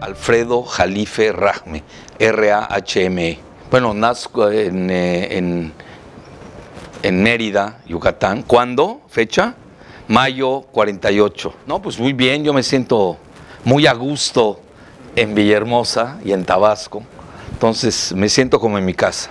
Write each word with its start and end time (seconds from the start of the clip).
Alfredo 0.00 0.62
Jalife 0.62 1.32
Rahme, 1.32 1.84
R-A-H-M-E. 2.18 3.38
Bueno, 3.70 3.94
nazco 3.94 4.50
en, 4.50 4.90
eh, 4.90 5.36
en, 5.36 5.72
en 7.02 7.22
Mérida, 7.22 7.80
Yucatán. 7.86 8.42
¿Cuándo? 8.42 9.02
¿Fecha? 9.08 9.54
Mayo 10.08 10.62
48. 10.72 11.54
No, 11.66 11.80
pues 11.80 11.98
muy 11.98 12.12
bien, 12.12 12.42
yo 12.42 12.52
me 12.52 12.62
siento 12.62 13.16
muy 13.64 13.86
a 13.86 13.92
gusto 13.92 14.60
en 15.14 15.34
Villahermosa 15.34 16.18
y 16.24 16.32
en 16.32 16.44
Tabasco. 16.44 17.02
Entonces 17.52 18.12
me 18.14 18.28
siento 18.28 18.58
como 18.58 18.78
en 18.78 18.84
mi 18.84 18.94
casa. 18.94 19.30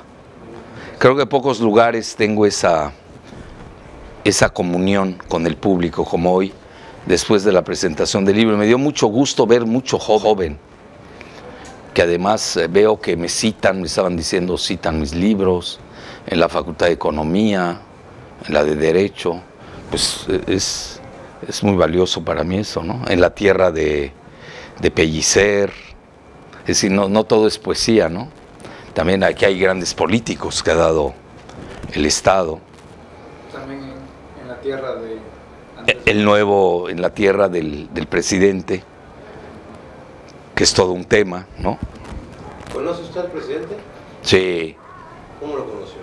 Creo 1.00 1.16
que 1.16 1.24
en 1.24 1.30
pocos 1.30 1.60
lugares 1.60 2.16
tengo 2.16 2.46
esa, 2.46 2.92
esa 4.24 4.50
comunión 4.50 5.18
con 5.28 5.48
el 5.48 5.56
público 5.56 6.06
como 6.06 6.34
hoy, 6.34 6.54
después 7.10 7.44
de 7.44 7.52
la 7.52 7.64
presentación 7.64 8.24
del 8.24 8.38
libro. 8.38 8.56
Me 8.56 8.68
dio 8.68 8.78
mucho 8.78 9.08
gusto 9.08 9.48
ver 9.48 9.66
mucho 9.66 9.98
joven, 9.98 10.60
que 11.94 12.04
además 12.04 12.56
eh, 12.56 12.68
veo 12.68 13.02
que 13.02 13.18
me 13.18 13.28
citan, 13.28 13.82
me 13.82 13.88
estaban 13.88 14.16
diciendo, 14.16 14.58
citan 14.60 15.00
mis 15.00 15.16
libros 15.16 15.80
en 16.28 16.40
la 16.40 16.48
Facultad 16.48 16.86
de 16.86 16.94
Economía, 16.94 17.82
en 18.48 18.54
la 18.54 18.64
de 18.64 18.76
Derecho. 18.76 19.42
Pues 19.90 20.28
eh, 20.30 20.42
es, 20.48 21.02
es 21.48 21.64
muy 21.64 21.76
valioso 21.76 22.24
para 22.24 22.44
mí 22.44 22.60
eso, 22.60 22.84
¿no? 22.84 23.02
En 23.08 23.20
la 23.20 23.34
tierra 23.34 23.72
de, 23.72 24.14
de 24.80 24.92
Pellicer. 24.92 25.74
Es 26.62 26.68
decir, 26.68 26.92
no, 26.92 27.10
no 27.10 27.24
todo 27.24 27.48
es 27.48 27.58
poesía, 27.58 28.08
¿no? 28.08 28.30
También 28.94 29.24
aquí 29.24 29.46
hay 29.46 29.60
grandes 29.60 29.96
políticos 29.96 30.62
que 30.62 30.70
ha 30.70 30.76
dado 30.76 31.16
el 31.92 32.06
Estado. 32.06 32.60
También 33.52 33.82
en, 34.44 34.48
la 34.48 34.62
tierra 34.62 34.94
de 34.96 35.18
El 36.06 36.24
nuevo 36.24 36.90
en 36.90 37.02
la 37.02 37.12
tierra 37.12 37.50
del, 37.50 37.94
del 37.94 38.08
presidente, 38.08 38.84
que 40.56 40.64
es 40.64 40.74
todo 40.74 40.92
un 40.92 41.06
tema, 41.06 41.48
¿no? 41.58 41.78
¿Conoce 42.74 43.02
usted 43.04 43.22
al 43.22 43.32
presidente? 43.32 43.76
Sí, 44.22 44.76
¿Cómo 45.40 45.56
lo 45.56 45.66
conoció? 45.66 46.00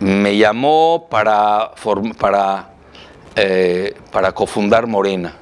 me 0.00 0.36
llamó 0.36 1.06
para, 1.10 1.72
para, 2.18 2.70
eh, 3.36 3.94
para 4.10 4.32
cofundar 4.32 4.86
Morena. 4.86 5.36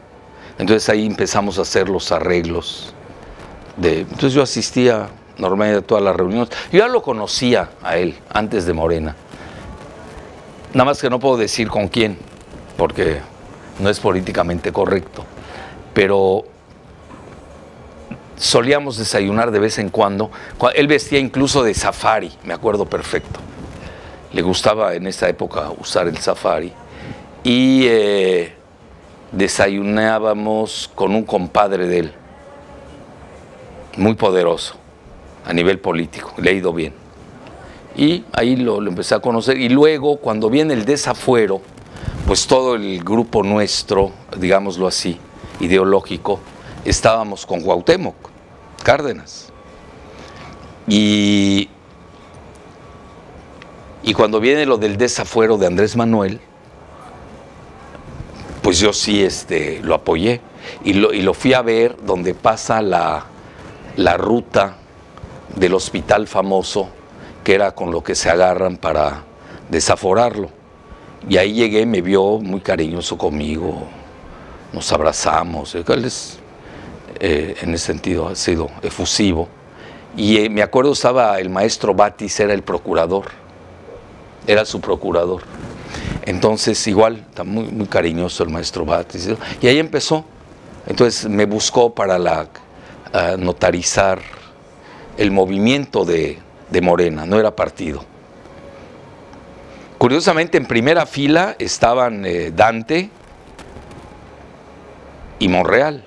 Entonces 0.58 0.88
ahí 0.88 1.06
empezamos 1.06 1.58
a 1.58 1.62
hacer 1.62 1.88
los 1.88 2.10
arreglos. 2.10 2.92
De, 3.76 4.00
entonces 4.00 4.32
yo 4.32 4.42
asistía 4.42 5.08
normalmente 5.38 5.78
a 5.78 5.86
todas 5.86 6.02
las 6.02 6.16
reuniones. 6.16 6.48
Yo 6.72 6.80
ya 6.80 6.88
lo 6.88 7.02
conocía 7.02 7.70
a 7.82 7.96
él 7.96 8.16
antes 8.30 8.66
de 8.66 8.72
Morena. 8.72 9.14
Nada 10.74 10.84
más 10.84 11.00
que 11.00 11.08
no 11.08 11.20
puedo 11.20 11.36
decir 11.36 11.68
con 11.68 11.86
quién, 11.86 12.18
porque 12.78 13.18
no 13.80 13.90
es 13.90 14.00
políticamente 14.00 14.72
correcto. 14.72 15.24
Pero 15.92 16.44
solíamos 18.36 18.96
desayunar 18.96 19.50
de 19.50 19.58
vez 19.58 19.78
en 19.78 19.90
cuando. 19.90 20.30
Cu- 20.56 20.68
Él 20.74 20.86
vestía 20.86 21.18
incluso 21.18 21.62
de 21.62 21.74
safari, 21.74 22.32
me 22.44 22.54
acuerdo 22.54 22.86
perfecto. 22.86 23.40
Le 24.32 24.42
gustaba 24.42 24.94
en 24.94 25.06
esa 25.06 25.28
época 25.28 25.70
usar 25.78 26.06
el 26.08 26.16
safari. 26.18 26.72
Y 27.42 27.84
eh, 27.86 28.52
desayunábamos 29.32 30.90
con 30.94 31.14
un 31.14 31.24
compadre 31.24 31.86
de 31.86 31.98
él, 32.00 32.12
muy 33.96 34.14
poderoso 34.14 34.74
a 35.44 35.52
nivel 35.52 35.78
político, 35.80 36.32
le 36.36 36.50
ha 36.50 36.52
ido 36.52 36.72
bien. 36.72 36.92
Y 37.96 38.24
ahí 38.32 38.54
lo, 38.54 38.80
lo 38.80 38.90
empecé 38.90 39.14
a 39.16 39.20
conocer. 39.20 39.56
Y 39.56 39.68
luego, 39.68 40.18
cuando 40.18 40.50
viene 40.50 40.74
el 40.74 40.84
desafuero, 40.84 41.60
pues 42.28 42.46
todo 42.46 42.74
el 42.74 43.02
grupo 43.02 43.42
nuestro, 43.42 44.12
digámoslo 44.36 44.86
así, 44.86 45.18
ideológico, 45.60 46.40
estábamos 46.84 47.46
con 47.46 47.62
Cuauhtémoc, 47.62 48.16
Cárdenas. 48.84 49.50
Y, 50.86 51.70
y 54.02 54.12
cuando 54.12 54.40
viene 54.40 54.66
lo 54.66 54.76
del 54.76 54.98
desafuero 54.98 55.56
de 55.56 55.68
Andrés 55.68 55.96
Manuel, 55.96 56.38
pues 58.60 58.78
yo 58.78 58.92
sí 58.92 59.22
este, 59.22 59.80
lo 59.82 59.94
apoyé. 59.94 60.42
Y 60.84 60.92
lo, 60.92 61.14
y 61.14 61.22
lo 61.22 61.32
fui 61.32 61.54
a 61.54 61.62
ver 61.62 61.96
donde 62.04 62.34
pasa 62.34 62.82
la, 62.82 63.24
la 63.96 64.18
ruta 64.18 64.76
del 65.56 65.72
hospital 65.72 66.26
famoso, 66.26 66.90
que 67.42 67.54
era 67.54 67.74
con 67.74 67.90
lo 67.90 68.04
que 68.04 68.14
se 68.14 68.28
agarran 68.28 68.76
para 68.76 69.22
desaforarlo. 69.70 70.57
Y 71.26 71.36
ahí 71.36 71.52
llegué, 71.52 71.84
me 71.86 72.00
vio 72.00 72.38
muy 72.38 72.60
cariñoso 72.60 73.16
conmigo, 73.18 73.88
nos 74.72 74.92
abrazamos. 74.92 75.74
Él 75.74 76.04
es, 76.04 76.38
eh, 77.20 77.56
en 77.62 77.74
ese 77.74 77.86
sentido 77.86 78.28
ha 78.28 78.34
sido 78.34 78.70
efusivo. 78.82 79.48
Y 80.16 80.38
eh, 80.38 80.50
me 80.50 80.62
acuerdo 80.62 80.92
estaba 80.92 81.38
el 81.38 81.50
maestro 81.50 81.94
Batis, 81.94 82.38
era 82.40 82.54
el 82.54 82.62
procurador, 82.62 83.26
era 84.46 84.64
su 84.64 84.80
procurador. 84.80 85.42
Entonces 86.24 86.86
igual, 86.86 87.24
muy, 87.44 87.64
muy 87.64 87.86
cariñoso 87.86 88.42
el 88.44 88.50
maestro 88.50 88.84
Batis. 88.84 89.30
Y 89.60 89.66
ahí 89.66 89.78
empezó. 89.78 90.24
Entonces 90.86 91.28
me 91.28 91.46
buscó 91.46 91.94
para 91.94 92.18
la, 92.18 92.48
ah, 93.12 93.36
notarizar 93.38 94.20
el 95.16 95.30
movimiento 95.30 96.04
de, 96.04 96.38
de 96.70 96.80
Morena, 96.80 97.26
no 97.26 97.38
era 97.38 97.54
partido. 97.54 98.04
Curiosamente, 99.98 100.56
en 100.56 100.66
primera 100.66 101.06
fila 101.06 101.56
estaban 101.58 102.24
eh, 102.24 102.52
Dante 102.54 103.10
y 105.40 105.48
Monreal. 105.48 106.04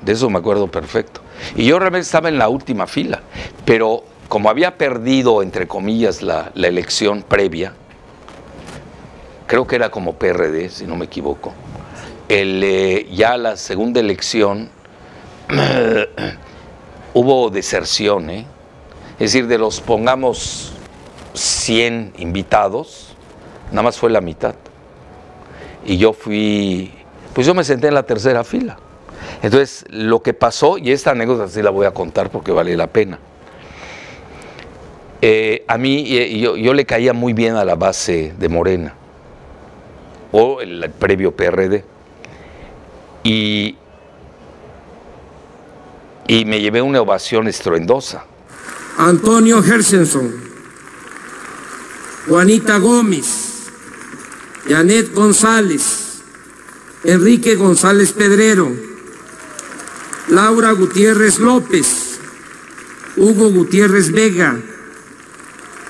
De 0.00 0.12
eso 0.12 0.30
me 0.30 0.38
acuerdo 0.38 0.68
perfecto. 0.68 1.20
Y 1.56 1.66
yo 1.66 1.78
realmente 1.80 2.04
estaba 2.04 2.28
en 2.28 2.38
la 2.38 2.48
última 2.48 2.86
fila. 2.86 3.20
Pero 3.64 4.04
como 4.28 4.48
había 4.48 4.78
perdido, 4.78 5.42
entre 5.42 5.66
comillas, 5.66 6.22
la, 6.22 6.52
elección 6.54 7.22
previa, 7.22 7.74
creo 9.46 9.66
que 9.66 9.76
era 9.76 9.90
como 9.90 10.14
PRD, 10.14 10.70
si 10.70 10.86
no 10.86 10.96
me 10.96 11.06
equivoco, 11.06 11.52
el, 12.28 12.62
eh, 12.64 13.08
ya 13.12 13.36
la 13.36 13.56
segunda 13.56 14.00
elección 14.00 14.70
hubo 17.14 17.50
deserción, 17.50 18.30
¿eh? 18.30 18.46
Es 19.14 19.32
decir, 19.32 19.48
de 19.48 19.58
los, 19.58 19.80
pongamos, 19.80 20.72
100 21.34 22.14
invitados, 22.18 23.11
nada 23.72 23.82
más 23.82 23.98
fue 23.98 24.10
la 24.10 24.20
mitad. 24.20 24.54
Y 25.84 25.96
yo 25.98 26.12
fui, 26.12 26.92
pues 27.34 27.46
yo 27.46 27.54
me 27.54 27.64
senté 27.64 27.88
en 27.88 27.94
la 27.94 28.04
tercera 28.04 28.44
fila. 28.44 28.78
Entonces, 29.42 29.84
lo 29.88 30.22
que 30.22 30.34
pasó, 30.34 30.78
y 30.78 30.92
esta 30.92 31.10
anécdota 31.10 31.48
sí 31.48 31.62
la 31.62 31.70
voy 31.70 31.86
a 31.86 31.92
contar 31.92 32.30
porque 32.30 32.52
vale 32.52 32.76
la 32.76 32.86
pena. 32.86 33.18
Eh, 35.20 35.64
a 35.66 35.78
mí, 35.78 36.04
eh, 36.08 36.38
yo, 36.38 36.74
le 36.74 36.84
caía 36.84 37.12
muy 37.12 37.32
bien 37.32 37.56
a 37.56 37.64
la 37.64 37.74
base 37.74 38.34
de 38.38 38.48
Morena, 38.48 38.94
o 40.30 40.60
el, 40.60 40.82
el 40.82 40.90
previo 40.90 41.34
PRD. 41.34 41.84
Y, 43.24 43.76
y 46.26 46.44
me 46.44 46.60
llevé 46.60 46.82
una 46.82 47.00
ovación 47.00 47.48
estruendosa. 47.48 48.24
Antonio 48.98 49.62
Hersenson, 49.62 50.32
Juanita 52.28 52.78
Gómez, 52.78 53.51
Janet 54.68 55.12
González, 55.12 56.22
Enrique 57.04 57.56
González 57.56 58.12
Pedrero, 58.12 58.72
Laura 60.28 60.72
Gutiérrez 60.72 61.38
López, 61.40 62.18
Hugo 63.16 63.50
Gutiérrez 63.50 64.12
Vega, 64.12 64.56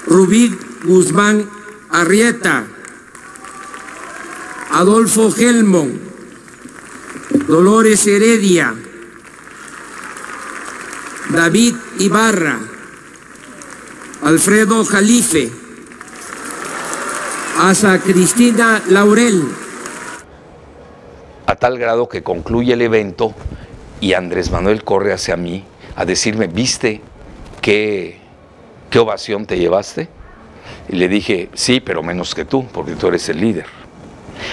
Rubí 0.06 0.56
Guzmán 0.84 1.48
Arrieta, 1.90 2.64
Adolfo 4.70 5.30
Gelmon, 5.30 6.00
Dolores 7.46 8.06
Heredia, 8.06 8.74
David 11.28 11.76
Ibarra, 11.98 12.58
Alfredo 14.22 14.84
Jalife, 14.84 15.62
Asa 17.62 18.00
Cristina 18.00 18.82
Laurel. 18.88 19.44
a 21.47 21.55
tal 21.55 21.79
grado 21.79 22.09
que 22.09 22.25
concluye 22.25 22.73
el 22.73 22.82
evento 22.82 23.35
y 24.00 24.14
Andrés 24.14 24.50
Manuel 24.50 24.82
corre 24.82 25.12
hacia 25.12 25.37
mí 25.37 25.64
a 25.94 26.05
decirme, 26.05 26.49
¿viste 26.49 27.00
qué, 27.61 28.19
qué 28.91 28.99
ovación 28.99 29.47
te 29.47 29.61
llevaste? 29.61 30.09
Y 30.88 30.97
le 30.97 31.06
dije, 31.06 31.50
sí, 31.55 31.79
pero 31.79 32.03
menos 32.03 32.35
que 32.35 32.44
tú, 32.44 32.67
porque 32.67 32.97
tú 32.97 33.06
eres 33.06 33.29
el 33.29 33.41
líder. 33.41 33.67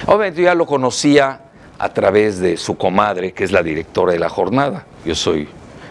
Obviamente 0.05 0.41
yo 0.41 0.45
ya 0.45 0.53
lo 0.53 0.67
conocía 0.67 1.41
a 1.79 1.89
través 1.91 2.37
de 2.37 2.57
su 2.57 2.77
comadre, 2.77 3.31
que 3.31 3.43
es 3.43 3.51
la 3.51 3.63
directora 3.63 4.13
de 4.13 4.19
la 4.19 4.29
jornada. 4.29 4.85
Yo 5.03 5.15
soy 5.15 5.49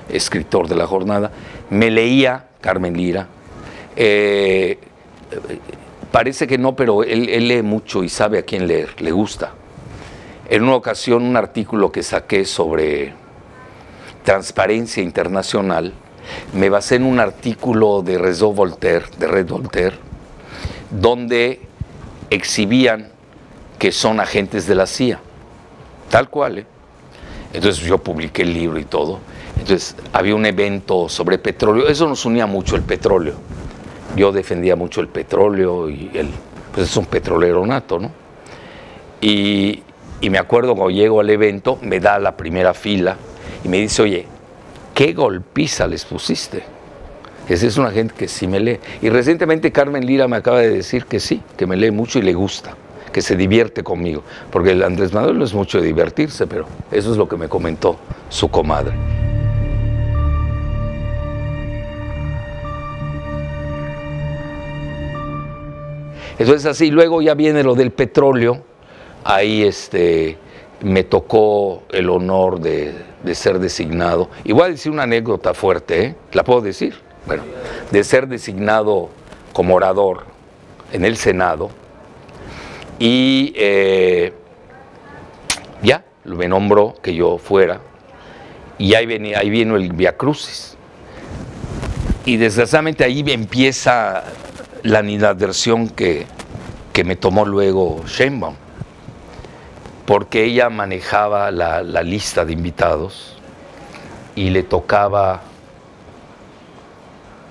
escritor 0.09 0.69
de 0.69 0.77
la 0.77 0.87
jornada. 0.87 1.33
Me 1.69 1.91
leía 1.91 2.47
Carmen 2.61 2.97
Lira. 2.97 3.27
Eh, 3.97 4.79
parece 6.13 6.47
que 6.47 6.59
no, 6.59 6.75
pero 6.75 7.03
él, 7.03 7.49
lee 7.49 7.63
mucho 7.63 8.03
y 8.05 8.09
sabe 8.09 8.39
a 8.39 8.43
quién 8.43 8.67
leer, 8.67 9.01
le 9.01 9.13
gusta. 9.13 9.53
En 10.49 10.63
una 10.63 10.75
ocasión 10.75 11.23
un 11.23 11.37
artículo 11.37 11.93
que 11.93 12.03
saqué 12.03 12.45
sobre 12.45 13.13
Transparencia 14.25 15.03
Internacional, 15.03 15.93
me 16.53 16.69
basé 16.69 16.97
en 16.97 17.05
un 17.05 17.21
artículo 17.21 18.03
de 18.03 18.19
Voltaire, 18.19 19.07
de 19.19 19.27
Red 19.27 19.49
Voltaire, 19.49 19.97
donde 20.91 21.61
exhibían 22.31 23.09
que 23.79 23.93
son 23.93 24.21
agentes 24.21 24.67
de 24.67 24.75
la 24.75 24.87
CIA, 24.87 25.21
tal 26.11 26.29
cual. 26.29 26.59
¿eh? 26.59 26.67
Entonces 27.53 27.85
yo 27.85 27.99
publiqué 27.99 28.43
el 28.43 28.53
libro 28.53 28.79
y 28.79 28.85
todo. 28.85 29.21
Entonces 29.59 29.97
había 30.13 30.35
un 30.35 30.47
evento 30.47 31.09
sobre 31.09 31.39
petróleo, 31.39 31.89
eso 31.89 32.07
nos 32.07 32.25
unía 32.25 32.47
mucho 32.47 32.77
el 32.77 32.83
petróleo. 32.83 33.35
Yo 34.17 34.33
defendía 34.33 34.77
mucho 34.77 35.01
el 35.01 35.09
petróleo 35.09 35.89
y 35.89 36.11
pues 36.75 36.91
es 36.91 36.97
un 36.97 37.07
petrolero 37.07 37.65
nato, 37.67 37.99
¿no? 37.99 38.11
Y, 39.21 39.83
me 40.23 40.39
acuerdo 40.39 40.75
cuando 40.75 40.91
llego 40.91 41.21
al 41.21 41.31
evento, 41.31 41.79
me 41.83 42.01
da 42.01 42.19
la 42.19 42.37
primera 42.37 42.75
fila 42.75 43.17
y 43.65 43.69
me 43.69 43.79
dice, 43.79 44.03
oye, 44.03 44.27
¿qué 44.95 45.13
golpiza 45.13 45.87
les 45.87 46.05
pusiste? 46.05 46.63
Ese 47.49 47.67
es 47.67 47.79
una 47.79 47.91
gente 47.91 48.15
que 48.17 48.29
sí 48.29 48.47
me 48.47 48.61
lee. 48.61 48.79
Y 49.01 49.09
recientemente 49.09 49.73
Carmen 49.73 50.05
Lira 50.05 50.29
me 50.29 50.37
acaba 50.37 50.61
de 50.61 50.71
decir 50.71 51.07
que 51.07 51.19
sí, 51.19 51.41
que 51.57 51.67
me 51.67 51.77
lee 51.77 51.91
mucho 51.91 52.19
y 52.19 52.23
le 52.23 52.35
gusta, 52.35 52.75
que 53.13 53.23
se 53.23 53.37
divierte 53.37 53.83
conmigo. 53.83 54.23
Porque 54.51 54.73
el 54.73 54.83
Andrés 54.83 55.13
Manuel 55.13 55.39
no 55.39 55.45
es 55.45 55.55
mucho 55.55 55.81
de 55.81 55.87
divertirse, 55.87 56.47
pero 56.47 56.67
eso 56.91 57.11
es 57.13 57.17
lo 57.17 57.29
que 57.29 57.37
me 57.37 57.49
comentó 57.49 57.97
su 58.29 58.49
comadre. 58.51 59.28
Entonces 66.39 66.67
así, 66.67 66.91
luego 66.91 67.21
ya 67.21 67.35
viene 67.35 67.63
lo 67.63 67.75
del 67.75 67.91
petróleo, 67.91 68.63
ahí 69.25 69.65
este, 69.65 70.39
me 70.81 71.05
tocó 71.05 71.83
el 71.91 72.09
honor 72.09 72.61
de, 72.61 72.95
ser 73.35 73.59
designado. 73.59 74.31
Y 74.45 74.53
voy 74.53 74.65
a 74.65 74.69
decir 74.69 74.93
una 74.93 75.03
anécdota 75.03 75.53
fuerte, 75.53 76.03
¿eh? 76.03 76.15
¿la 76.33 76.45
puedo 76.45 76.61
decir? 76.61 76.95
Bueno, 77.27 77.43
de 77.91 78.05
ser 78.05 78.29
designado 78.29 79.11
como 79.53 79.75
orador 79.75 80.25
en 80.93 81.05
el 81.05 81.17
Senado 81.17 81.71
y 82.99 83.53
eh, 83.57 84.33
ya 85.83 86.05
me 86.25 86.49
nombró 86.49 86.95
que 87.03 87.15
yo 87.15 87.37
fuera 87.37 87.81
y 88.79 88.95
ahí, 88.95 89.07
venía, 89.07 89.41
ahí 89.41 89.51
vino 89.51 89.77
el 89.77 89.93
Via 89.93 90.17
Crucis. 90.17 90.77
Y 92.25 92.37
desgraciadamente 92.37 93.05
ahí 93.05 93.25
empieza 93.27 94.23
la 94.83 94.99
animadversión 94.99 95.89
que, 95.89 96.27
que 96.93 97.05
me 97.05 97.17
tomó 97.17 97.45
luego 97.45 98.05
Sheinbaum, 98.07 98.55
porque 100.07 100.45
ella 100.45 100.71
manejaba 100.71 101.51
la, 101.51 101.83
la 101.83 102.03
lista 102.03 102.45
de 102.45 102.53
invitados 102.53 103.37
y 104.35 104.51
le 104.51 104.63
tocaba 104.63 105.43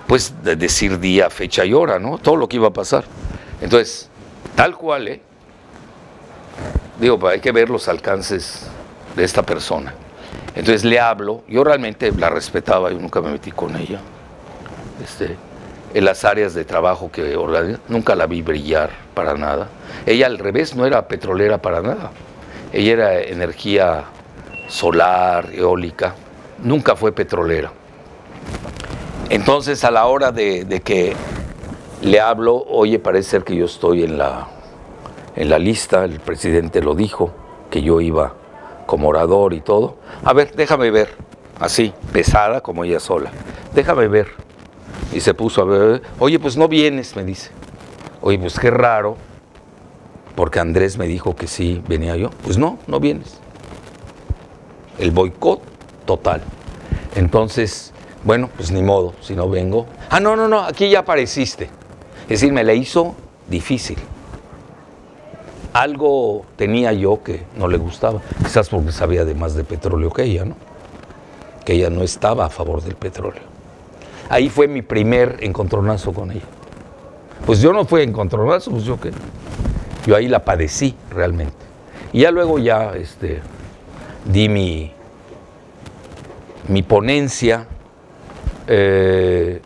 pues 0.08 0.34
de 0.42 0.56
decir 0.56 1.00
día, 1.00 1.30
fecha 1.30 1.66
y 1.66 1.74
hora, 1.74 2.00
¿no? 2.00 2.18
Todo 2.18 2.38
lo 2.38 2.48
que 2.48 2.56
iba 2.56 2.70
a 2.70 2.74
pasar. 2.74 3.04
Entonces, 3.62 4.10
tal 4.56 4.76
cual, 4.76 5.08
¿eh? 5.10 5.22
Digo, 7.00 7.20
pues, 7.20 7.34
hay 7.34 7.40
que 7.42 7.52
ver 7.52 7.70
los 7.70 7.88
alcances 7.90 8.68
de 9.16 9.24
esta 9.24 9.44
persona. 9.44 9.94
Entonces 10.56 10.84
le 10.86 11.00
hablo, 11.00 11.44
yo 11.48 11.64
realmente 11.64 12.12
la 12.14 12.30
respetaba, 12.30 12.90
yo 12.90 12.98
nunca 13.00 13.22
me 13.22 13.32
metí 13.32 13.52
con 13.52 13.76
ella. 13.76 14.00
Este, 15.04 15.36
en 15.98 16.06
las 16.06 16.26
áreas 16.26 16.54
de 16.54 16.64
trabajo 16.64 17.10
que 17.12 17.36
organiza, 17.36 17.80
nunca 17.88 18.14
la 18.14 18.28
vi 18.28 18.44
brillar 18.44 18.92
para 19.16 19.34
nada. 19.34 19.68
Ella 20.06 20.28
al 20.28 20.38
revés 20.38 20.76
no 20.76 20.86
era 20.86 21.08
petrolera 21.08 21.60
para 21.60 21.82
nada. 21.82 22.12
Ella 22.72 22.94
era 22.94 23.22
energía 23.22 24.04
solar, 24.68 25.50
eólica, 25.52 26.14
nunca 26.60 26.96
fue 26.96 27.14
petrolera. 27.14 27.72
Entonces 29.32 29.84
a 29.84 29.90
la 29.90 30.06
hora 30.06 30.32
de, 30.32 30.66
de, 30.66 30.82
que 30.82 31.16
le 32.04 32.20
hablo, 32.20 32.64
oye, 32.70 33.00
parece 33.00 33.32
ser 33.32 33.44
que 33.44 33.56
yo 33.56 33.66
estoy 33.66 34.04
en 34.04 34.20
la, 34.20 34.50
en 35.36 35.50
la 35.50 35.58
lista, 35.58 36.04
el 36.04 36.20
presidente 36.20 36.80
lo 36.80 36.94
dijo, 36.94 37.32
que 37.72 37.82
yo 37.82 38.02
iba 38.02 38.34
como 38.86 39.08
orador 39.08 39.56
y 39.56 39.62
todo. 39.62 39.96
A 40.24 40.34
ver, 40.34 40.54
déjame 40.56 40.92
ver, 40.92 41.10
así, 41.60 41.92
pesada 42.14 42.62
como 42.62 42.84
ella 42.84 43.00
sola. 43.00 43.32
Déjame 43.74 44.08
ver. 44.08 44.47
Y 45.14 45.22
se 45.22 45.34
puso 45.34 45.62
a 45.62 45.66
ver, 45.66 46.02
oye, 46.20 46.40
pues 46.40 46.58
no 46.58 46.68
vienes, 46.68 47.16
me 47.16 47.24
dice. 47.24 47.52
Oye, 48.22 48.38
pues 48.40 48.60
qué 48.60 48.72
raro, 48.72 49.18
porque 50.36 50.60
Andrés 50.60 50.98
me 50.98 51.08
dijo 51.08 51.36
que 51.36 51.48
sí 51.48 51.82
venía 51.88 52.16
yo. 52.16 52.30
Pues 52.44 52.58
no, 52.58 52.78
no 52.88 53.00
vienes. 53.00 53.40
El 55.00 55.12
boicot 55.12 55.62
total. 56.06 56.42
Entonces, 57.16 57.94
bueno, 58.24 58.50
pues 58.56 58.72
ni 58.72 58.82
modo, 58.82 59.14
si 59.22 59.36
no 59.36 59.50
vengo. 59.50 59.88
Ah, 60.10 60.20
no, 60.20 60.36
no, 60.36 60.48
no, 60.48 60.60
aquí 60.60 60.90
ya 60.90 61.00
apareciste. 61.00 61.70
Es 62.24 62.42
decir, 62.42 62.52
me 62.52 62.64
la 62.64 62.74
hizo 62.74 63.16
difícil. 63.48 63.98
Algo 65.74 66.46
tenía 66.56 66.92
yo 66.94 67.24
que 67.24 67.46
no 67.56 67.68
le 67.68 67.78
gustaba, 67.78 68.22
quizás 68.44 68.70
porque 68.70 68.92
sabía 68.92 69.26
de 69.26 69.36
más 69.36 69.54
de 69.54 69.64
petróleo 69.64 70.12
que 70.12 70.24
ella, 70.24 70.46
¿no? 70.46 70.56
Que 71.66 71.74
ella 71.74 71.90
no 71.90 72.04
estaba 72.04 72.46
a 72.46 72.50
favor 72.50 72.82
del 72.84 72.96
petróleo. 72.96 73.57
Ahí 74.30 74.50
fue 74.50 74.68
mi 74.68 74.82
primer 74.82 75.38
encontronazo 75.42 76.14
con 76.14 76.32
ella. 76.32 76.42
Pues 77.46 77.62
yo 77.62 77.72
no 77.72 77.86
fui 77.86 78.02
encontronazo, 78.02 78.72
pues 78.72 78.84
yo 78.84 79.00
que 79.00 79.12
yo 80.06 80.16
ahí 80.16 80.28
la 80.28 80.44
padecí 80.44 80.96
realmente. 81.12 81.56
Y 82.14 82.22
ya 82.22 82.32
luego 82.32 82.60
ya 82.60 82.94
este, 82.96 83.42
di 84.26 84.50
mi, 84.50 84.92
mi 86.68 86.84
ponencia, 86.84 87.68
eh, 88.68 89.62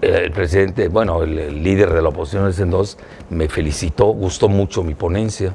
el 0.00 0.30
presidente, 0.30 0.88
bueno, 0.88 1.22
el, 1.22 1.62
líder 1.62 1.92
de 1.92 2.02
la 2.02 2.08
oposición 2.10 2.48
ese 2.48 2.62
entonces 2.62 2.98
me 3.30 3.48
felicitó, 3.48 4.06
gustó 4.06 4.48
mucho 4.48 4.82
mi 4.82 4.94
ponencia. 4.94 5.52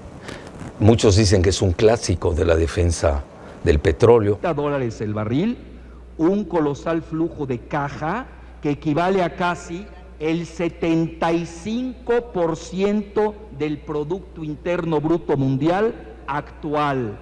Muchos 0.80 1.16
dicen 1.16 1.42
que 1.42 1.50
es 1.50 1.62
un 1.62 1.74
clásico 1.74 2.34
de 2.34 2.46
la 2.46 2.56
defensa 2.56 3.24
del 3.64 3.80
petróleo. 3.80 4.40
dólares 4.42 5.00
el 5.02 5.14
barril, 5.14 5.58
un 6.30 6.46
colosal 6.46 7.02
flujo 7.02 7.48
de 7.48 7.60
caja 7.60 8.28
que 8.62 8.72
equivale 8.72 9.24
a 9.24 9.36
casi 9.36 9.86
el 10.20 10.46
75% 10.46 13.34
del 13.58 13.80
Producto 13.80 14.44
Interno 14.44 15.02
Bruto 15.02 15.36
Mundial 15.36 15.96
actual. 16.28 17.18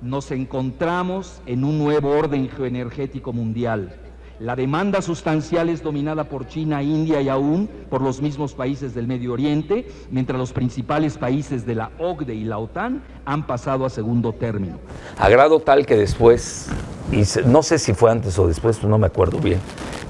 Nos 0.00 0.30
encontramos 0.30 1.42
en 1.46 1.64
un 1.64 1.78
nuevo 1.78 2.10
orden 2.10 2.48
geoenergético 2.48 3.32
mundial. 3.32 3.98
La 4.38 4.54
demanda 4.54 5.00
sustancial 5.00 5.70
es 5.70 5.82
dominada 5.82 6.24
por 6.24 6.46
China, 6.46 6.82
India 6.82 7.22
y 7.22 7.30
aún 7.30 7.70
por 7.88 8.02
los 8.02 8.20
mismos 8.20 8.52
países 8.52 8.94
del 8.94 9.06
Medio 9.06 9.32
Oriente, 9.32 9.88
mientras 10.10 10.38
los 10.38 10.52
principales 10.52 11.16
países 11.16 11.64
de 11.64 11.74
la 11.74 11.90
OCDE 11.98 12.34
y 12.34 12.44
la 12.44 12.58
OTAN 12.58 13.02
han 13.24 13.46
pasado 13.46 13.86
a 13.86 13.90
segundo 13.90 14.34
término. 14.34 14.78
A 15.18 15.30
grado 15.30 15.60
tal 15.60 15.86
que 15.86 15.96
después, 15.96 16.68
y 17.12 17.22
no 17.46 17.62
sé 17.62 17.78
si 17.78 17.94
fue 17.94 18.10
antes 18.10 18.38
o 18.38 18.46
después, 18.46 18.82
no 18.82 18.98
me 18.98 19.06
acuerdo 19.06 19.38
bien, 19.38 19.60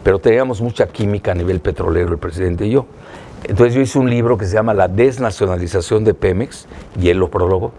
pero 0.02 0.18
teníamos 0.18 0.60
mucha 0.60 0.86
química 0.86 1.32
a 1.32 1.34
nivel 1.34 1.60
petrolero 1.60 2.12
el 2.12 2.18
presidente 2.18 2.66
y 2.66 2.70
yo. 2.70 2.86
Entonces 3.44 3.74
yo 3.74 3.80
hice 3.80 3.98
un 3.98 4.10
libro 4.10 4.38
que 4.38 4.46
se 4.46 4.54
llama 4.54 4.74
La 4.74 4.88
desnacionalización 4.88 6.04
de 6.04 6.14
Pemex 6.14 6.66
y 7.00 7.10
él 7.10 7.18
lo 7.18 7.30
prologó. 7.30 7.72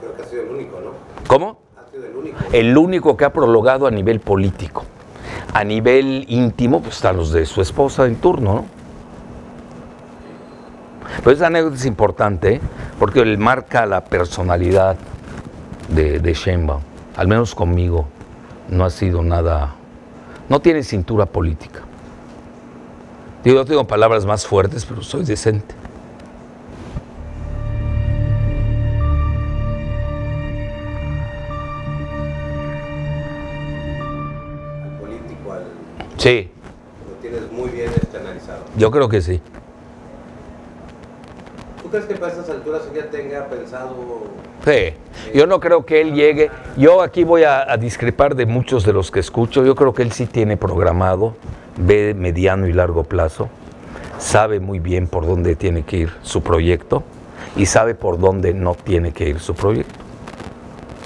Creo 0.00 0.16
que 0.16 0.22
ha 0.22 0.26
sido 0.26 0.42
el 0.42 0.50
único, 0.50 0.80
¿no? 0.80 0.90
¿Cómo? 1.26 1.64
el 2.52 2.76
único 2.76 3.16
que 3.16 3.24
ha 3.24 3.32
prolongado 3.32 3.86
a 3.86 3.90
nivel 3.90 4.20
político. 4.20 4.84
A 5.52 5.64
nivel 5.64 6.24
íntimo, 6.28 6.80
pues 6.80 6.96
están 6.96 7.16
los 7.16 7.32
de 7.32 7.46
su 7.46 7.60
esposa 7.60 8.06
en 8.06 8.16
turno, 8.16 8.54
¿no? 8.54 8.64
Pero 11.18 11.30
esa 11.30 11.46
anécdota 11.46 11.76
es 11.76 11.86
importante 11.86 12.54
¿eh? 12.54 12.60
porque 12.98 13.20
él 13.20 13.38
marca 13.38 13.86
la 13.86 14.04
personalidad 14.04 14.96
de, 15.88 16.18
de 16.18 16.34
Sheinbaum. 16.34 16.82
Al 17.16 17.28
menos 17.28 17.54
conmigo 17.54 18.06
no 18.68 18.84
ha 18.84 18.90
sido 18.90 19.22
nada, 19.22 19.74
no 20.48 20.60
tiene 20.60 20.82
cintura 20.82 21.26
política. 21.26 21.80
Digo, 23.44 23.56
yo 23.56 23.64
tengo 23.64 23.86
palabras 23.86 24.24
más 24.26 24.46
fuertes, 24.46 24.84
pero 24.84 25.02
soy 25.02 25.24
decente. 25.24 25.74
Sí. 36.24 36.48
Lo 37.06 37.16
tienes 37.20 37.52
muy 37.52 37.68
bien 37.68 37.90
este 37.94 38.16
analizado. 38.16 38.64
Yo 38.78 38.90
creo 38.90 39.10
que 39.10 39.20
sí. 39.20 39.42
¿Tú 41.94 42.00
crees 42.00 42.12
que 42.12 42.16
para 42.16 42.32
estas 42.32 42.50
alturas 42.50 42.82
ya 42.92 43.08
tenga 43.08 43.46
pensado... 43.46 43.94
Sí. 44.64 44.94
Yo 45.32 45.46
no 45.46 45.60
creo 45.60 45.86
que 45.86 46.00
él 46.00 46.12
llegue. 46.12 46.50
Yo 46.76 47.00
aquí 47.02 47.22
voy 47.22 47.44
a, 47.44 47.70
a, 47.72 47.76
discrepar 47.76 48.34
de 48.34 48.46
muchos 48.46 48.84
de 48.84 48.92
los 48.92 49.12
que 49.12 49.20
escucho. 49.20 49.64
Yo 49.64 49.76
creo 49.76 49.94
que 49.94 50.02
él 50.02 50.10
sí 50.10 50.26
tiene 50.26 50.56
programado, 50.56 51.36
ve 51.76 52.12
mediano 52.12 52.66
y 52.66 52.72
largo 52.72 53.04
plazo, 53.04 53.48
sabe 54.18 54.58
muy 54.58 54.80
bien 54.80 55.06
por 55.06 55.24
dónde 55.24 55.54
tiene 55.54 55.84
que 55.84 55.98
ir 55.98 56.12
su 56.22 56.42
proyecto 56.42 57.04
y 57.54 57.66
sabe 57.66 57.94
por 57.94 58.18
dónde 58.18 58.54
no 58.54 58.74
tiene 58.74 59.12
que 59.12 59.28
ir 59.28 59.38
su 59.38 59.54
proyecto. 59.54 59.94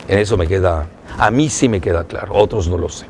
En 0.09 0.19
eso 0.19 0.39
me 0.39 0.47
queda, 0.47 0.87
a 1.19 1.31
mí 1.31 1.51
sí 1.51 1.69
me 1.69 1.83
queda 1.83 2.05
claro, 2.05 2.33
otros 2.33 2.67
no 2.67 2.79
lo 2.79 2.89
sé. 2.89 3.05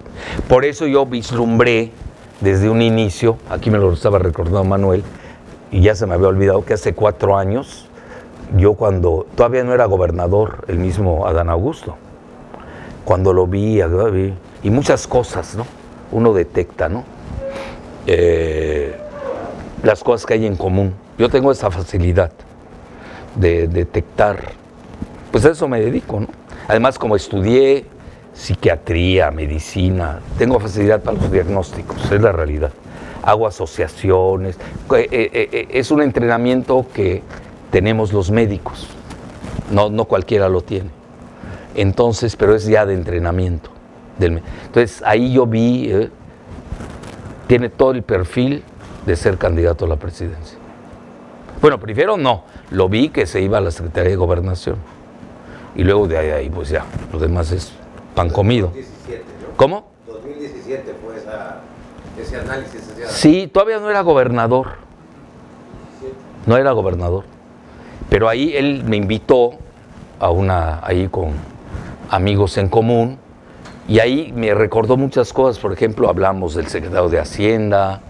Por 0.49 0.64
eso 0.64 0.85
yo 0.88 1.06
vislumbré 1.06 1.92
desde 2.40 2.70
un 2.70 2.82
inicio, 2.82 3.38
aquí 3.49 3.70
me 3.70 3.78
lo 3.78 3.92
estaba 3.92 4.18
recordando 4.18 4.64
Manuel, 4.64 5.04
y 5.70 5.82
ya 5.82 5.94
se 5.94 6.06
me 6.06 6.14
había 6.14 6.28
olvidado 6.28 6.64
que 6.64 6.75
hace 6.75 6.94
cuatro 6.94 7.37
años, 7.37 7.88
yo 8.56 8.75
cuando 8.75 9.26
todavía 9.34 9.64
no 9.64 9.75
era 9.75 9.84
gobernador, 9.84 10.64
el 10.68 10.78
mismo 10.78 11.26
Adán 11.26 11.50
Augusto, 11.50 11.96
cuando 13.04 13.32
lo 13.32 13.46
vi, 13.46 13.82
y 14.62 14.70
muchas 14.70 15.06
cosas, 15.06 15.54
¿no? 15.54 15.66
Uno 16.12 16.32
detecta, 16.32 16.88
¿no? 16.88 17.04
Eh, 18.06 18.96
las 19.82 20.02
cosas 20.02 20.26
que 20.26 20.34
hay 20.34 20.46
en 20.46 20.56
común. 20.56 20.94
Yo 21.18 21.28
tengo 21.28 21.52
esa 21.52 21.70
facilidad 21.70 22.32
de 23.34 23.68
detectar, 23.68 24.38
pues 25.30 25.44
a 25.44 25.50
eso 25.50 25.68
me 25.68 25.80
dedico, 25.80 26.20
¿no? 26.20 26.28
Además, 26.66 26.98
como 26.98 27.16
estudié 27.16 27.87
psiquiatría, 28.32 29.30
medicina, 29.30 30.20
tengo 30.38 30.60
facilidad 30.60 31.02
para 31.02 31.18
los 31.18 31.30
diagnósticos, 31.30 32.10
es 32.10 32.20
la 32.20 32.32
realidad. 32.32 32.70
Hago 33.22 33.46
asociaciones, 33.46 34.56
eh, 34.56 35.08
eh, 35.10 35.48
eh, 35.52 35.68
es 35.70 35.90
un 35.90 36.02
entrenamiento 36.02 36.87
que 36.92 37.22
tenemos 37.70 38.12
los 38.12 38.30
médicos, 38.30 38.87
no, 39.70 39.90
no 39.90 40.04
cualquiera 40.04 40.48
lo 40.48 40.62
tiene. 40.62 40.90
Entonces, 41.75 42.37
pero 42.37 42.54
es 42.54 42.66
ya 42.66 42.87
de 42.87 42.94
entrenamiento. 42.94 43.70
Del, 44.18 44.42
entonces, 44.66 45.02
ahí 45.04 45.32
yo 45.32 45.46
vi, 45.46 45.92
tiene 47.46 47.68
todo 47.68 47.92
el 47.92 48.02
perfil 48.02 48.62
de 49.06 49.16
ser 49.16 49.38
candidato 49.38 49.84
a 49.84 49.88
la 49.88 49.96
presidencia. 49.96 50.58
Bueno, 51.60 51.80
primero 51.80 52.16
no, 52.16 52.44
lo 52.70 52.88
vi 52.88 53.08
que 53.08 53.26
se 53.26 53.40
iba 53.40 53.58
a 53.58 53.60
la 53.60 53.70
Secretaría 53.70 54.10
de 54.10 54.16
Gobernación. 54.16 54.76
Y 55.75 55.84
luego 55.84 56.06
de 56.06 56.18
ahí, 56.18 56.30
ahí 56.30 56.50
pues 56.50 56.68
ya, 56.68 56.84
lo 57.12 57.18
demás 57.18 57.50
es 57.52 57.72
pan 58.14 58.30
comido. 58.30 58.68
2017, 58.68 59.25
¿no? 59.42 59.56
¿Cómo? 59.56 59.90
2017 60.06 60.94
fue 61.04 61.16
esa, 61.16 61.60
Sí, 63.08 63.48
todavía 63.52 63.78
no 63.78 63.90
era 63.90 64.00
gobernador. 64.00 64.68
No 66.46 66.56
era 66.56 66.72
gobernador. 66.72 67.25
Pero 68.08 68.28
ahí 68.28 68.56
él 68.56 68.84
me 68.84 68.96
invitó 68.96 69.52
a 70.18 70.30
una, 70.30 70.80
ahí 70.84 71.08
con 71.08 71.32
amigos 72.10 72.56
en 72.58 72.68
común, 72.68 73.18
y 73.87 74.00
ahí 74.00 74.32
me 74.34 74.54
recordó 74.54 74.96
muchas 74.96 75.32
cosas. 75.32 75.60
Por 75.60 75.72
ejemplo, 75.72 76.08
hablamos 76.08 76.54
del 76.54 76.68
secretario 76.68 77.08
de 77.08 77.20
Hacienda, 77.20 78.00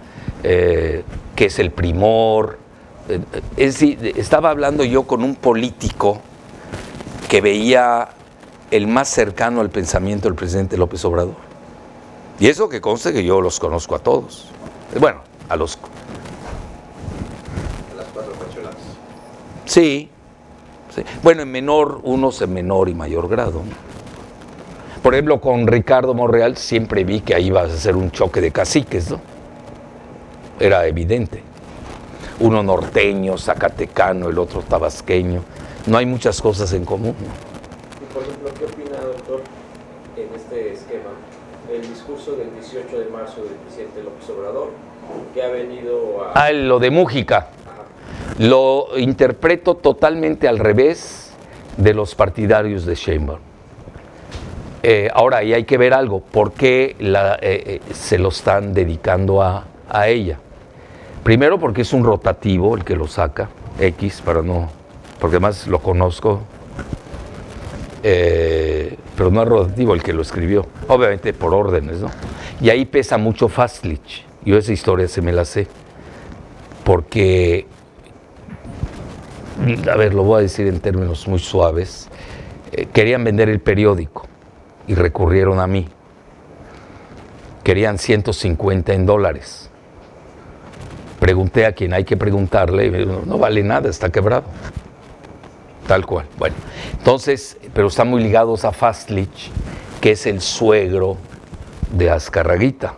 eh, 0.43 1.05
que 1.35 1.47
es 1.47 1.59
el 1.59 1.71
primor. 1.71 2.59
Eh, 3.09 3.21
es 3.57 3.75
decir, 3.75 4.13
estaba 4.17 4.51
hablando 4.51 4.85
yo 4.85 5.05
con 5.05 5.23
un 5.23 5.35
político 5.35 6.21
que 7.29 7.41
veía 7.41 8.09
el 8.71 8.87
más 8.87 9.09
cercano 9.09 9.61
al 9.61 9.71
pensamiento 9.71 10.29
del 10.29 10.35
presidente 10.35 10.77
López 10.77 11.05
Obrador. 11.05 11.48
Y 12.41 12.49
eso 12.49 12.69
que 12.69 12.81
conste 12.81 13.13
que 13.13 13.25
yo 13.25 13.41
los 13.41 13.59
conozco 13.59 13.95
a 13.95 13.99
todos. 13.99 14.47
Bueno, 14.99 15.21
a 15.49 15.57
los... 15.57 15.79
las 17.97 18.07
cuatro 18.13 18.33
corcholatas. 18.35 18.81
Sí, 19.65 20.09
sí. 20.95 21.03
Bueno, 21.23 21.43
en 21.43 21.51
menor, 21.51 22.01
unos 22.05 22.41
en 22.43 22.53
menor 22.53 22.89
y 22.89 22.95
mayor 22.95 23.29
grado. 23.29 23.63
Por 25.03 25.15
ejemplo, 25.15 25.41
con 25.41 25.67
Ricardo 25.67 26.15
Monreal 26.15 26.57
siempre 26.57 27.05
vi 27.05 27.21
que 27.21 27.35
ahí 27.35 27.47
iba 27.47 27.63
a 27.63 27.69
ser 27.69 27.97
un 27.97 28.11
choque 28.11 28.41
de 28.41 28.51
caciques, 28.51 29.11
¿no? 29.11 29.21
Era 30.61 30.87
evidente. 30.87 31.43
Uno 32.41 32.63
norteño, 32.63 33.37
zacatecano, 33.37 34.29
el 34.29 34.39
otro 34.39 34.63
tabasqueño. 34.63 35.43
No 35.87 35.99
hay 35.99 36.07
muchas 36.07 36.41
cosas 36.41 36.73
en 36.73 36.85
común. 36.85 37.15
¿no? 37.19 38.05
Y 38.05 38.13
por 38.13 38.23
ejemplo, 38.23 38.51
¿qué 38.59 38.65
opina, 38.65 38.99
doctor, 39.01 39.43
en 40.17 40.35
este 40.35 40.73
esquema, 40.73 41.11
el 41.73 41.85
discurso 42.19 42.41
del 42.41 42.53
18 42.55 42.99
de 42.99 43.11
marzo 43.11 43.43
del 43.43 43.55
presidente 43.55 44.03
López 44.03 44.29
Obrador, 44.31 44.71
que 45.33 45.43
ha 45.43 45.49
venido 45.49 46.25
a... 46.25 46.33
Ah, 46.47 46.53
lo 46.53 46.79
de 46.79 46.91
Mújica. 46.91 47.49
Lo 48.39 48.89
interpreto 48.97 49.75
totalmente 49.75 50.49
al 50.49 50.59
revés 50.59 51.33
de 51.77 51.95
los 51.95 52.15
partidarios 52.15 52.85
de 52.85 52.95
Sheinbaum. 52.95 53.39
Eh, 54.83 55.09
ahora, 55.13 55.39
ahí 55.39 55.55
hay 55.55 55.65
que 55.65 55.79
ver 55.79 55.95
algo. 55.95 56.21
¿Por 56.21 56.53
qué 56.53 56.97
la, 56.99 57.35
eh, 57.37 57.81
eh, 57.89 57.95
se 57.95 58.19
lo 58.19 58.29
están 58.29 58.75
dedicando 58.75 59.43
a, 59.43 59.65
a 59.89 60.09
ella? 60.09 60.39
Primero 61.23 61.59
porque 61.59 61.83
es 61.83 61.93
un 61.93 62.05
rotativo 62.05 62.77
el 62.77 62.85
que 62.85 62.97
lo 62.97 63.07
saca, 63.07 63.49
X, 63.79 64.23
para 64.25 64.43
no... 64.43 64.71
Porque 65.21 65.37
además 65.37 65.67
lo 65.67 65.81
conozco, 65.81 66.43
eh, 68.05 68.88
pero 69.19 69.33
no 69.33 69.43
es 69.43 69.49
rotativo 69.49 69.95
el 69.95 70.03
que 70.03 70.13
lo 70.13 70.23
escribió. 70.23 70.65
Obviamente 70.87 71.33
por 71.33 71.53
órdenes, 71.53 71.99
¿no? 71.99 72.09
Y 72.61 72.71
ahí 72.71 72.85
pesa 72.85 73.19
mucho 73.19 73.49
Fastlich. 73.49 74.25
Yo 74.45 74.57
esa 74.57 74.73
historia 74.73 75.09
se 75.09 75.21
me 75.21 75.33
la 75.33 75.45
sé. 75.45 75.67
Porque, 76.85 77.67
a 79.91 79.97
ver, 79.97 80.15
lo 80.15 80.23
voy 80.23 80.39
a 80.39 80.43
decir 80.43 80.69
en 80.69 80.79
términos 80.79 81.27
muy 81.27 81.41
suaves, 81.41 82.09
eh, 82.71 82.87
querían 82.93 83.25
vender 83.25 83.49
el 83.49 83.59
periódico 83.59 84.29
y 84.87 84.95
recurrieron 84.95 85.59
a 85.59 85.67
mí. 85.67 85.89
Querían 87.65 87.99
150 87.99 88.95
en 88.95 89.05
dólares. 89.05 89.69
Pregunté 91.19 91.67
a 91.67 91.73
quien 91.73 91.93
hay 91.93 92.05
que 92.05 92.17
preguntarle 92.17 92.87
y 92.87 92.91
me 92.93 92.99
dijo, 92.99 93.23
no 93.27 93.37
vale 93.37 93.65
nada, 93.65 93.91
está 93.91 94.11
quebrado. 94.11 94.45
Tal 95.89 96.07
cual. 96.07 96.27
Bueno, 96.39 96.55
entonces, 96.97 97.57
pero 97.75 97.89
están 97.89 98.09
muy 98.09 98.23
ligados 98.23 98.65
a 98.65 98.71
Fastlich, 98.73 99.51
que 100.01 100.13
es 100.13 100.27
el 100.27 100.41
suegro 100.41 101.17
de 101.91 102.11
Azcarraguita. 102.11 102.95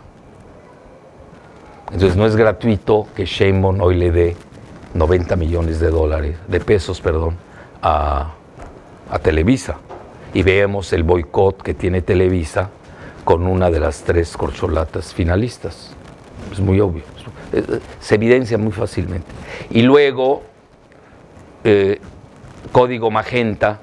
Entonces 1.91 2.15
no 2.17 2.25
es 2.25 2.35
gratuito 2.35 3.07
que 3.15 3.25
Sheinbaum 3.25 3.81
hoy 3.81 3.95
le 3.95 4.11
dé 4.11 4.35
90 4.93 5.35
millones 5.37 5.79
de 5.79 5.89
dólares, 5.89 6.37
de 6.47 6.59
pesos, 6.59 7.01
perdón, 7.01 7.37
a, 7.81 8.33
a 9.09 9.19
Televisa. 9.19 9.77
Y 10.33 10.43
veamos 10.43 10.93
el 10.93 11.03
boicot 11.03 11.61
que 11.61 11.73
tiene 11.73 12.01
Televisa 12.01 12.69
con 13.23 13.47
una 13.47 13.69
de 13.69 13.79
las 13.79 14.01
tres 14.03 14.35
corcholatas 14.37 15.13
finalistas. 15.13 15.91
Es 16.51 16.59
muy 16.59 16.79
obvio. 16.81 17.03
Es- 17.53 17.65
Se 18.01 18.15
evidencia 18.15 18.57
muy 18.57 18.71
fácilmente. 18.73 19.27
Y 19.69 19.81
luego, 19.81 20.43
eh, 21.63 21.99
Código 22.71 23.11
Magenta, 23.11 23.79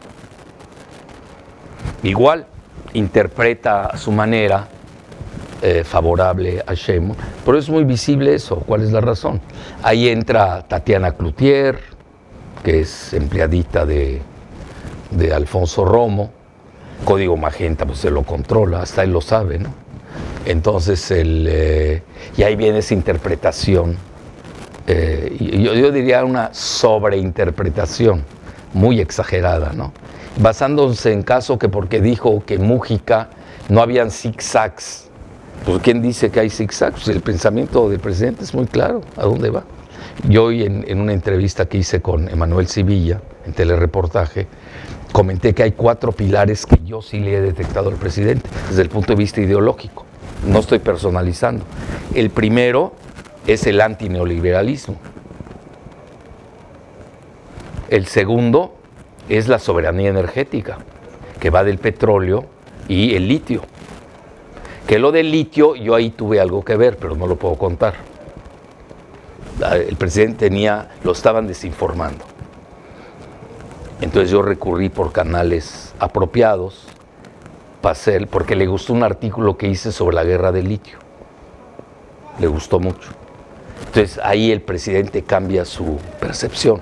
igual, 2.03 2.47
interpreta 2.95 3.87
a 3.87 3.99
su 3.99 4.11
manera 4.13 4.67
eh, 5.61 5.85
favorable 5.85 6.63
a 6.67 6.73
Sheinbaum. 6.73 7.17
Pero 7.45 7.59
es 7.59 7.69
muy 7.69 7.85
visible 7.85 8.35
eso. 8.35 8.57
¿Cuál 8.57 8.83
es 8.83 8.93
la 8.93 9.01
razón? 9.01 9.41
Ahí 9.83 10.09
entra 10.09 10.67
Tatiana 10.67 11.13
Cloutier, 11.13 11.81
que 12.65 12.81
es 12.81 13.13
empleadita 13.13 13.85
de, 13.85 14.23
de 15.11 15.35
Alfonso 15.35 15.85
Romo. 15.85 16.31
Código 17.05 17.37
Magenta, 17.37 17.87
pues 17.87 17.99
se 17.99 18.11
lo 18.11 18.23
controla, 18.23 18.83
hasta 18.83 19.05
él 19.05 19.13
lo 19.13 19.21
sabe, 19.21 19.59
¿no? 19.59 19.73
Entonces, 20.47 21.11
el, 21.11 21.47
eh, 21.49 22.03
y 22.37 22.43
ahí 22.43 22.57
viene 22.57 22.79
esa 22.79 22.95
interpretación, 22.95 23.97
eh, 24.87 25.37
yo, 25.39 25.75
yo 25.75 25.93
diría 25.93 26.25
una 26.25 26.53
sobreinterpretación 26.53 28.25
muy 28.75 29.01
exagerada, 29.01 29.73
¿no? 29.75 29.93
Basándose 30.41 31.13
en 31.13 31.23
caso 31.23 31.59
que 31.59 31.69
porque 31.69 32.01
dijo 32.01 32.43
que 32.45 32.59
Mújica 32.59 33.29
no 33.69 33.83
habían 33.83 34.11
zigzags. 34.11 35.09
Pues 35.65 35.83
¿quién 35.83 36.01
dice 36.01 36.31
que 36.31 36.41
hay 36.41 36.51
zigzags? 36.51 37.05
Pues, 37.05 37.09
el 37.09 37.23
pensamiento 37.23 37.89
del 37.89 38.01
presidente 38.01 38.45
es 38.45 38.55
muy 38.55 38.67
claro, 38.67 39.01
¿a 39.17 39.25
dónde 39.25 39.51
va? 39.51 39.65
Yo 40.29 40.45
hoy 40.45 40.65
en, 40.65 41.01
una 41.01 41.13
entrevista 41.13 41.67
que 41.67 41.79
hice 41.79 42.01
con 42.01 42.29
Emanuel 42.29 42.67
Sevilla, 42.67 43.21
en 43.47 43.53
telereportaje, 43.53 44.47
comenté 45.13 45.55
que 45.55 45.63
hay 45.63 45.73
cuatro 45.73 46.13
pilares 46.13 46.67
que 46.67 46.79
yo 46.85 47.03
sí 47.03 47.21
le 47.21 47.37
he 47.37 47.41
detectado 47.41 47.89
al 47.91 47.97
presidente 47.97 48.49
desde 48.69 48.83
el 48.83 48.89
punto 48.89 49.13
de 49.13 49.17
vista 49.17 49.41
ideológico. 49.41 50.05
No 50.47 50.59
estoy 50.61 50.79
personalizando. 50.79 51.65
El 52.15 52.31
primero 52.31 52.95
es 53.47 53.67
el 53.67 53.81
antineoliberalismo. 53.81 54.97
El 57.89 58.07
segundo 58.07 58.75
es 59.29 59.49
la 59.49 59.59
soberanía 59.59 60.11
energética, 60.11 60.79
que 61.41 61.51
va 61.51 61.65
del 61.65 61.79
petróleo 61.79 62.45
y 62.87 63.15
el 63.15 63.29
litio. 63.29 63.63
Que 64.87 64.99
lo 64.99 65.13
del 65.13 65.31
litio 65.31 65.75
yo 65.75 65.95
ahí 65.95 66.11
tuve 66.11 66.41
algo 66.41 66.65
que 66.65 66.77
ver, 66.77 66.99
pero 66.99 67.15
no 67.15 67.27
lo 67.27 67.37
puedo 67.37 67.57
contar. 67.57 67.95
El 69.73 69.97
presidente 69.97 70.49
tenía, 70.49 70.91
lo 71.03 71.13
estaban 71.13 71.47
desinformando. 71.47 72.25
Entonces 74.01 74.31
yo 74.31 74.43
recurrí 74.43 74.89
por 74.89 75.13
canales 75.13 75.93
apropiados, 75.99 76.87
pasé, 77.81 78.27
porque 78.27 78.55
le 78.55 78.67
gustó 78.67 78.93
un 78.93 79.03
artículo 79.03 79.57
que 79.57 79.67
hice 79.67 79.93
sobre 79.93 80.15
la 80.15 80.25
guerra 80.25 80.53
del 80.53 80.69
litio. 80.69 80.99
Le 82.39 82.47
gustó 82.47 82.79
mucho. 82.79 83.11
Entonces 83.87 84.21
ahí 84.23 84.53
el 84.53 84.61
presidente 84.61 85.23
cambia 85.23 85.65
su 85.65 85.99
percepción. 86.21 86.81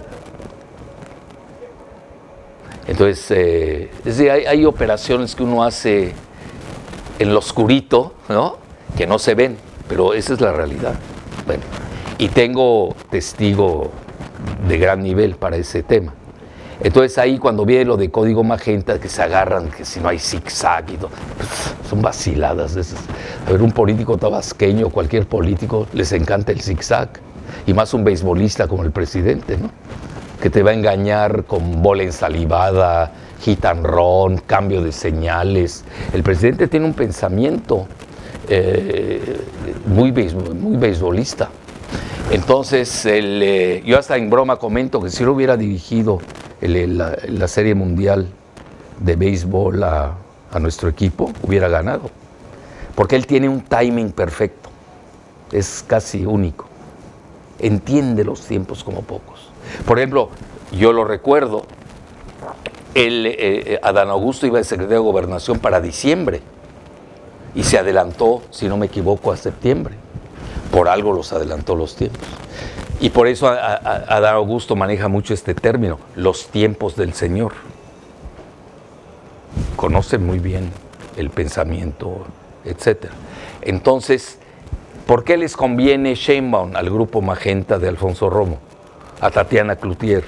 Entonces, 2.88 3.30
eh, 3.30 3.90
es 3.98 4.04
decir, 4.16 4.30
hay, 4.30 4.46
hay 4.46 4.64
operaciones 4.64 5.34
que 5.34 5.42
uno 5.42 5.64
hace 5.64 6.12
en 7.18 7.32
lo 7.32 7.38
oscurito, 7.40 8.14
¿no? 8.28 8.58
Que 8.96 9.06
no 9.06 9.18
se 9.18 9.34
ven, 9.34 9.56
pero 9.88 10.14
esa 10.14 10.34
es 10.34 10.40
la 10.40 10.52
realidad. 10.52 10.94
Bueno, 11.46 11.62
y 12.18 12.28
tengo 12.28 12.94
testigo 13.10 13.90
de 14.68 14.78
gran 14.78 15.02
nivel 15.02 15.36
para 15.36 15.56
ese 15.56 15.82
tema. 15.82 16.12
Entonces 16.80 17.16
ahí 17.16 17.38
cuando 17.38 17.64
viene 17.64 17.86
lo 17.86 17.96
de 17.96 18.10
código 18.10 18.44
magenta, 18.44 19.00
que 19.00 19.08
se 19.08 19.22
agarran, 19.22 19.70
que 19.70 19.84
si 19.84 19.98
no 19.98 20.08
hay 20.08 20.18
zigzag 20.18 20.90
y 20.90 20.96
todo, 20.96 21.10
pues, 21.38 21.74
son 21.88 22.02
vaciladas 22.02 22.76
esas. 22.76 23.00
A 23.46 23.52
ver, 23.52 23.62
un 23.62 23.72
político 23.72 24.18
tabasqueño, 24.18 24.90
cualquier 24.90 25.26
político, 25.26 25.86
les 25.94 26.12
encanta 26.12 26.52
el 26.52 26.60
zigzag. 26.60 27.08
Y 27.66 27.72
más 27.72 27.94
un 27.94 28.04
beisbolista 28.04 28.68
como 28.68 28.82
el 28.82 28.90
presidente, 28.90 29.56
¿no? 29.56 29.70
Que 30.40 30.50
te 30.50 30.62
va 30.62 30.70
a 30.70 30.74
engañar 30.74 31.44
con 31.44 31.82
bola 31.82 32.02
ensalivada, 32.02 33.12
run, 33.82 34.38
cambio 34.38 34.82
de 34.82 34.92
señales. 34.92 35.84
El 36.12 36.22
presidente 36.22 36.68
tiene 36.68 36.86
un 36.86 36.94
pensamiento 36.94 37.86
eh, 38.48 39.40
muy, 39.86 40.12
muy 40.12 40.76
beisbolista. 40.76 41.48
Entonces, 42.30 43.06
eh, 43.06 43.82
yo 43.86 43.98
hasta 43.98 44.16
en 44.16 44.28
broma 44.30 44.56
comento 44.56 45.00
que 45.00 45.10
si 45.10 45.24
lo 45.24 45.32
hubiera 45.32 45.56
dirigido 45.56 46.18
la 46.60 47.48
Serie 47.48 47.74
Mundial 47.74 48.26
de 49.00 49.14
Béisbol 49.14 49.82
a, 49.84 50.14
a 50.52 50.58
nuestro 50.58 50.88
equipo, 50.88 51.32
hubiera 51.42 51.68
ganado. 51.68 52.10
Porque 52.94 53.14
él 53.14 53.26
tiene 53.26 53.48
un 53.48 53.60
timing 53.60 54.10
perfecto. 54.10 54.70
Es 55.52 55.84
casi 55.86 56.24
único. 56.24 56.66
Entiende 57.58 58.24
los 58.24 58.40
tiempos 58.40 58.82
como 58.82 59.02
pocos. 59.02 59.35
Por 59.85 59.99
ejemplo, 59.99 60.30
yo 60.73 60.92
lo 60.92 61.04
recuerdo, 61.04 61.64
el, 62.94 63.26
eh, 63.26 63.35
eh, 63.38 63.80
Adán 63.82 64.08
Augusto 64.08 64.46
iba 64.46 64.58
de 64.58 64.64
secretario 64.64 64.99
de 64.99 65.04
Gobernación 65.04 65.58
para 65.58 65.80
diciembre 65.80 66.40
y 67.54 67.62
se 67.62 67.78
adelantó, 67.78 68.42
si 68.50 68.68
no 68.68 68.76
me 68.76 68.87
equivoco, 68.87 69.32
a 69.32 69.37
septiembre. 69.37 69.94
Por 70.70 70.88
algo 70.88 71.12
los 71.12 71.32
adelantó 71.32 71.75
los 71.75 71.94
tiempos. 71.94 72.26
Y 73.00 73.11
por 73.11 73.28
eso 73.28 73.49
Adán 73.49 74.35
Augusto 74.35 74.75
maneja 74.75 75.08
mucho 75.08 75.35
este 75.35 75.54
término, 75.54 75.99
los 76.14 76.49
tiempos 76.49 76.96
del 76.96 77.12
Señor. 77.12 77.52
Conoce 79.76 80.18
muy 80.18 80.38
bien 80.38 80.70
el 81.16 81.30
pensamiento, 81.30 82.25
etc. 82.64 83.06
Entonces, 83.61 84.38
¿por 85.06 85.25
qué 85.25 85.37
les 85.37 85.56
conviene 85.56 86.14
Sheinbaum 86.14 86.75
al 86.76 86.88
grupo 86.90 87.20
Magenta 87.20 87.78
de 87.78 87.88
Alfonso 87.88 88.30
Romo? 88.30 88.58
A 89.20 89.30
Tatiana 89.30 89.76
Cloutier. 89.76 90.25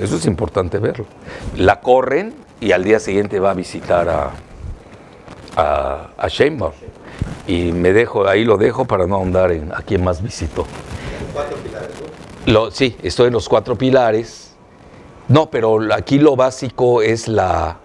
Eso 0.00 0.16
es 0.16 0.26
importante 0.26 0.78
verlo. 0.78 1.06
La 1.56 1.80
corren 1.80 2.34
y 2.60 2.72
al 2.72 2.84
día 2.84 3.00
siguiente 3.00 3.40
va 3.40 3.50
a 3.50 3.54
visitar 3.54 4.08
a, 4.08 4.30
a, 5.56 6.08
a 6.16 6.28
Sheinbaum. 6.28 6.72
Y 7.46 7.72
me 7.72 7.92
dejo, 7.92 8.26
ahí 8.28 8.44
lo 8.44 8.56
dejo 8.58 8.84
para 8.84 9.06
no 9.06 9.16
ahondar 9.16 9.52
en 9.52 9.72
a 9.72 9.82
quién 9.82 10.04
más 10.04 10.22
visitó. 10.22 10.66
Cuatro 11.32 11.56
pilares, 11.58 11.90
¿no? 12.46 12.52
Lo- 12.52 12.70
sí, 12.70 12.96
estoy 13.02 13.28
en 13.28 13.32
los 13.32 13.48
cuatro 13.48 13.76
pilares. 13.76 14.54
No, 15.28 15.50
pero 15.50 15.78
aquí 15.92 16.18
lo 16.18 16.36
básico 16.36 17.02
es 17.02 17.28
la, 17.28 17.76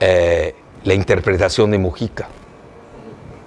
eh, 0.00 0.54
la 0.84 0.94
interpretación 0.94 1.70
de 1.70 1.78
Mujica. 1.78 2.28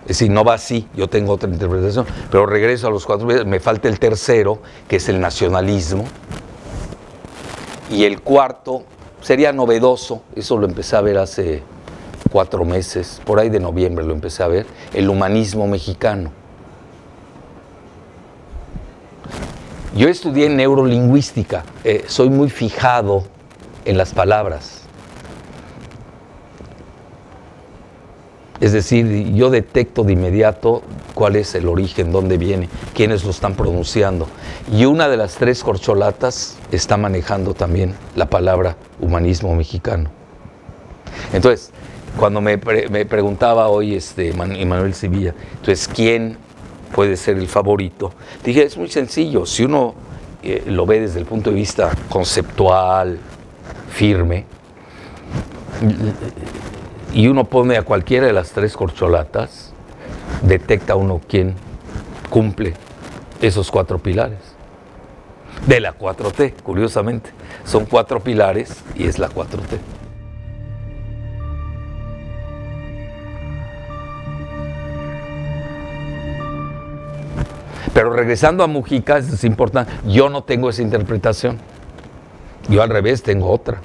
Es 0.10 0.18
decir, 0.18 0.32
no 0.32 0.44
va 0.44 0.56
así, 0.56 0.88
yo 0.96 1.08
tengo 1.08 1.34
otra 1.34 1.48
interpretación, 1.48 2.04
pero 2.32 2.48
regreso 2.48 2.88
a 2.88 2.90
los 2.90 3.06
cuatro. 3.06 3.28
Me 3.46 3.60
falta 3.60 3.88
el 3.88 4.00
tercero, 4.00 4.58
que 4.88 4.96
es 4.96 5.08
el 5.08 5.20
nacionalismo. 5.20 6.04
Y 7.92 8.06
el 8.06 8.20
cuarto 8.20 8.86
sería 9.22 9.54
novedoso, 9.54 10.24
eso 10.36 10.58
lo 10.58 10.66
empecé 10.66 10.96
a 10.96 11.02
ver 11.02 11.20
hace 11.20 11.62
cuatro 12.32 12.66
meses, 12.66 13.22
por 13.24 13.40
ahí 13.40 13.50
de 13.50 13.60
noviembre 13.60 14.04
lo 14.04 14.14
empecé 14.14 14.42
a 14.42 14.48
ver, 14.48 14.66
el 14.96 15.12
humanismo 15.12 15.68
mexicano. 15.68 16.32
Yo 19.96 20.10
estudié 20.10 20.50
neurolingüística, 20.50 21.64
eh, 21.84 22.06
soy 22.08 22.32
muy 22.32 22.50
fijado 22.50 23.26
en 23.86 23.96
las 23.96 24.16
palabras. 24.16 24.79
Es 28.62 28.74
decir, 28.74 29.34
yo 29.34 29.50
detecto 29.50 30.04
de 30.04 30.14
inmediato 30.14 30.82
cuál 31.14 31.38
es 31.38 31.56
el 31.56 31.68
origen, 31.68 32.12
dónde 32.12 32.38
viene, 32.38 32.68
quiénes 32.94 33.24
lo 33.24 33.32
están 33.32 33.56
pronunciando. 33.56 34.28
Y 34.72 34.86
una 34.86 35.08
de 35.08 35.16
las 35.16 35.36
tres 35.36 35.64
corcholatas 35.64 36.58
está 36.72 36.98
manejando 36.98 37.54
también 37.54 37.96
la 38.16 38.30
palabra 38.30 38.76
humanismo 39.00 39.56
mexicano. 39.56 40.10
Entonces, 41.32 41.72
cuando 42.18 42.42
me, 42.42 42.58
me 42.90 43.06
preguntaba 43.06 43.70
hoy 43.70 43.96
este 43.96 44.34
Man- 44.34 44.56
Emanuel 44.56 44.94
Sevilla, 44.94 45.34
entonces, 45.52 45.88
¿quién 45.88 46.38
puede 46.94 47.16
ser 47.16 47.38
el 47.38 47.48
favorito? 47.48 48.12
Dije, 48.44 48.64
es 48.64 48.76
muy 48.78 48.90
sencillo, 48.90 49.46
si 49.46 49.64
uno 49.64 49.94
eh, 50.44 50.64
lo 50.68 50.86
ve 50.86 51.00
desde 51.00 51.20
el 51.20 51.26
punto 51.26 51.50
de 51.50 51.56
vista 51.56 51.92
conceptual, 52.10 53.20
firme, 53.90 54.46
y 57.14 57.28
uno 57.28 57.46
pone 57.46 57.78
a 57.78 57.84
cualquiera 57.84 58.28
de 58.28 58.34
las 58.34 58.52
tres 58.52 58.76
corcholatas, 58.76 59.74
detecta 60.44 60.96
uno 60.96 61.22
quién 61.28 61.56
cumple 62.30 62.76
esos 63.42 63.72
cuatro 63.72 64.00
pilares. 64.00 64.40
De 65.68 65.80
la 65.80 65.98
4T, 65.98 66.54
curiosamente. 66.64 67.32
Son 67.66 67.86
cuatro 67.86 68.22
pilares 68.22 68.84
y 68.96 69.08
es 69.08 69.20
la 69.20 69.30
4T. 69.30 69.78
Pero 77.94 78.14
regresando 78.14 78.64
a 78.64 78.68
Mujica, 78.68 79.18
es 79.18 79.44
importante, 79.44 79.92
yo 80.08 80.30
no 80.30 80.44
tengo 80.44 80.70
esa 80.70 80.82
interpretación. 80.82 81.58
Yo 82.70 82.82
al 82.82 82.90
revés 82.90 83.24
tengo 83.24 83.50
otra, 83.50 83.82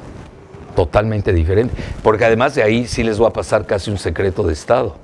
totalmente 0.75 1.33
diferente. 1.33 1.75
Porque 2.03 2.25
además 2.25 2.55
de 2.55 2.63
ahí 2.63 2.87
sí 2.87 3.03
les 3.03 3.21
va 3.21 3.29
a 3.29 3.33
pasar 3.33 3.67
casi 3.67 3.91
un 3.91 3.99
secreto 3.99 4.43
de 4.43 4.53
Estado. 4.53 4.97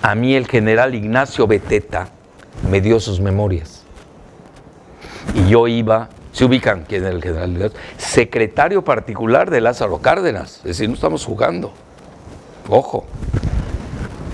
A 0.00 0.14
mí 0.14 0.34
el 0.34 0.46
general 0.46 0.94
Ignacio 0.94 1.46
Beteta 1.46 2.08
me 2.68 2.80
dio 2.80 3.00
sus 3.00 3.20
memorias. 3.20 3.82
Y 5.34 5.48
yo 5.48 5.68
iba, 5.68 6.08
se 6.32 6.44
ubican 6.44 6.84
quién 6.88 7.04
era 7.04 7.12
el 7.12 7.22
general 7.22 7.52
Ignacio, 7.52 7.78
secretario 7.96 8.82
particular 8.82 9.50
de 9.50 9.60
Lázaro 9.60 9.98
Cárdenas. 9.98 10.56
Es 10.58 10.64
decir, 10.64 10.88
no 10.88 10.94
estamos 10.94 11.24
jugando. 11.24 11.72
Ojo. 12.68 13.04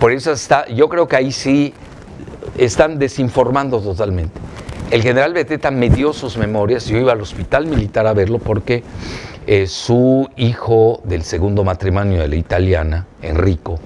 Por 0.00 0.12
eso 0.12 0.30
está, 0.32 0.66
yo 0.68 0.88
creo 0.88 1.08
que 1.08 1.16
ahí 1.16 1.32
sí 1.32 1.74
están 2.56 2.98
desinformando 2.98 3.80
totalmente. 3.80 4.38
El 4.90 5.02
general 5.02 5.34
Beteta 5.34 5.70
me 5.70 5.90
dio 5.90 6.12
sus 6.12 6.38
memorias, 6.38 6.86
yo 6.86 6.96
iba 6.96 7.12
al 7.12 7.20
hospital 7.20 7.66
militar 7.66 8.06
a 8.06 8.14
verlo 8.14 8.38
porque 8.38 8.82
eh, 9.50 9.66
su 9.66 10.28
hijo 10.36 11.00
del 11.04 11.22
segundo 11.22 11.64
matrimonio 11.64 12.20
de 12.20 12.28
la 12.28 12.36
italiana, 12.36 13.06
Enrico, 13.22 13.78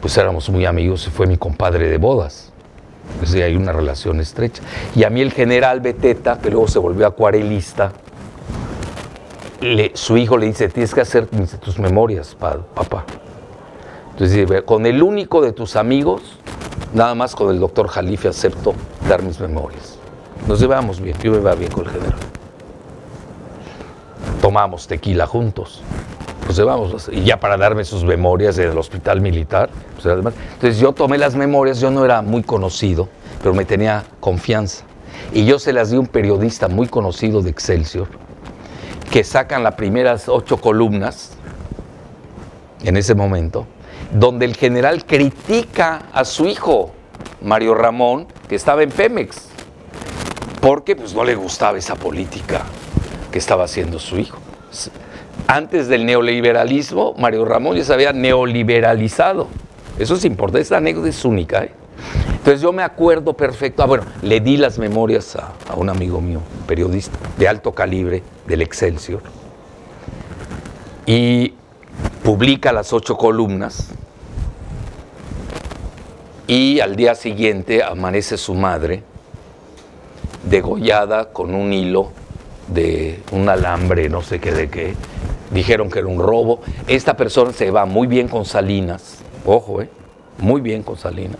pues 0.00 0.16
éramos 0.16 0.48
muy 0.48 0.64
amigos 0.64 1.06
y 1.06 1.10
fue 1.10 1.26
mi 1.26 1.36
compadre 1.36 1.88
de 1.90 1.98
bodas. 1.98 2.50
Es 3.22 3.32
decir, 3.32 3.42
hay 3.42 3.54
una 3.54 3.72
relación 3.72 4.18
estrecha. 4.20 4.62
Y 4.96 5.04
a 5.04 5.10
mí 5.10 5.20
el 5.20 5.30
general 5.32 5.80
Beteta, 5.80 6.38
que 6.38 6.50
luego 6.50 6.68
se 6.68 6.78
volvió 6.78 7.06
acuarelista, 7.06 7.92
su 9.92 10.16
hijo 10.16 10.38
le 10.38 10.46
dice, 10.46 10.68
tienes 10.70 10.94
que 10.94 11.02
hacer 11.02 11.26
tus 11.60 11.78
memorias, 11.78 12.34
pa- 12.34 12.56
papá. 12.74 13.04
Entonces, 14.12 14.62
con 14.62 14.86
el 14.86 15.02
único 15.02 15.42
de 15.42 15.52
tus 15.52 15.76
amigos, 15.76 16.22
nada 16.94 17.14
más 17.14 17.34
con 17.34 17.50
el 17.50 17.60
doctor 17.60 17.88
Jalife 17.88 18.28
acepto 18.28 18.72
dar 19.06 19.22
mis 19.22 19.38
memorias. 19.38 19.98
Nos 20.46 20.60
llevamos 20.60 20.98
bien, 21.00 21.16
yo 21.18 21.32
me 21.32 21.38
iba 21.38 21.54
bien 21.54 21.70
con 21.70 21.84
el 21.84 21.90
general. 21.90 22.18
Tomamos 24.40 24.86
tequila 24.86 25.26
juntos. 25.26 25.82
Nos 26.46 26.56
llevamos, 26.56 27.10
y 27.12 27.24
ya 27.24 27.38
para 27.38 27.58
darme 27.58 27.84
sus 27.84 28.04
memorias 28.04 28.56
del 28.56 28.78
hospital 28.78 29.20
militar. 29.20 29.68
pues, 30.00 30.06
entonces 30.06 30.78
yo 30.78 30.92
tomé 30.92 31.18
las 31.18 31.34
memorias, 31.34 31.78
yo 31.80 31.90
no 31.90 32.04
era 32.04 32.22
muy 32.22 32.42
conocido, 32.42 33.08
pero 33.42 33.54
me 33.54 33.64
tenía 33.64 34.04
confianza. 34.20 34.84
Y 35.32 35.44
yo 35.44 35.58
se 35.58 35.72
las 35.72 35.90
di 35.90 35.96
a 35.96 36.00
un 36.00 36.06
periodista 36.06 36.68
muy 36.68 36.88
conocido 36.88 37.42
de 37.42 37.50
Excelsior, 37.50 38.08
que 39.10 39.24
sacan 39.24 39.62
las 39.62 39.74
primeras 39.74 40.28
ocho 40.28 40.56
columnas 40.58 41.32
en 42.82 42.96
ese 42.96 43.14
momento, 43.14 43.66
donde 44.12 44.46
el 44.46 44.56
general 44.56 45.04
critica 45.04 46.04
a 46.12 46.24
su 46.24 46.46
hijo, 46.46 46.92
Mario 47.42 47.74
Ramón, 47.74 48.26
que 48.48 48.54
estaba 48.54 48.82
en 48.82 48.90
Pemex, 48.90 49.48
porque 50.60 50.96
pues 50.96 51.14
no 51.14 51.24
le 51.24 51.34
gustaba 51.34 51.76
esa 51.76 51.94
política 51.94 52.62
estaba 53.38 53.64
haciendo 53.64 53.98
su 53.98 54.18
hijo. 54.18 54.38
Antes 55.46 55.88
del 55.88 56.04
neoliberalismo, 56.04 57.14
Mario 57.16 57.44
Ramón 57.44 57.76
ya 57.76 57.84
se 57.84 57.92
había 57.92 58.12
neoliberalizado. 58.12 59.48
Eso 59.98 60.14
es 60.14 60.24
importante, 60.24 60.60
esta 60.60 60.76
anécdota 60.76 61.08
es 61.08 61.24
única. 61.24 61.64
¿eh? 61.64 61.72
Entonces 62.32 62.60
yo 62.60 62.72
me 62.72 62.82
acuerdo 62.82 63.32
perfecto, 63.34 63.82
ah, 63.82 63.86
bueno, 63.86 64.04
le 64.22 64.40
di 64.40 64.56
las 64.56 64.78
memorias 64.78 65.36
a 65.36 65.74
un 65.76 65.88
amigo 65.88 66.20
mío, 66.20 66.40
periodista 66.66 67.18
de 67.36 67.48
alto 67.48 67.72
calibre 67.72 68.22
del 68.46 68.62
Excelsior, 68.62 69.22
y 71.06 71.54
publica 72.22 72.72
las 72.72 72.92
ocho 72.92 73.16
columnas 73.16 73.88
y 76.46 76.80
al 76.80 76.96
día 76.96 77.14
siguiente 77.14 77.82
amanece 77.82 78.36
su 78.36 78.54
madre 78.54 79.02
degollada 80.44 81.32
con 81.32 81.54
un 81.54 81.72
hilo 81.72 82.12
de 82.68 83.22
un 83.32 83.48
alambre, 83.48 84.08
no 84.08 84.22
sé 84.22 84.40
qué 84.40 84.52
de 84.52 84.68
qué. 84.68 84.94
Dijeron 85.50 85.90
que 85.90 86.00
era 86.00 86.08
un 86.08 86.18
robo. 86.18 86.60
Esta 86.86 87.16
persona 87.16 87.52
se 87.52 87.70
va 87.70 87.86
muy 87.86 88.06
bien 88.06 88.28
con 88.28 88.44
Salinas, 88.44 89.18
ojo, 89.46 89.80
eh, 89.80 89.88
muy 90.38 90.60
bien 90.60 90.82
con 90.82 90.96
Salinas. 90.96 91.38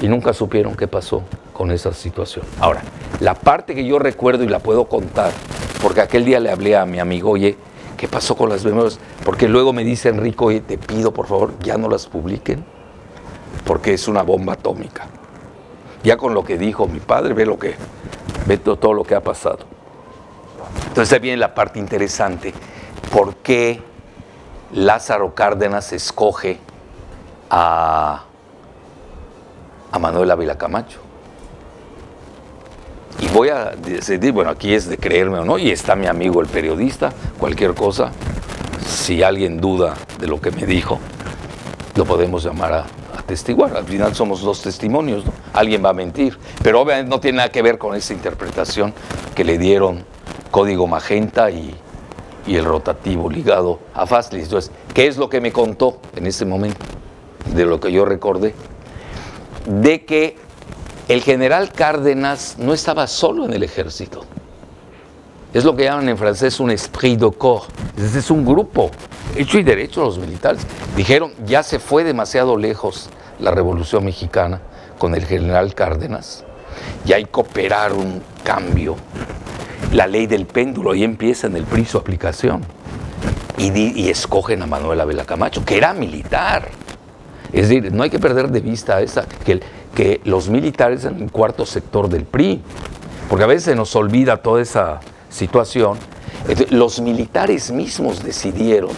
Y 0.00 0.08
nunca 0.08 0.32
supieron 0.32 0.74
qué 0.74 0.88
pasó 0.88 1.22
con 1.52 1.70
esa 1.70 1.92
situación. 1.92 2.44
Ahora, 2.58 2.82
la 3.20 3.34
parte 3.34 3.74
que 3.74 3.84
yo 3.84 3.98
recuerdo 4.00 4.42
y 4.42 4.48
la 4.48 4.58
puedo 4.58 4.86
contar, 4.86 5.30
porque 5.80 6.00
aquel 6.00 6.24
día 6.24 6.40
le 6.40 6.50
hablé 6.50 6.76
a 6.76 6.84
mi 6.86 6.98
amigo, 6.98 7.30
oye, 7.30 7.56
¿qué 7.96 8.08
pasó 8.08 8.34
con 8.34 8.48
las 8.48 8.64
memorias? 8.64 8.98
Porque 9.24 9.46
luego 9.46 9.72
me 9.72 9.84
dice 9.84 10.08
Enrico, 10.08 10.46
oye, 10.46 10.60
te 10.60 10.76
pido 10.76 11.12
por 11.12 11.28
favor, 11.28 11.52
ya 11.62 11.76
no 11.78 11.88
las 11.88 12.08
publiquen, 12.08 12.64
porque 13.64 13.94
es 13.94 14.08
una 14.08 14.22
bomba 14.22 14.54
atómica. 14.54 15.06
Ya 16.02 16.16
con 16.16 16.34
lo 16.34 16.42
que 16.42 16.58
dijo 16.58 16.88
mi 16.88 16.98
padre, 16.98 17.32
ve 17.34 17.46
lo 17.46 17.60
que, 17.60 17.76
ve 18.46 18.58
to- 18.58 18.74
todo 18.76 18.92
lo 18.94 19.04
que 19.04 19.14
ha 19.14 19.20
pasado. 19.20 19.60
Entonces 20.88 21.12
ahí 21.12 21.20
viene 21.20 21.38
la 21.38 21.54
parte 21.54 21.78
interesante. 21.78 22.52
¿Por 23.10 23.36
qué 23.36 23.82
Lázaro 24.72 25.34
Cárdenas 25.34 25.92
escoge 25.92 26.58
a, 27.50 28.24
a 29.90 29.98
Manuel 29.98 30.30
Ávila 30.30 30.56
Camacho? 30.56 31.00
Y 33.20 33.28
voy 33.28 33.50
a 33.50 33.70
decidir, 33.70 34.32
bueno, 34.32 34.50
aquí 34.50 34.74
es 34.74 34.88
de 34.88 34.98
creerme 34.98 35.38
o 35.38 35.44
no, 35.44 35.58
y 35.58 35.70
está 35.70 35.94
mi 35.94 36.06
amigo 36.06 36.40
el 36.40 36.48
periodista, 36.48 37.12
cualquier 37.38 37.74
cosa, 37.74 38.10
si 38.86 39.22
alguien 39.22 39.60
duda 39.60 39.94
de 40.18 40.26
lo 40.26 40.40
que 40.40 40.50
me 40.50 40.66
dijo, 40.66 40.98
lo 41.94 42.04
podemos 42.04 42.42
llamar 42.42 42.72
a, 42.72 42.86
atestiguar. 43.16 43.76
Al 43.76 43.84
final 43.84 44.14
somos 44.14 44.42
dos 44.42 44.62
testimonios, 44.62 45.24
¿no? 45.24 45.32
Alguien 45.52 45.84
va 45.84 45.90
a 45.90 45.94
mentir, 45.94 46.38
pero 46.62 46.80
obviamente 46.80 47.10
no 47.10 47.20
tiene 47.20 47.38
nada 47.38 47.50
que 47.50 47.62
ver 47.62 47.78
con 47.78 47.94
esa 47.94 48.12
interpretación 48.12 48.94
que 49.34 49.44
le 49.44 49.58
dieron 49.58 50.04
Código 50.52 50.86
Magenta 50.86 51.50
y, 51.50 51.74
y 52.46 52.56
el 52.56 52.64
rotativo 52.64 53.28
ligado 53.28 53.80
a 53.94 54.06
Fastly. 54.06 54.42
Entonces, 54.42 54.70
¿qué 54.94 55.08
es 55.08 55.16
lo 55.16 55.28
que 55.28 55.40
me 55.40 55.50
contó 55.50 56.00
en 56.14 56.28
ese 56.28 56.44
momento? 56.44 56.78
De 57.52 57.64
lo 57.66 57.80
que 57.80 57.90
yo 57.90 58.04
recordé. 58.04 58.54
De 59.66 60.04
que 60.04 60.36
el 61.08 61.22
general 61.22 61.72
Cárdenas 61.72 62.56
no 62.58 62.72
estaba 62.74 63.06
solo 63.06 63.46
en 63.46 63.54
el 63.54 63.62
ejército. 63.62 64.24
Es 65.54 65.64
lo 65.64 65.74
que 65.74 65.84
llaman 65.84 66.08
en 66.08 66.18
francés 66.18 66.60
un 66.60 66.70
esprit 66.70 67.18
de 67.18 67.30
corps. 67.32 67.66
Es 67.96 68.30
un 68.30 68.44
grupo, 68.44 68.90
hecho 69.34 69.58
y 69.58 69.62
derecho 69.62 70.02
los 70.02 70.18
militares. 70.18 70.66
Dijeron, 70.96 71.32
ya 71.46 71.62
se 71.62 71.78
fue 71.78 72.04
demasiado 72.04 72.56
lejos 72.56 73.08
la 73.40 73.50
revolución 73.50 74.04
mexicana 74.04 74.60
con 74.98 75.14
el 75.14 75.24
general 75.24 75.74
Cárdenas. 75.74 76.44
Y 77.06 77.14
hay 77.14 77.24
que 77.24 77.40
operar 77.40 77.92
un 77.92 78.22
cambio. 78.44 78.96
La 79.92 80.06
ley 80.06 80.26
del 80.26 80.46
péndulo, 80.46 80.94
y 80.94 81.04
empieza 81.04 81.46
en 81.46 81.56
el 81.56 81.64
PRI 81.64 81.84
su 81.84 81.98
aplicación. 81.98 82.62
Y, 83.58 84.08
escogen 84.08 84.62
a 84.62 84.66
Manuel 84.66 85.00
Ávila 85.00 85.24
Camacho, 85.24 85.64
que 85.64 85.76
era 85.76 85.94
militar. 85.94 86.68
Es 87.52 87.68
decir, 87.68 87.92
no 87.92 88.02
hay 88.02 88.10
que 88.10 88.18
perder 88.18 88.48
de 88.48 88.60
vista 88.60 89.00
esa, 89.00 89.26
que, 89.44 89.60
que 89.94 90.20
los 90.24 90.48
militares 90.48 91.04
en 91.04 91.20
el 91.22 91.30
cuarto 91.30 91.66
sector 91.66 92.08
del 92.08 92.24
PRI, 92.24 92.62
porque 93.28 93.44
a 93.44 93.46
veces 93.46 93.64
se 93.64 93.74
nos 93.76 93.94
olvida 93.94 94.38
toda 94.38 94.60
esa 94.62 95.00
situación. 95.28 95.98
Los 96.70 97.00
militares 97.00 97.70
mismos 97.70 98.24
decidieron 98.24 98.90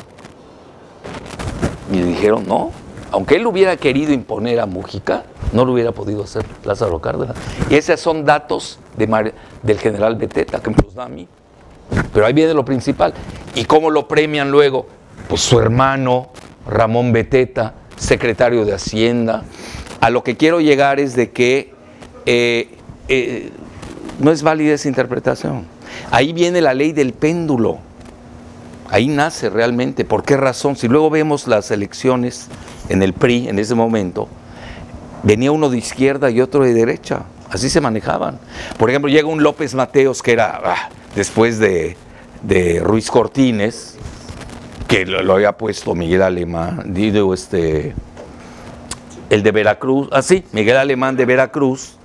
y 1.92 2.00
dijeron 2.00 2.44
no, 2.46 2.72
aunque 3.10 3.36
él 3.36 3.46
hubiera 3.46 3.76
querido 3.76 4.12
imponer 4.12 4.60
a 4.60 4.66
Mújica, 4.66 5.24
no 5.54 5.64
lo 5.64 5.72
hubiera 5.72 5.92
podido 5.92 6.24
hacer 6.24 6.44
Lázaro 6.64 7.00
Cárdenas. 7.00 7.36
Y 7.70 7.76
esos 7.76 8.00
son 8.00 8.24
datos 8.24 8.78
del 8.96 9.78
general 9.78 10.16
Beteta, 10.16 10.60
que 10.60 10.70
me 10.70 10.76
los 10.84 10.94
da 10.94 11.04
a 11.04 11.08
mí. 11.08 11.28
Pero 12.12 12.26
ahí 12.26 12.32
viene 12.32 12.52
lo 12.52 12.64
principal. 12.64 13.14
¿Y 13.54 13.64
cómo 13.64 13.90
lo 13.90 14.08
premian 14.08 14.50
luego? 14.50 14.86
Pues 15.28 15.42
su 15.42 15.58
hermano, 15.60 16.30
Ramón 16.66 17.12
Beteta, 17.12 17.74
secretario 17.96 18.64
de 18.64 18.74
Hacienda. 18.74 19.44
A 20.00 20.10
lo 20.10 20.24
que 20.24 20.36
quiero 20.36 20.60
llegar 20.60 20.98
es 20.98 21.14
de 21.14 21.30
que 21.30 21.72
eh, 22.26 22.76
eh, 23.08 23.50
no 24.18 24.32
es 24.32 24.42
válida 24.42 24.74
esa 24.74 24.88
interpretación. 24.88 25.66
Ahí 26.10 26.32
viene 26.32 26.60
la 26.60 26.74
ley 26.74 26.92
del 26.92 27.12
péndulo. 27.12 27.78
Ahí 28.90 29.06
nace 29.06 29.50
realmente. 29.50 30.04
¿Por 30.04 30.24
qué 30.24 30.36
razón? 30.36 30.74
Si 30.74 30.88
luego 30.88 31.10
vemos 31.10 31.46
las 31.46 31.70
elecciones 31.70 32.48
en 32.88 33.02
el 33.04 33.12
PRI 33.12 33.48
en 33.48 33.60
ese 33.60 33.76
momento, 33.76 34.28
venía 35.24 35.50
uno 35.50 35.68
de 35.68 35.78
izquierda 35.78 36.30
y 36.30 36.40
otro 36.40 36.64
de 36.64 36.72
derecha. 36.72 37.24
Así 37.50 37.68
se 37.68 37.80
manejaban. 37.80 38.38
Por 38.78 38.90
ejemplo, 38.90 39.10
llega 39.10 39.28
un 39.28 39.42
López 39.42 39.74
Mateos 39.74 40.22
que 40.22 40.32
era 40.32 40.60
ah, 40.64 40.88
después 41.16 41.58
de, 41.58 41.96
de 42.42 42.80
Ruiz 42.80 43.10
Cortines, 43.10 43.96
que 44.86 45.06
lo, 45.06 45.32
había 45.32 45.52
puesto 45.52 45.94
Miguel 45.94 46.22
Alemán, 46.22 46.82
digo, 46.86 47.32
este, 47.32 47.94
el 49.30 49.42
de 49.42 49.52
Veracruz, 49.52 50.08
así, 50.12 50.44
Miguel 50.52 50.76
Alemán 50.76 51.16
de 51.16 51.24
Veracruz, 51.24 51.96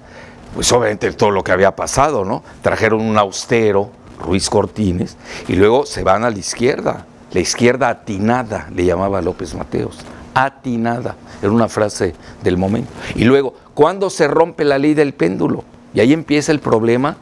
pues 0.55 0.71
obviamente 0.71 1.11
todo 1.11 1.31
lo 1.31 1.43
que 1.43 1.51
había 1.51 1.75
pasado, 1.75 2.25
¿no? 2.25 2.43
Trajeron 2.61 3.01
un 3.01 3.17
austero, 3.17 3.91
Ruiz 4.19 4.49
Cortines, 4.49 5.17
y 5.47 5.53
luego 5.53 5.85
se 5.85 6.03
van 6.03 6.23
a 6.23 6.29
la 6.29 6.37
izquierda, 6.37 7.05
la 7.31 7.39
izquierda 7.39 7.89
atinada, 7.89 8.69
le 8.73 8.85
llamaba 8.85 9.21
López 9.21 9.53
Mateos, 9.55 9.99
atinada, 10.33 11.15
era 11.41 11.51
una 11.51 11.67
frase 11.67 12.13
del 12.43 12.57
momento. 12.57 12.89
Y 13.15 13.23
luego, 13.23 13.53
¿cuándo 13.73 14.09
se 14.09 14.27
rompe 14.27 14.63
la 14.65 14.77
ley 14.77 14.93
del 14.93 15.13
péndulo? 15.13 15.63
Y 15.93 15.99
ahí 15.99 16.13
empieza 16.13 16.51
el 16.51 16.59
problema, 16.59 17.17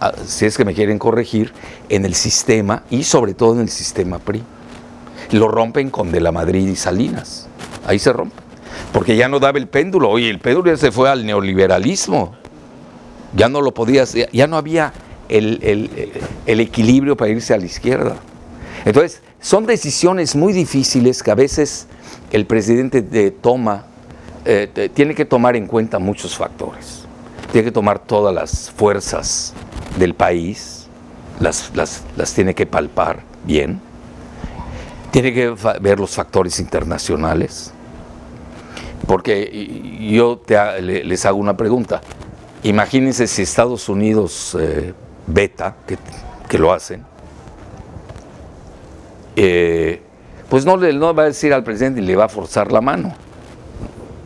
ah, 0.00 0.12
si 0.26 0.46
es 0.46 0.56
que 0.56 0.64
me 0.64 0.74
quieren 0.74 0.98
corregir, 0.98 1.52
en 1.88 2.04
el 2.04 2.14
sistema 2.14 2.82
y 2.90 3.02
sobre 3.04 3.34
todo 3.34 3.54
en 3.54 3.60
el 3.60 3.68
sistema 3.68 4.18
PRI. 4.18 4.42
Lo 5.32 5.48
rompen 5.48 5.90
con 5.90 6.12
De 6.12 6.20
la 6.20 6.32
Madrid 6.32 6.68
y 6.68 6.76
Salinas, 6.76 7.48
ahí 7.86 7.98
se 7.98 8.12
rompe. 8.12 8.36
Porque 8.92 9.16
ya 9.16 9.28
no 9.28 9.40
daba 9.40 9.58
el 9.58 9.66
péndulo, 9.68 10.10
oye, 10.10 10.28
el 10.30 10.38
péndulo 10.38 10.70
ya 10.70 10.76
se 10.76 10.92
fue 10.92 11.08
al 11.10 11.24
neoliberalismo 11.26 12.34
ya 13.34 13.48
no 13.50 13.60
lo 13.60 13.74
podías, 13.74 14.14
ya- 14.14 14.46
no 14.46 14.56
había 14.56 14.92
el- 15.28 15.90
el 16.46 16.60
equilibrio 16.60 17.16
para 17.18 17.30
irse 17.30 17.52
a 17.52 17.58
la 17.58 17.66
izquierda. 17.66 18.16
Entonces, 18.86 19.20
son 19.40 19.66
decisiones 19.66 20.34
muy 20.36 20.52
difíciles 20.54 21.22
que 21.22 21.30
a 21.32 21.34
veces 21.34 21.86
el 22.32 22.46
presidente 22.46 23.02
de- 23.02 23.30
toma, 23.30 23.84
eh, 24.44 24.90
tiene 24.94 25.14
que 25.14 25.24
tomar 25.24 25.56
en 25.56 25.66
cuenta 25.66 25.98
muchos 25.98 26.36
factores. 26.36 27.04
Tiene 27.52 27.66
que 27.66 27.72
tomar 27.72 27.98
todas 28.00 28.34
las 28.34 28.70
fuerzas 28.70 29.54
del 29.98 30.14
país, 30.14 30.86
las, 31.40 31.70
las- 31.74 32.02
las 32.16 32.32
tiene 32.34 32.54
que 32.54 32.66
palpar 32.66 33.20
bien. 33.44 33.80
Tiene 35.10 35.32
que 35.32 35.54
ver 35.80 35.98
los 35.98 36.10
factores 36.14 36.58
internacionales. 36.60 37.72
Porque 39.06 40.08
yo 40.10 40.38
te 40.38 40.82
les 40.82 41.24
hago 41.24 41.38
una 41.38 41.56
pregunta. 41.56 42.00
Imagínense 42.64 43.26
si 43.26 43.42
Estados 43.42 43.88
Unidos 43.88 44.56
eh, 44.60 44.92
veta, 45.26 45.76
que, 45.86 45.96
que 46.48 46.58
lo 46.58 46.72
hacen, 46.72 47.04
eh, 49.36 50.02
pues 50.48 50.64
no 50.64 50.76
le 50.76 50.92
no 50.92 51.14
va 51.14 51.24
a 51.24 51.26
decir 51.26 51.52
al 51.52 51.64
presidente 51.64 52.00
y 52.00 52.04
le 52.04 52.16
va 52.16 52.24
a 52.24 52.28
forzar 52.28 52.72
la 52.72 52.80
mano. 52.80 53.14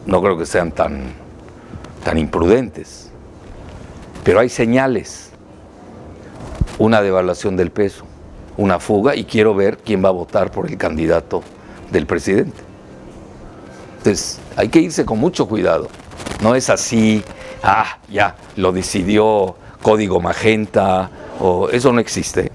No 0.06 0.20
creo 0.22 0.36
que 0.36 0.46
sean 0.46 0.72
tan, 0.72 1.12
tan 2.04 2.18
imprudentes. 2.18 3.10
Pero 4.24 4.40
hay 4.40 4.48
señales. 4.48 5.30
Una 6.78 7.02
devaluación 7.02 7.56
del 7.56 7.70
peso, 7.70 8.04
una 8.56 8.80
fuga 8.80 9.14
y 9.14 9.24
quiero 9.24 9.54
ver 9.54 9.78
quién 9.78 10.02
va 10.02 10.08
a 10.08 10.12
votar 10.12 10.50
por 10.50 10.66
el 10.66 10.78
candidato 10.78 11.42
del 11.90 12.06
presidente. 12.06 12.56
Entonces, 13.98 14.40
hay 14.56 14.68
que 14.68 14.80
irse 14.80 15.04
con 15.04 15.18
mucho 15.18 15.46
cuidado. 15.46 15.88
No 16.42 16.54
es 16.54 16.70
así, 16.70 17.22
ah, 17.62 17.98
ya, 18.08 18.36
lo 18.56 18.72
decidió 18.72 19.56
Código 19.82 20.20
Magenta, 20.20 21.10
o 21.38 21.68
eso 21.68 21.92
no 21.92 22.00
existe. 22.00 22.50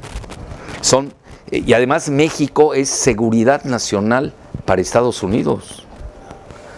Son, 0.82 1.14
y 1.52 1.74
además 1.74 2.10
México 2.10 2.74
es 2.74 2.90
seguridad 2.90 3.64
nacional 3.64 4.34
para 4.66 4.82
Estados 4.82 5.22
Unidos. 5.22 5.86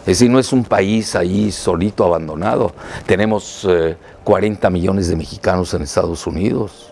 Es 0.01 0.19
decir, 0.19 0.29
no 0.29 0.39
es 0.39 0.53
un 0.53 0.63
país 0.63 1.15
ahí 1.15 1.51
solito, 1.51 2.05
abandonado. 2.05 2.73
Tenemos 3.05 3.65
eh, 3.69 3.97
40 4.23 4.69
millones 4.69 5.09
de 5.09 5.15
mexicanos 5.15 5.73
en 5.73 5.81
Estados 5.81 6.25
Unidos. 6.27 6.91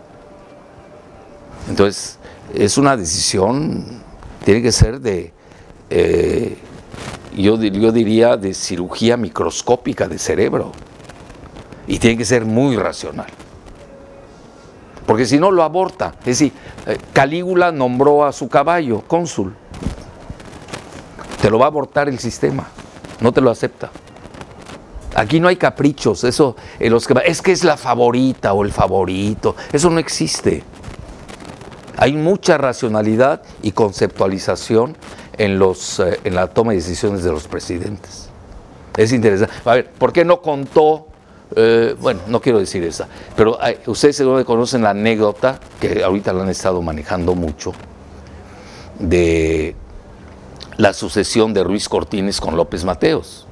Entonces, 1.70 2.18
es 2.54 2.78
una 2.78 2.98
decisión, 2.98 3.86
tiene 4.44 4.62
que 4.62 4.72
ser 4.72 5.00
de, 5.00 5.32
eh, 5.90 6.58
yo, 7.36 7.62
yo 7.62 7.92
diría, 7.92 8.38
de 8.38 8.54
cirugía 8.54 9.18
microscópica 9.18 10.08
de 10.08 10.18
cerebro. 10.18 10.72
Y 11.88 12.00
tiene 12.00 12.18
que 12.18 12.26
ser 12.26 12.46
muy 12.46 12.76
racional. 12.76 13.28
Porque 15.06 15.26
si 15.26 15.38
no 15.38 15.52
lo 15.52 15.64
aborta. 15.64 16.14
Es 16.20 16.40
decir, 16.40 16.54
eh, 16.88 16.98
Calígula 17.14 17.72
nombró 17.72 18.26
a 18.26 18.32
su 18.32 18.50
caballo 18.50 19.02
cónsul. 19.08 19.56
Te 21.42 21.50
lo 21.50 21.60
va 21.60 21.66
a 21.66 21.68
abortar 21.68 22.10
el 22.10 22.20
sistema, 22.20 22.68
no 23.20 23.32
te 23.32 23.42
lo 23.42 23.52
acepta. 23.52 23.92
Aquí 25.16 25.40
no 25.40 25.48
hay 25.48 25.56
caprichos, 25.56 26.24
eso, 26.24 26.56
en 26.80 26.92
los 26.92 27.08
que, 27.08 27.14
es 27.26 27.42
que 27.42 27.52
es 27.52 27.64
la 27.64 27.78
favorita 27.78 28.52
o 28.54 28.66
el 28.66 28.72
favorito, 28.72 29.56
eso 29.72 29.90
no 29.90 30.00
existe. 30.00 30.64
Hay 31.98 32.14
mucha 32.14 32.58
racionalidad 32.58 33.42
y 33.62 33.72
conceptualización 33.72 34.98
en, 35.38 35.58
los, 35.58 36.00
eh, 36.00 36.20
en 36.26 36.36
la 36.36 36.48
toma 36.48 36.72
de 36.72 36.80
decisiones 36.80 37.24
de 37.24 37.32
los 37.32 37.48
presidentes. 37.48 38.30
Es 38.98 39.14
interesante. 39.14 39.54
A 39.64 39.76
ver, 39.76 39.90
¿por 39.92 40.12
qué 40.12 40.26
no 40.26 40.42
contó? 40.42 41.08
Eh, 41.56 41.96
bueno, 42.00 42.22
no 42.28 42.42
quiero 42.42 42.60
decir 42.60 42.84
esa, 42.84 43.08
pero 43.36 43.58
ustedes 43.88 44.16
seguro 44.16 44.44
conocen 44.46 44.82
la 44.82 44.92
anécdota, 44.92 45.60
que 45.80 46.04
ahorita 46.04 46.34
la 46.34 46.44
han 46.44 46.50
estado 46.50 46.82
manejando 46.82 47.36
mucho, 47.36 47.74
de 49.00 49.76
la 50.78 50.94
sucesión 50.94 51.54
de 51.54 51.64
Ruiz 51.64 51.88
Cortines 51.88 52.40
con 52.42 52.58
López 52.58 52.84
Mateos. 52.84 53.48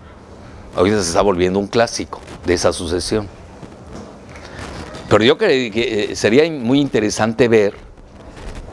Ahorita 0.76 1.02
se 1.02 1.10
está 1.10 1.22
volviendo 1.22 1.60
un 1.60 1.68
clásico 1.68 2.20
de 2.46 2.56
esa 2.56 2.74
sucesión. 2.74 3.28
Pero 5.10 5.24
yo 5.24 5.38
creo 5.38 5.72
que 5.72 6.12
eh, 6.12 6.16
sería 6.16 6.50
muy 6.50 6.80
interesante 6.80 7.48
ver 7.48 7.76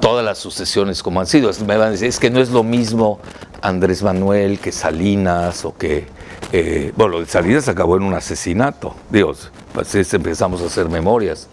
todas 0.01 0.25
las 0.25 0.39
sucesiones 0.39 1.03
como 1.03 1.21
han 1.21 1.27
sido. 1.27 1.51
Me 1.67 1.77
van 1.77 1.89
a 1.89 1.91
decir, 1.91 2.09
es 2.09 2.19
que 2.19 2.31
no 2.31 2.41
es 2.41 2.51
lo 2.51 2.63
mismo 2.63 3.21
Andrés 3.61 4.03
Manuel 4.03 4.59
que 4.59 4.73
Salinas 4.73 5.65
o 5.65 5.77
que... 5.77 6.07
eh, 6.53 6.93
bueno, 6.97 7.13
lo 7.15 7.21
de 7.21 7.27
Salinas 7.27 7.69
acabó 7.69 7.97
en 7.97 8.03
un 8.03 8.15
asesinato. 8.15 8.95
Dios, 9.11 9.51
pues 9.73 9.95
es- 9.95 10.13
empezamos 10.15 10.61
a 10.63 10.67
hacer 10.67 10.89
memorias. 10.89 11.49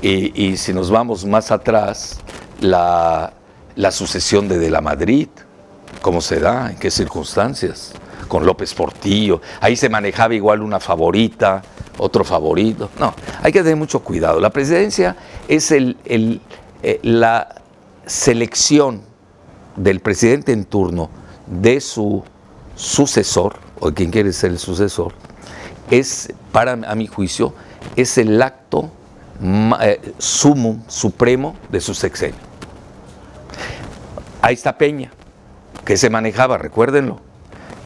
Y, 0.00 0.42
y 0.42 0.56
si 0.56 0.72
nos 0.74 0.90
vamos 0.90 1.24
más 1.24 1.50
atrás, 1.50 2.18
la, 2.60 3.32
la 3.76 3.90
sucesión 3.90 4.48
de 4.48 4.58
De 4.58 4.70
la 4.70 4.80
Madrid, 4.80 5.28
cómo 6.00 6.20
se 6.20 6.40
da, 6.40 6.70
en 6.70 6.76
qué 6.78 6.90
circunstancias, 6.90 7.92
con 8.28 8.44
López 8.46 8.74
Portillo. 8.74 9.40
Ahí 9.60 9.76
se 9.76 9.88
manejaba 9.88 10.34
igual 10.34 10.62
una 10.62 10.80
favorita, 10.80 11.62
otro 11.98 12.24
favorito. 12.24 12.90
No, 12.98 13.14
hay 13.42 13.52
que 13.52 13.60
tener 13.60 13.76
mucho 13.76 14.00
cuidado. 14.00 14.40
La 14.40 14.50
presidencia 14.50 15.16
es 15.48 15.70
el, 15.70 15.96
el, 16.04 16.40
eh, 16.82 16.98
la 17.02 17.54
selección 18.06 19.02
del 19.76 20.00
presidente 20.00 20.52
en 20.52 20.64
turno 20.64 21.08
de 21.46 21.80
su 21.80 22.22
sucesor, 22.74 23.56
o 23.82 23.88
de 23.88 23.94
quien 23.94 24.12
quiere 24.12 24.32
ser 24.32 24.52
el 24.52 24.60
sucesor, 24.60 25.12
es, 25.90 26.32
para 26.52 26.72
a 26.72 26.94
mi 26.94 27.08
juicio, 27.08 27.52
es 27.96 28.16
el 28.16 28.40
acto 28.40 28.90
eh, 29.80 30.00
sumum, 30.18 30.82
supremo 30.86 31.56
de 31.68 31.80
su 31.80 31.92
sexenio. 31.92 32.38
Ahí 34.40 34.54
está 34.54 34.78
Peña, 34.78 35.10
que 35.84 35.96
se 35.96 36.10
manejaba, 36.10 36.58
recuérdenlo, 36.58 37.18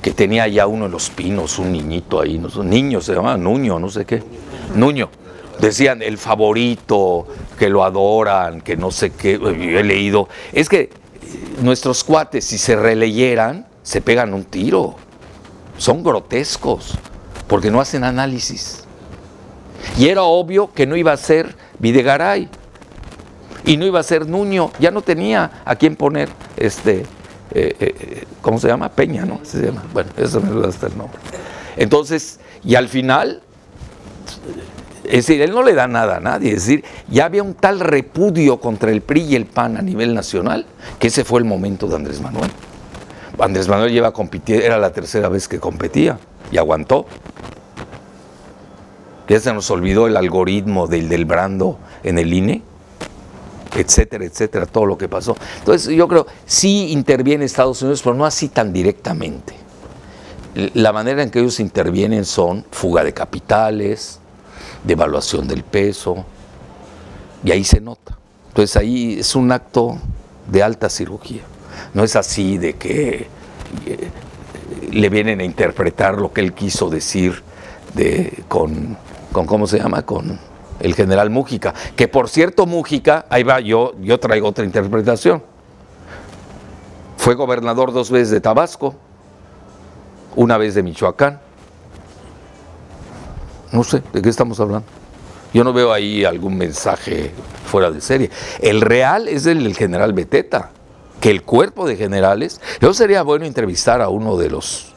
que 0.03 0.11
tenía 0.11 0.47
ya 0.49 0.67
uno 0.67 0.85
en 0.85 0.93
los 0.93 1.09
pinos, 1.09 1.59
un 1.59 1.73
niñito 1.73 2.21
ahí, 2.21 2.39
no 2.39 2.49
un 2.55 2.69
niño 2.69 3.01
se 3.01 3.15
llamaba 3.15 3.39
Nuño, 3.39 3.79
no 3.79 3.89
sé 3.89 4.05
qué, 4.05 4.23
Nuño. 4.75 5.09
Decían 5.61 6.03
el 6.03 6.19
favorito, 6.19 7.27
que 7.59 7.71
lo 7.71 7.85
adoran, 7.85 8.61
que 8.61 8.77
no 8.77 8.91
sé 8.91 9.13
qué, 9.13 9.39
yo 9.39 9.49
he 9.49 9.83
leído. 9.83 10.29
Es 10.53 10.69
que 10.69 10.81
eh, 10.81 10.91
nuestros 11.63 12.05
cuates, 12.05 12.45
si 12.45 12.59
se 12.59 12.77
releyeran, 12.77 13.67
se 13.83 14.03
pegan 14.03 14.35
un 14.35 14.45
tiro. 14.45 14.97
Son 15.79 16.03
grotescos, 16.03 16.95
porque 17.47 17.71
no 17.71 17.81
hacen 17.81 18.05
análisis. 18.05 18.85
Y 19.99 20.09
era 20.09 20.23
obvio 20.23 20.73
que 20.73 20.87
no 20.87 20.97
iba 20.97 21.13
a 21.13 21.17
ser 21.17 21.55
Videgaray 21.79 22.49
y 23.65 23.77
no 23.77 23.85
iba 23.85 24.01
a 24.01 24.03
ser 24.03 24.27
Nuño, 24.27 24.71
ya 24.79 24.91
no 24.91 25.03
tenía 25.03 25.63
a 25.65 25.77
quién 25.77 25.97
poner 25.97 26.29
este, 26.57 27.01
eh, 27.53 27.77
eh, 27.81 28.25
¿cómo 28.41 28.59
se 28.59 28.69
llama? 28.69 28.89
Peña, 28.89 29.25
¿no? 29.25 29.41
Se 29.43 29.63
llama. 29.63 29.85
Bueno, 29.93 30.11
eso 30.17 30.41
me 30.41 30.53
gusta 30.53 30.69
hasta 30.69 30.87
el 30.87 30.97
nombre. 30.97 31.19
Entonces, 31.77 32.41
y 32.65 32.75
al 32.75 32.89
final, 32.89 33.43
es 35.05 35.27
decir, 35.27 35.41
él 35.43 35.51
no 35.51 35.63
le 35.63 35.75
da 35.75 35.87
nada 35.89 36.17
a 36.17 36.21
nadie, 36.21 36.51
es 36.51 36.67
decir, 36.67 36.85
ya 37.09 37.27
había 37.27 37.43
un 37.43 37.55
tal 37.55 37.81
repudio 37.81 38.59
contra 38.61 38.91
el 38.91 39.03
PRI 39.03 39.23
y 39.23 39.37
el 39.37 39.47
PAN 39.47 39.77
a 39.77 39.83
nivel 39.83 40.15
nacional, 40.15 40.67
que 40.99 41.09
ese 41.09 41.25
fue 41.25 41.41
el 41.41 41.45
momento 41.45 41.87
de 41.87 41.97
Andrés 41.97 42.21
Manuel. 42.21 42.51
Andrés 43.39 43.69
Manuel 43.69 43.93
lleva 43.93 44.13
compitiendo, 44.13 44.65
era 44.65 44.79
la 44.79 44.93
tercera 44.93 45.29
vez 45.29 45.49
que 45.49 45.61
competía 45.61 46.19
y 46.51 46.59
aguantó. 46.59 47.07
Ya 49.29 49.41
se 49.41 49.53
nos 49.53 49.71
olvidó 49.71 50.07
el 50.07 50.17
algoritmo 50.17 50.87
del, 50.87 51.09
del 51.09 51.25
Brando 51.25 51.79
en 52.03 52.19
el 52.19 52.33
INE, 52.33 52.63
etcétera, 53.75 54.25
etcétera, 54.25 54.67
todo 54.67 54.87
lo 54.87 54.97
que 54.97 55.09
pasó. 55.09 55.37
Entonces 55.59 55.95
yo 55.95 56.09
creo, 56.09 56.27
sí 56.47 56.93
interviene 56.93 57.45
Estados 57.45 57.83
Unidos, 57.83 58.03
pero 58.03 58.15
no 58.15 58.25
así 58.25 58.49
tan 58.49 58.73
directamente. 58.73 59.55
La 60.75 60.93
manera 60.93 61.23
en 61.23 61.31
que 61.31 61.41
ellos 61.41 61.61
intervienen 61.61 62.25
son 62.25 62.65
fuga 62.71 63.05
de 63.05 63.13
capitales, 63.13 64.21
devaluación 64.85 65.47
del 65.47 65.63
peso, 65.65 66.25
y 67.45 67.51
ahí 67.51 67.65
se 67.65 67.81
nota. 67.81 68.17
Entonces 68.49 68.77
ahí 68.77 69.19
es 69.19 69.35
un 69.35 69.53
acto 69.53 69.99
de 70.51 70.63
alta 70.63 70.89
cirugía. 70.89 71.43
No 71.95 72.05
es 72.05 72.17
así 72.17 72.59
de 72.59 72.75
que 72.75 73.29
eh, 73.87 74.11
le 74.91 75.09
vienen 75.09 75.41
a 75.41 75.45
interpretar 75.45 76.19
lo 76.19 76.33
que 76.33 76.41
él 76.41 76.53
quiso 76.53 76.89
decir 76.89 77.43
de, 77.95 78.45
con, 78.49 78.97
con, 79.33 79.47
¿cómo 79.47 79.67
se 79.67 79.79
llama? 79.79 80.03
Con 80.03 80.39
el 80.81 80.95
general 80.95 81.31
Mújica. 81.31 81.75
Que 81.95 82.09
por 82.09 82.29
cierto, 82.29 82.67
Mújica, 82.67 83.27
ahí 83.29 83.43
va, 83.43 83.61
yo, 83.61 83.95
yo 84.01 84.19
traigo 84.21 84.49
otra 84.49 84.65
interpretación. 84.65 85.43
Fue 87.17 87.35
gobernador 87.35 87.93
dos 87.93 88.11
veces 88.11 88.31
de 88.31 88.41
Tabasco, 88.41 88.95
una 90.37 90.59
vez 90.59 90.75
de 90.75 90.83
Michoacán. 90.83 91.41
No 93.73 93.83
sé, 93.83 94.03
¿de 94.13 94.23
qué 94.23 94.29
estamos 94.29 94.61
hablando? 94.61 94.87
Yo 95.53 95.65
no 95.65 95.73
veo 95.73 95.93
ahí 95.93 96.25
algún 96.25 96.57
mensaje 96.57 97.33
fuera 97.67 97.91
de 97.91 98.01
serie. 98.01 98.31
El 98.61 98.81
real 98.81 99.27
es 99.27 99.47
el 99.47 99.65
del 99.65 99.75
general 99.75 100.13
Beteta, 100.13 100.71
que 101.21 101.31
el 101.31 101.43
cuerpo 101.43 101.87
de 101.87 101.97
generales, 101.97 102.61
yo 102.81 102.93
sería 102.95 103.23
bueno 103.23 103.47
entrevistar 103.47 104.01
a 104.01 104.09
uno 104.09 104.37
de 104.37 104.51
los 104.51 104.95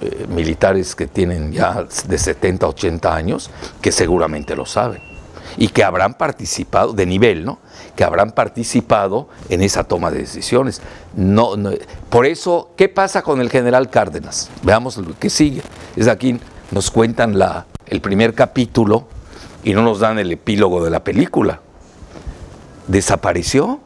eh, 0.00 0.26
militares 0.28 0.94
que 0.94 1.06
tienen 1.06 1.52
ya 1.52 1.84
de 2.06 2.18
70, 2.18 2.68
80 2.68 3.14
años, 3.14 3.50
que 3.80 3.90
seguramente 3.90 4.54
lo 4.54 4.64
saben, 4.64 5.02
y 5.56 5.68
que 5.68 5.82
habrán 5.82 6.14
participado, 6.14 6.92
de 6.92 7.04
nivel, 7.04 7.44
¿no? 7.44 7.58
Que 7.96 8.04
habrán 8.04 8.30
participado 8.30 9.28
en 9.48 9.60
esa 9.60 9.84
toma 9.84 10.12
de 10.12 10.18
decisiones. 10.18 10.80
No, 11.16 11.54
por 12.10 12.26
eso, 12.26 12.70
¿qué 12.76 12.88
pasa 12.88 13.22
con 13.22 13.40
el 13.40 13.50
general 13.50 13.90
Cárdenas? 13.90 14.50
Veamos 14.62 14.96
lo 14.98 15.18
que 15.18 15.30
sigue. 15.30 15.62
Es 15.96 16.06
aquí, 16.06 16.38
nos 16.70 16.92
cuentan 16.92 17.36
el 17.86 18.00
primer 18.00 18.34
capítulo 18.34 19.08
y 19.64 19.72
no 19.72 19.82
nos 19.82 19.98
dan 19.98 20.20
el 20.20 20.30
epílogo 20.30 20.84
de 20.84 20.90
la 20.90 21.02
película. 21.02 21.60
Desapareció, 22.86 23.80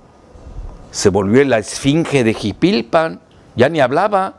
se 0.93 1.09
volvió 1.09 1.43
la 1.45 1.59
esfinge 1.59 2.23
de 2.23 2.35
Jipilpan, 2.35 3.21
ya 3.57 3.69
ni 3.69 3.81
hablaba, 3.81 4.35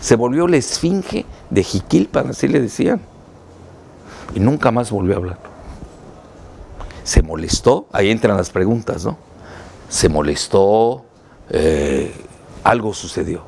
se 0.00 0.16
volvió 0.16 0.46
la 0.46 0.56
esfinge 0.56 1.26
de 1.50 1.62
Jiquilpan, 1.62 2.30
así 2.30 2.48
le 2.48 2.60
decían, 2.60 3.00
y 4.34 4.40
nunca 4.40 4.70
más 4.70 4.90
volvió 4.90 5.14
a 5.14 5.16
hablar. 5.18 5.38
Se 7.02 7.22
molestó, 7.22 7.88
ahí 7.92 8.10
entran 8.10 8.36
las 8.36 8.50
preguntas, 8.50 9.04
¿no? 9.04 9.18
Se 9.88 10.08
molestó, 10.08 11.04
eh, 11.50 12.14
algo 12.62 12.94
sucedió. 12.94 13.42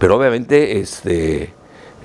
Pero 0.00 0.16
obviamente, 0.16 0.80
este, 0.80 1.52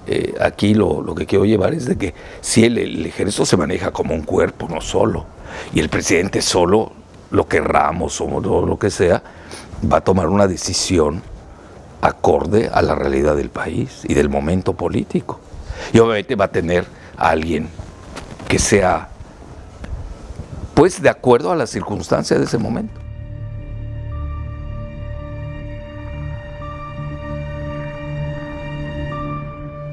eh, 0.06 0.36
aquí 0.40 0.76
lo, 0.76 1.02
lo 1.02 1.16
que 1.16 1.26
quiero 1.26 1.46
llevar 1.46 1.74
es 1.74 1.86
de 1.86 1.98
que 1.98 2.14
si 2.42 2.66
el, 2.66 2.78
el 2.78 3.06
ejército 3.06 3.48
se 3.48 3.58
maneja 3.58 3.92
como 3.92 4.14
un 4.14 4.22
cuerpo, 4.22 4.68
no 4.70 4.80
solo, 4.80 5.26
y 5.74 5.80
el 5.80 5.90
presidente 5.90 6.44
solo, 6.44 6.92
lo 7.34 7.48
querramos 7.48 8.22
o 8.22 8.40
lo, 8.40 8.78
que 8.78 8.92
sea, 8.92 9.24
va 9.92 9.98
a 9.98 10.02
tomar 10.02 10.30
una 10.30 10.48
decisión 10.48 11.24
acorde 12.00 12.70
a 12.72 12.84
la 12.84 12.94
realidad 12.94 13.36
del 13.36 13.50
país 13.50 14.02
y 14.04 14.14
del 14.14 14.30
momento 14.30 14.74
político. 14.74 15.40
Y 15.92 15.98
obviamente 15.98 16.36
va 16.36 16.46
a 16.46 16.52
tener 16.52 16.86
a 17.18 17.30
alguien 17.30 17.70
que 18.48 18.60
sea, 18.60 19.10
pues, 20.76 21.02
de 21.02 21.10
acuerdo 21.10 21.52
a 21.52 21.56
las 21.56 21.72
circunstancias 21.72 22.40
de 22.40 22.46
ese 22.46 22.60
momento. 22.60 23.02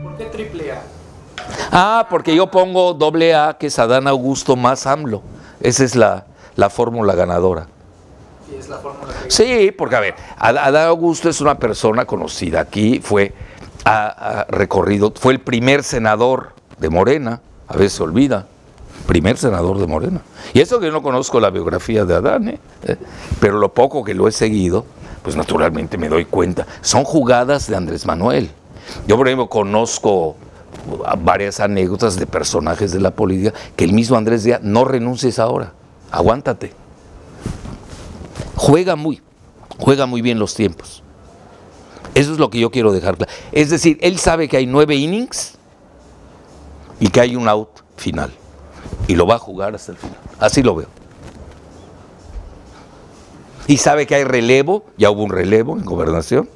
¿Por 0.03 0.17
qué 0.19 0.27
triple 0.27 0.73
A? 0.73 0.83
Ah, 1.73 2.07
porque 2.11 2.37
yo 2.37 2.51
pongo 2.51 2.93
doble 2.93 3.35
A, 3.35 3.57
que 3.59 3.69
es 3.69 3.79
Adán 3.79 4.07
Augusto 4.07 4.57
más 4.57 4.87
AMLO. 4.87 5.23
Esa 5.63 5.85
es 5.85 5.97
la, 5.97 6.27
la 6.57 6.71
fórmula 6.71 7.15
ganadora. 7.15 7.67
Y 8.53 8.59
es 8.59 8.69
la 8.69 8.79
fórmula 8.79 9.13
que... 9.25 9.31
Sí, 9.31 9.71
porque 9.77 9.97
a 9.97 10.01
ver, 10.01 10.15
Ad- 10.39 10.59
Adán 10.59 10.89
Augusto 10.89 11.29
es 11.29 11.41
una 11.41 11.59
persona 11.59 12.05
conocida 12.05 12.61
aquí, 12.61 13.01
fue 13.03 13.33
ha, 13.85 14.41
ha 14.41 14.45
recorrido, 14.49 15.13
fue 15.15 15.33
el 15.33 15.41
primer 15.41 15.83
senador 15.83 16.51
de 16.79 16.91
Morena, 16.91 17.41
a 17.69 17.75
veces 17.77 17.93
se 17.95 18.03
olvida, 18.03 18.47
primer 19.07 19.37
senador 19.39 19.79
de 19.79 19.87
Morena. 19.87 20.21
Y 20.53 20.61
eso 20.61 20.81
que 20.81 20.87
yo 20.87 20.93
no 20.93 21.03
conozco 21.03 21.41
la 21.41 21.51
biografía 21.51 22.05
de 22.05 22.15
Adán, 22.15 22.49
¿eh? 22.49 22.59
Eh, 22.85 22.97
pero 23.41 23.59
lo 23.59 23.73
poco 23.73 24.03
que 24.05 24.15
lo 24.15 24.29
he 24.29 24.33
seguido, 24.33 24.85
pues 25.23 25.37
naturalmente 25.37 25.97
me 25.99 26.09
doy 26.09 26.25
cuenta. 26.25 26.67
Son 26.81 27.05
jugadas 27.05 27.67
de 27.69 27.77
Andrés 27.77 28.07
Manuel. 28.07 28.51
Yo, 29.07 29.17
por 29.17 29.29
ejemplo, 29.29 29.49
conozco 29.49 30.37
varias 31.23 31.61
anécdotas 31.61 32.17
de 32.17 32.27
personajes 32.27 32.93
de 32.93 33.01
la 33.01 33.11
política 33.11 33.53
que 33.77 33.85
el 33.85 33.93
mismo 33.93 34.17
Andrés 34.17 34.43
decía, 34.43 34.61
no 34.63 34.85
renuncies 34.85 35.39
ahora, 35.39 35.73
aguántate. 36.11 36.73
Juega 38.57 38.97
muy, 38.97 39.23
juega 39.79 40.07
muy 40.07 40.23
bien 40.23 40.39
los 40.39 40.55
tiempos. 40.55 41.03
Eso 42.15 42.33
es 42.33 42.39
lo 42.39 42.51
que 42.51 42.59
yo 42.59 42.71
quiero 42.71 42.93
dejar 42.93 43.17
claro. 43.17 43.33
Es 43.53 43.71
decir, 43.71 43.99
él 44.01 44.19
sabe 44.19 44.49
que 44.49 44.57
hay 44.57 44.67
nueve 44.67 44.97
innings 44.97 45.55
y 46.99 47.09
que 47.09 47.21
hay 47.21 47.37
un 47.37 47.49
out 47.49 47.81
final. 47.97 48.31
Y 49.07 49.15
lo 49.15 49.27
va 49.27 49.37
a 49.37 49.39
jugar 49.39 49.75
hasta 49.75 49.93
el 49.93 49.99
final. 49.99 50.19
Así 50.39 50.63
lo 50.63 50.75
veo. 50.75 50.89
Y 53.67 53.77
sabe 53.77 54.07
que 54.07 54.17
hay 54.17 54.25
relevo, 54.25 54.85
ya 54.97 55.11
hubo 55.11 55.23
un 55.23 55.31
relevo 55.31 55.77
en 55.77 55.85
gobernación. 55.85 56.49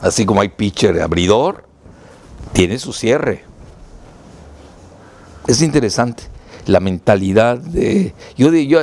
Así 0.00 0.24
como 0.24 0.40
hay 0.40 0.48
pitcher 0.48 1.00
abridor, 1.02 1.64
tiene 2.52 2.78
su 2.78 2.92
cierre. 2.92 3.44
Es 5.46 5.60
interesante 5.60 6.33
la 6.66 6.80
mentalidad 6.80 7.58
de... 7.58 8.14
Yo, 8.36 8.52
yo, 8.52 8.80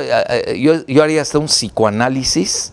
yo, 0.86 1.02
haría 1.02 1.22
hasta 1.22 1.38
un 1.38 1.46
psicoanálisis 1.46 2.72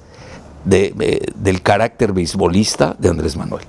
de, 0.66 0.94
de, 0.96 1.32
del 1.36 1.62
carácter 1.62 2.14
beisbolista 2.14 2.96
de 3.00 3.10
Andrés 3.10 3.36
Manuel. 3.36 3.66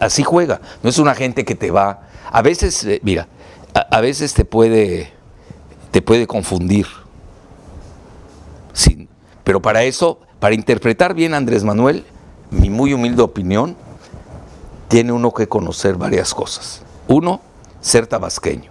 Así 0.00 0.22
juega, 0.22 0.60
no 0.82 0.90
es 0.90 0.98
una 0.98 1.14
gente 1.14 1.44
que 1.44 1.54
te 1.54 1.70
va... 1.70 2.02
A 2.30 2.42
veces, 2.42 2.84
eh, 2.84 3.00
mira, 3.02 3.26
a, 3.74 3.80
a 3.96 4.00
veces 4.00 4.34
te 4.34 4.44
puede, 4.44 5.12
te 5.90 6.02
puede 6.02 6.26
confundir. 6.26 6.86
Sí, 8.72 9.08
pero 9.44 9.62
para 9.62 9.84
eso, 9.84 10.20
para 10.40 10.54
interpretar 10.54 11.14
bien 11.14 11.34
a 11.34 11.38
Andrés 11.38 11.64
Manuel, 11.64 12.04
mi 12.50 12.70
muy 12.70 12.92
humilde 12.92 13.22
opinión, 13.22 13.76
tiene 14.88 15.12
uno 15.12 15.32
que 15.32 15.48
conocer 15.48 15.96
varias 15.96 16.34
cosas. 16.34 16.82
Uno, 17.08 17.40
ser 17.88 18.06
tabasqueño. 18.06 18.70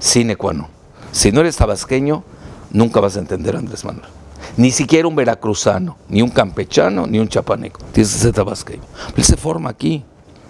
Sine 0.00 0.36
qua. 0.36 0.68
Si 1.12 1.30
no 1.30 1.40
eres 1.40 1.56
tabasqueño, 1.56 2.24
nunca 2.70 3.00
vas 3.00 3.16
a 3.16 3.20
entender 3.20 3.54
a 3.54 3.60
Andrés 3.60 3.84
Manuel. 3.84 4.08
Ni 4.56 4.70
siquiera 4.72 5.06
un 5.06 5.14
veracruzano, 5.14 5.96
ni 6.08 6.22
un 6.22 6.30
campechano, 6.30 7.06
ni 7.06 7.18
un 7.18 7.28
chapaneco. 7.28 7.80
Tienes 7.92 8.12
que 8.12 8.18
ser 8.18 8.32
tabasqueño. 8.32 8.82
Él 9.16 9.24
se 9.24 9.36
forma 9.36 9.70
aquí. 9.70 10.04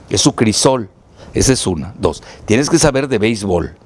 Es 0.09 0.22
su 0.22 0.35
crisol. 0.35 0.88
Esa 1.35 1.52
es 1.52 1.66
una. 1.66 1.94
Dos. 1.98 2.22
Tienes 2.46 2.70
que 2.70 2.78
saber 2.78 3.09
de 3.09 3.18
béisbol. 3.18 3.76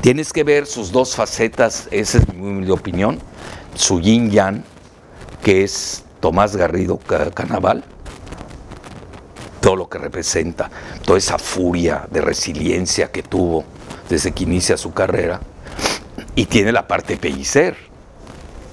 Tienes 0.00 0.32
que 0.32 0.44
ver 0.44 0.66
sus 0.66 0.90
dos 0.90 1.14
facetas, 1.14 1.88
esa 1.90 2.18
es 2.18 2.34
mi 2.34 2.70
opinión. 2.70 3.18
Su 3.74 4.00
yin 4.00 4.30
yang, 4.30 4.64
que 5.42 5.62
es 5.62 6.04
Tomás 6.20 6.56
Garrido 6.56 6.98
Canaval, 7.34 7.84
todo 9.60 9.76
lo 9.76 9.88
que 9.88 9.98
representa, 9.98 10.70
toda 11.04 11.18
esa 11.18 11.38
furia 11.38 12.06
de 12.10 12.20
resiliencia 12.20 13.10
que 13.10 13.22
tuvo 13.22 13.64
desde 14.08 14.32
que 14.32 14.44
inicia 14.44 14.76
su 14.76 14.92
carrera, 14.92 15.40
y 16.34 16.46
tiene 16.46 16.72
la 16.72 16.86
parte 16.86 17.16
pellicer, 17.16 17.76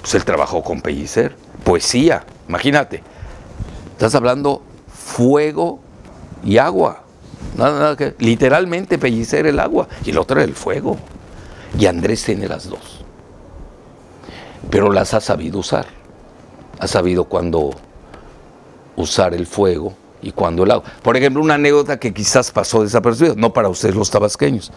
pues 0.02 0.16
él 0.16 0.24
trabajó 0.24 0.64
con 0.64 0.82
pellicer, 0.82 1.36
poesía, 1.64 2.26
imagínate, 2.48 3.04
estás 3.92 4.16
hablando 4.16 4.62
fuego 4.88 5.80
y 6.44 6.58
agua, 6.58 7.04
nada, 7.58 7.80
nada 7.80 7.98
que, 7.98 8.16
literalmente 8.20 8.98
pellicer 8.98 9.48
el 9.48 9.60
agua, 9.60 9.88
y 10.04 10.12
el 10.12 10.18
otro 10.18 10.42
el 10.42 10.54
fuego, 10.54 10.98
y 11.78 11.88
Andrés 11.88 12.24
tiene 12.24 12.48
las 12.48 12.70
dos, 12.70 13.04
pero 14.70 14.92
las 14.92 15.14
ha 15.14 15.22
sabido 15.22 15.60
usar 15.60 15.86
ha 16.80 16.88
sabido 16.88 17.26
cuándo 17.26 17.72
usar 18.96 19.34
el 19.34 19.48
fuego 19.48 19.94
y 20.22 20.32
cuándo 20.32 20.64
el 20.64 20.72
agua. 20.72 20.84
Por 21.02 21.18
ejemplo, 21.18 21.42
una 21.42 21.56
anécdota 21.56 21.98
que 21.98 22.14
quizás 22.14 22.52
pasó 22.52 22.84
desapercibida, 22.84 23.36
no 23.36 23.54
para 23.54 23.70
ustedes 23.70 23.96
los 23.96 24.10
tabasqueños, 24.10 24.72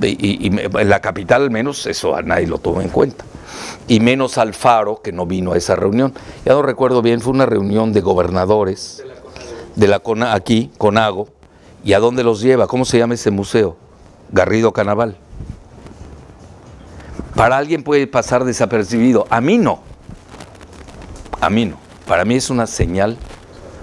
y, 0.00 0.46
y, 0.46 0.56
en 0.56 0.88
la 0.88 1.00
capital 1.00 1.42
al 1.42 1.50
menos 1.50 1.86
eso 1.86 2.16
a 2.16 2.22
nadie 2.22 2.46
lo 2.46 2.58
tomó 2.58 2.80
en 2.80 2.88
cuenta, 2.88 3.24
y 3.86 4.00
menos 4.00 4.38
Alfaro 4.38 5.00
que 5.02 5.12
no 5.12 5.26
vino 5.26 5.52
a 5.52 5.56
esa 5.56 5.76
reunión. 5.76 6.12
Ya 6.44 6.52
no 6.52 6.62
recuerdo 6.62 7.02
bien, 7.02 7.20
fue 7.20 7.32
una 7.32 7.46
reunión 7.46 7.92
de 7.92 8.00
gobernadores 8.00 9.04
de 9.76 9.88
la 9.88 10.00
CONA, 10.00 10.34
aquí, 10.34 10.70
CONAGO, 10.78 11.28
y 11.84 11.94
a 11.94 11.98
dónde 11.98 12.22
los 12.22 12.40
lleva, 12.40 12.66
¿cómo 12.66 12.84
se 12.84 12.98
llama 12.98 13.14
ese 13.14 13.30
museo? 13.30 13.76
Garrido 14.30 14.72
Canaval. 14.72 15.16
Para 17.34 17.56
alguien 17.56 17.82
puede 17.82 18.06
pasar 18.06 18.44
desapercibido, 18.44 19.26
a 19.30 19.40
mí 19.40 19.58
no. 19.58 19.80
A 21.40 21.50
mí 21.50 21.64
no. 21.64 21.76
Para 22.06 22.24
mí 22.24 22.34
es 22.34 22.50
una 22.50 22.66
señal. 22.66 23.16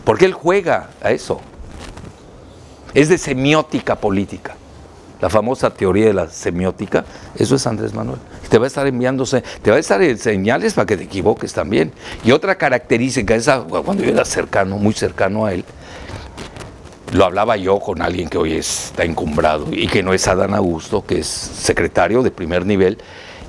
Porque 0.10 0.26
él 0.26 0.34
juega 0.34 0.90
a 1.04 1.12
eso. 1.12 1.40
Es 2.96 3.10
de 3.10 3.20
semiótica 3.20 3.96
política. 3.96 4.56
La 5.22 5.30
famosa 5.30 5.70
teoría 5.70 6.08
de 6.08 6.16
la 6.16 6.28
semiótica, 6.28 7.06
eso 7.36 7.54
es 7.54 7.68
Andrés 7.68 7.94
Manuel. 7.94 8.18
Te 8.50 8.58
va 8.58 8.64
a 8.64 8.68
estar 8.70 8.88
enviándose, 8.88 9.44
te 9.62 9.70
va 9.70 9.78
a 9.78 9.80
estar 9.80 10.02
señales 10.18 10.74
para 10.74 10.88
que 10.88 10.98
te 10.98 11.04
equivoques 11.04 11.54
también. 11.54 11.92
Y 12.26 12.32
otra 12.32 12.56
característica, 12.56 13.36
esa, 13.36 13.60
cuando 13.62 14.04
yo 14.04 14.10
era 14.10 14.26
cercano, 14.26 14.80
muy 14.80 14.96
cercano 14.96 15.46
a 15.46 15.54
él, 15.54 15.64
lo 17.14 17.26
hablaba 17.26 17.56
yo 17.58 17.80
con 17.80 18.02
alguien 18.02 18.30
que 18.30 18.40
hoy 18.40 18.54
está 18.54 19.04
encumbrado 19.04 19.68
y 19.72 19.86
que 19.86 20.02
no 20.02 20.16
es 20.16 20.28
Adán 20.28 20.56
Augusto, 20.56 21.06
que 21.06 21.20
es 21.20 21.28
secretario 21.28 22.24
de 22.24 22.32
primer 22.32 22.66
nivel. 22.66 22.98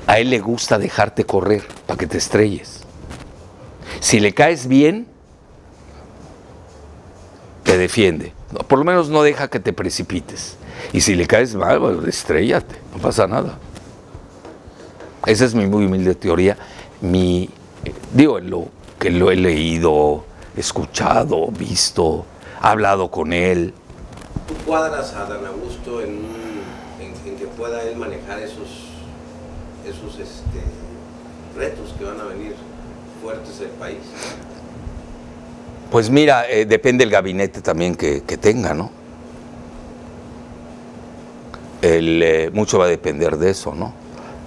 A 0.07 0.19
él 0.19 0.29
le 0.29 0.41
gusta 0.41 0.77
dejarte 0.77 1.25
correr 1.25 1.63
para 1.87 1.97
que 1.97 2.07
te 2.07 2.19
estrelles. 2.19 2.81
Si 4.01 4.21
le 4.21 4.35
caes 4.35 4.67
bien, 4.67 5.07
te 7.71 7.79
defiende. 7.79 8.33
Por 8.67 8.81
lo 8.81 8.85
menos 8.85 9.11
no 9.11 9.23
deja 9.23 9.47
que 9.47 9.61
te 9.61 9.73
precipites. 9.73 10.57
Y 10.93 11.03
si 11.03 11.15
le 11.15 11.29
caes 11.29 11.55
mal, 11.55 11.79
pues 11.79 12.05
estrellate, 12.09 12.75
no 12.93 13.01
pasa 13.01 13.29
nada. 13.29 13.59
Esa 15.25 15.45
es 15.45 15.55
mi 15.55 15.69
muy 15.69 15.87
humilde 15.87 16.17
teoría. 16.17 16.57
Mi, 17.01 17.49
digo, 18.13 18.41
lo 18.41 18.67
que 18.99 19.11
lo 19.11 19.31
he 19.31 19.37
leído, 19.37 20.25
escuchado, 20.57 21.47
visto, 21.53 22.25
hablado 22.61 23.09
con 23.09 23.33
él. 23.33 23.73
¿Tú 24.49 24.55
cuadras 24.67 25.15
a 25.15 25.27
Dan 25.27 25.47
Augusto 25.47 26.01
en, 26.01 26.23
en, 26.99 27.15
en 27.25 27.37
que 27.39 27.47
pueda 27.57 27.85
él 27.85 27.95
manejar 27.97 28.41
esos, 28.41 28.89
esos 29.87 30.19
este, 30.19 30.61
retos 31.57 31.95
que 31.97 32.05
van 32.05 32.21
a 32.21 32.25
venir 32.25 32.57
fuertes 33.23 33.61
del 33.61 33.71
país? 33.71 33.99
Pues 35.91 36.09
mira, 36.09 36.49
eh, 36.49 36.67
depende 36.67 37.05
del 37.05 37.11
gabinete 37.11 37.61
también 37.63 37.97
que, 37.97 38.23
que 38.23 38.37
tenga, 38.37 38.75
¿no? 38.75 38.93
El, 41.83 42.23
eh, 42.23 42.51
mucho 42.53 42.79
va 42.79 42.85
a 42.85 42.89
depender 42.89 43.37
de 43.37 43.51
eso, 43.51 43.75
¿no? 43.75 43.93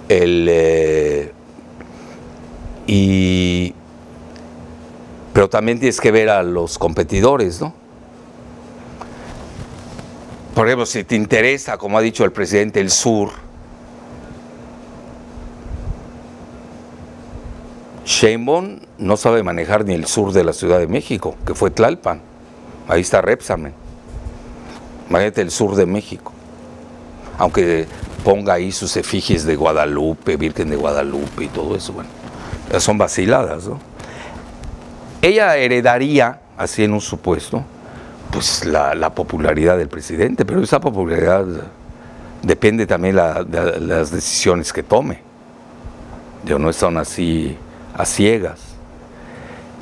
El, 0.08 0.46
eh, 0.48 1.32
y, 2.86 3.74
pero 5.34 5.50
también 5.50 5.78
tienes 5.78 6.00
que 6.00 6.10
ver 6.10 6.30
a 6.30 6.42
los 6.42 6.78
competidores, 6.78 7.60
¿no? 7.60 7.74
Por 10.54 10.66
ejemplo, 10.66 10.86
si 10.86 11.04
te 11.04 11.16
interesa, 11.16 11.76
como 11.76 11.98
ha 11.98 12.00
dicho 12.00 12.24
el 12.24 12.32
presidente, 12.32 12.80
el 12.80 12.90
sur, 12.90 13.30
Sheinbaum 18.24 18.78
no 18.96 19.18
sabe 19.18 19.42
manejar 19.42 19.84
ni 19.84 19.92
el 19.92 20.06
sur 20.06 20.32
de 20.32 20.44
la 20.44 20.54
Ciudad 20.54 20.78
de 20.78 20.86
México, 20.86 21.36
que 21.44 21.54
fue 21.54 21.70
Tlalpan. 21.70 22.22
Ahí 22.88 23.02
está 23.02 23.20
Repsamen. 23.20 23.74
Imagínate 25.10 25.42
el 25.42 25.50
sur 25.50 25.76
de 25.76 25.84
México. 25.84 26.32
Aunque 27.36 27.86
ponga 28.24 28.54
ahí 28.54 28.72
sus 28.72 28.96
efigies 28.96 29.44
de 29.44 29.56
Guadalupe, 29.56 30.38
Virgen 30.38 30.70
de 30.70 30.76
Guadalupe 30.76 31.44
y 31.44 31.48
todo 31.48 31.76
eso, 31.76 31.92
bueno, 31.92 32.08
son 32.78 32.96
vaciladas, 32.96 33.66
¿no? 33.66 33.78
Ella 35.20 35.58
heredaría, 35.58 36.40
así 36.56 36.82
en 36.82 36.94
un 36.94 37.02
supuesto, 37.02 37.62
pues 38.30 38.64
la, 38.64 38.94
la 38.94 39.14
popularidad 39.14 39.76
del 39.76 39.88
presidente, 39.88 40.46
pero 40.46 40.62
esa 40.62 40.80
popularidad 40.80 41.44
depende 42.42 42.86
también 42.86 43.16
de 43.16 43.80
las 43.80 44.10
decisiones 44.10 44.72
que 44.72 44.82
tome. 44.82 45.20
Yo 46.46 46.58
no 46.58 46.72
son 46.72 46.96
así 46.96 47.58
a 47.94 48.04
ciegas. 48.04 48.60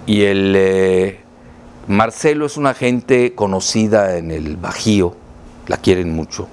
Y 0.06 0.22
el 0.22 0.54
eh, 0.56 1.20
Marcelo 1.88 2.46
es 2.46 2.56
una 2.56 2.74
gente 2.74 3.34
conocida 3.34 4.16
en 4.16 4.30
el 4.30 4.56
Bajío, 4.56 5.16
la 5.66 5.76
quieren 5.76 6.14
mucho, 6.14 6.48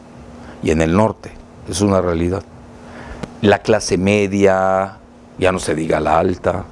y 0.64 0.72
en 0.72 0.82
el 0.82 0.96
norte, 0.96 1.32
es 1.68 1.82
una 1.82 2.02
realidad. 2.02 2.44
La 3.42 3.60
clase 3.60 3.98
media, 3.98 4.98
ya 5.38 5.52
no 5.52 5.60
se 5.60 5.76
diga 5.76 6.00
la 6.00 6.20
alta, 6.20 6.66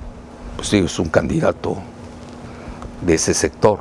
pues 0.56 0.70
sí, 0.70 0.80
es 0.80 1.00
un 1.00 1.10
candidato 1.10 1.78
de 3.02 3.16
ese 3.16 3.34
sector. 3.34 3.80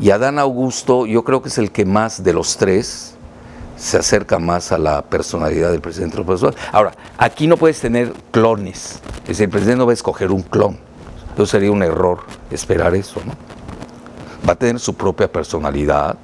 Y 0.00 0.10
Adán 0.10 0.38
Augusto 0.38 1.06
yo 1.06 1.22
creo 1.22 1.42
que 1.42 1.48
es 1.48 1.58
el 1.58 1.70
que 1.70 1.84
más 1.84 2.24
de 2.24 2.32
los 2.32 2.56
tres 2.56 3.14
se 3.82 3.98
acerca 3.98 4.38
más 4.38 4.70
a 4.70 4.78
la 4.78 5.02
personalidad 5.02 5.72
del 5.72 5.80
presidente 5.80 6.16
López. 6.16 6.40
Ahora, 6.70 6.92
aquí 7.18 7.48
no 7.48 7.56
puedes 7.56 7.80
tener 7.80 8.12
clones. 8.30 9.00
El 9.26 9.48
presidente 9.48 9.74
no 9.76 9.86
va 9.86 9.90
a 9.90 9.94
escoger 9.94 10.30
un 10.30 10.42
clon. 10.42 10.78
Eso 11.34 11.46
sería 11.46 11.72
un 11.72 11.82
error 11.82 12.20
esperar 12.52 12.94
eso. 12.94 13.20
Va 14.48 14.52
a 14.52 14.56
tener 14.56 14.78
su 14.78 14.94
propia 14.94 15.30
personalidad. 15.30 16.16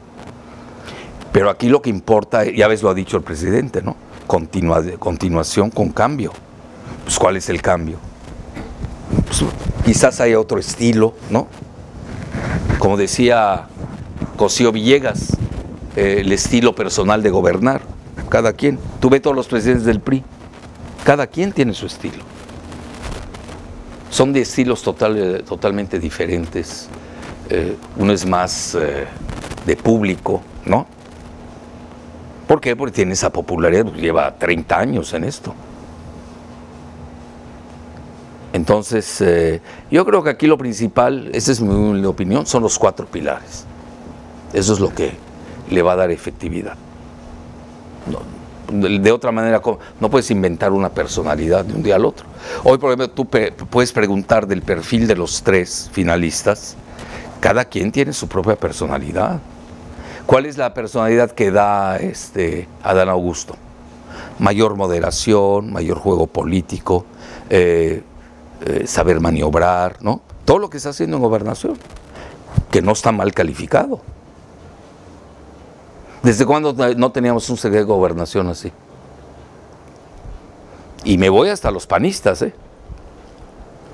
Pero 1.32 1.50
aquí 1.50 1.68
lo 1.68 1.82
que 1.82 1.90
importa, 1.90 2.44
ya 2.44 2.68
ves 2.68 2.80
lo 2.84 2.90
ha 2.90 2.94
dicho 2.94 3.16
el 3.16 3.24
presidente, 3.24 3.82
¿no? 3.82 3.96
Continua- 4.28 4.96
continuación 4.96 5.70
con 5.70 5.88
cambio. 5.88 6.30
Pues, 7.02 7.18
¿cuál 7.18 7.36
es 7.36 7.48
el 7.48 7.60
cambio? 7.60 7.98
Pues, 9.26 9.42
quizás 9.84 10.20
haya 10.20 10.38
otro 10.38 10.60
estilo, 10.60 11.14
¿no? 11.28 11.48
Como 12.78 12.96
decía 12.96 13.66
Cosío 14.36 14.70
Villegas, 14.70 15.36
eh, 15.98 16.20
el 16.20 16.30
estilo 16.32 16.74
personal 16.74 17.22
de 17.22 17.30
gobernar. 17.30 17.80
Cada 18.28 18.52
quien. 18.52 18.78
Tú 19.00 19.10
ves 19.10 19.22
todos 19.22 19.34
los 19.34 19.48
presidentes 19.48 19.84
del 19.84 20.00
PRI. 20.00 20.22
Cada 21.04 21.26
quien 21.26 21.52
tiene 21.52 21.74
su 21.74 21.86
estilo. 21.86 22.22
Son 24.10 24.32
de 24.32 24.40
estilos 24.42 24.82
total- 24.82 25.42
totalmente 25.46 25.98
diferentes. 25.98 26.88
Eh, 27.50 27.76
uno 27.96 28.12
es 28.12 28.26
más 28.26 28.74
eh, 28.74 29.06
de 29.66 29.76
público, 29.76 30.42
¿no? 30.66 30.86
¿Por 32.46 32.60
qué? 32.60 32.76
Porque 32.76 32.94
tiene 32.94 33.12
esa 33.12 33.30
popularidad, 33.30 33.84
pues, 33.86 33.96
lleva 34.00 34.34
30 34.38 34.78
años 34.78 35.12
en 35.14 35.24
esto. 35.24 35.54
Entonces, 38.52 39.20
eh, 39.20 39.60
yo 39.90 40.04
creo 40.04 40.22
que 40.22 40.30
aquí 40.30 40.46
lo 40.46 40.56
principal, 40.56 41.30
esa 41.32 41.52
es 41.52 41.60
mi 41.60 42.04
opinión, 42.06 42.46
son 42.46 42.62
los 42.62 42.78
cuatro 42.78 43.06
pilares. 43.06 43.64
Eso 44.52 44.72
es 44.72 44.80
lo 44.80 44.94
que 44.94 45.12
le 45.70 45.82
va 45.82 45.92
a 45.92 45.96
dar 45.96 46.10
efectividad. 46.10 46.76
De 48.70 49.12
otra 49.12 49.32
manera, 49.32 49.62
no 49.98 50.10
puedes 50.10 50.30
inventar 50.30 50.72
una 50.72 50.90
personalidad 50.90 51.64
de 51.64 51.74
un 51.74 51.82
día 51.82 51.96
al 51.96 52.04
otro. 52.04 52.26
Hoy, 52.64 52.76
por 52.76 52.90
ejemplo, 52.90 53.08
tú 53.10 53.26
puedes 53.26 53.92
preguntar 53.92 54.46
del 54.46 54.60
perfil 54.60 55.06
de 55.06 55.16
los 55.16 55.42
tres 55.42 55.88
finalistas. 55.92 56.76
Cada 57.40 57.64
quien 57.64 57.92
tiene 57.92 58.12
su 58.12 58.28
propia 58.28 58.56
personalidad. 58.56 59.40
¿Cuál 60.26 60.44
es 60.44 60.58
la 60.58 60.74
personalidad 60.74 61.30
que 61.30 61.50
da 61.50 61.96
este 61.96 62.68
Adán 62.82 63.08
Augusto? 63.08 63.56
Mayor 64.38 64.76
moderación, 64.76 65.72
mayor 65.72 65.96
juego 65.96 66.26
político, 66.26 67.06
eh, 67.48 68.02
eh, 68.66 68.86
saber 68.86 69.20
maniobrar, 69.20 69.96
¿no? 70.02 70.20
Todo 70.44 70.58
lo 70.58 70.68
que 70.68 70.76
está 70.76 70.90
haciendo 70.90 71.16
en 71.16 71.22
gobernación, 71.22 71.78
que 72.70 72.82
no 72.82 72.92
está 72.92 73.12
mal 73.12 73.32
calificado. 73.32 74.02
¿Desde 76.22 76.44
cuándo 76.44 76.74
no 76.96 77.12
teníamos 77.12 77.48
un 77.48 77.56
secretario 77.56 77.86
de 77.86 77.92
gobernación 77.92 78.48
así? 78.48 78.72
Y 81.04 81.16
me 81.16 81.28
voy 81.28 81.48
hasta 81.48 81.70
los 81.70 81.86
panistas, 81.86 82.42
¿eh? 82.42 82.52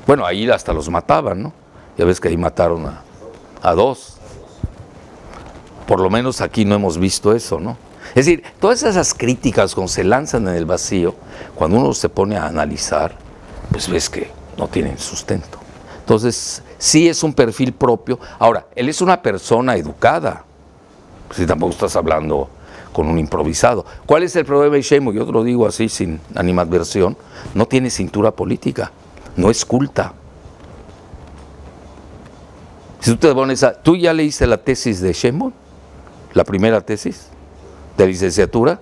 Bueno, 0.07 0.27
ahí 0.27 0.49
hasta 0.51 0.73
los 0.73 0.89
mataban, 0.89 1.43
¿no? 1.43 1.53
Ya 1.97 2.05
ves 2.05 2.21
que 2.21 2.29
ahí 2.29 2.37
mataron 2.37 2.87
a, 2.87 3.03
a 3.63 3.75
dos. 3.75 4.17
Por 5.87 6.01
lo 6.01 6.11
menos 6.11 6.41
aquí 6.41 6.65
no 6.65 6.75
hemos 6.75 6.99
visto 6.99 7.35
eso, 7.35 7.61
¿no? 7.61 7.77
Es 8.15 8.27
decir, 8.27 8.43
todas 8.61 8.83
esas 8.83 9.13
críticas 9.15 9.75
cuando 9.75 9.93
se 9.93 10.05
lanzan 10.05 10.49
en 10.49 10.55
el 10.55 10.67
vacío, 10.67 11.15
cuando 11.55 11.79
uno 11.79 11.95
se 11.95 12.09
pone 12.09 12.37
a 12.37 12.47
analizar, 12.47 13.17
pues 13.71 13.89
ves 13.89 14.09
que 14.09 14.31
no 14.57 14.69
tienen 14.69 14.99
sustento. 14.99 15.59
Entonces, 16.01 16.63
sí 16.79 17.09
es 17.09 17.23
un 17.23 17.33
perfil 17.33 17.73
propio. 17.73 18.19
Ahora, 18.39 18.67
él 18.75 18.89
es 18.89 19.01
una 19.01 19.21
persona 19.23 19.75
educada. 19.77 20.45
Si 21.35 21.47
tampoco 21.47 21.73
estás 21.73 21.97
hablando 21.97 22.49
con 22.93 23.09
un 23.09 23.19
improvisado. 23.19 23.85
¿Cuál 24.07 24.23
es 24.23 24.37
el 24.37 24.45
problema 24.45 24.77
de 24.77 24.83
Sheinbaum? 24.83 25.17
Yo 25.17 25.27
te 25.27 25.33
lo 25.33 25.43
digo 25.43 25.67
así, 25.67 25.89
sin 25.89 26.21
animadversión. 26.35 27.17
No 27.55 27.67
tiene 27.67 27.91
cintura 27.91 28.31
política. 28.31 28.93
No 29.37 29.51
es 29.51 29.65
culta. 29.65 30.15
Si 33.01 33.11
tú 33.11 33.17
te 33.17 33.35
pones 33.35 33.63
a... 33.65 33.75
¿Tú 33.75 33.97
ya 33.97 34.13
leíste 34.13 34.47
la 34.47 34.59
tesis 34.59 35.01
de 35.01 35.13
Sheinbaum? 35.13 35.53
La 36.33 36.45
primera 36.45 36.81
tesis 36.81 37.29
de 37.99 38.07
licenciatura. 38.07 38.81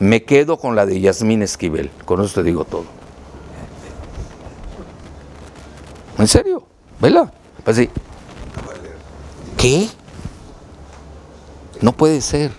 Me 0.00 0.24
quedo 0.24 0.58
con 0.58 0.74
la 0.74 0.84
de 0.84 1.00
Yasmín 1.00 1.42
Esquivel. 1.42 1.90
Con 2.04 2.20
eso 2.22 2.34
te 2.34 2.42
digo 2.42 2.64
todo. 2.64 2.84
¿En 6.18 6.26
serio? 6.26 6.64
¿Vela? 7.00 7.32
Pues 7.62 7.76
sí. 7.76 7.88
¿Qué? 9.56 9.88
No 11.80 11.92
puede 11.92 12.20
ser. 12.20 12.50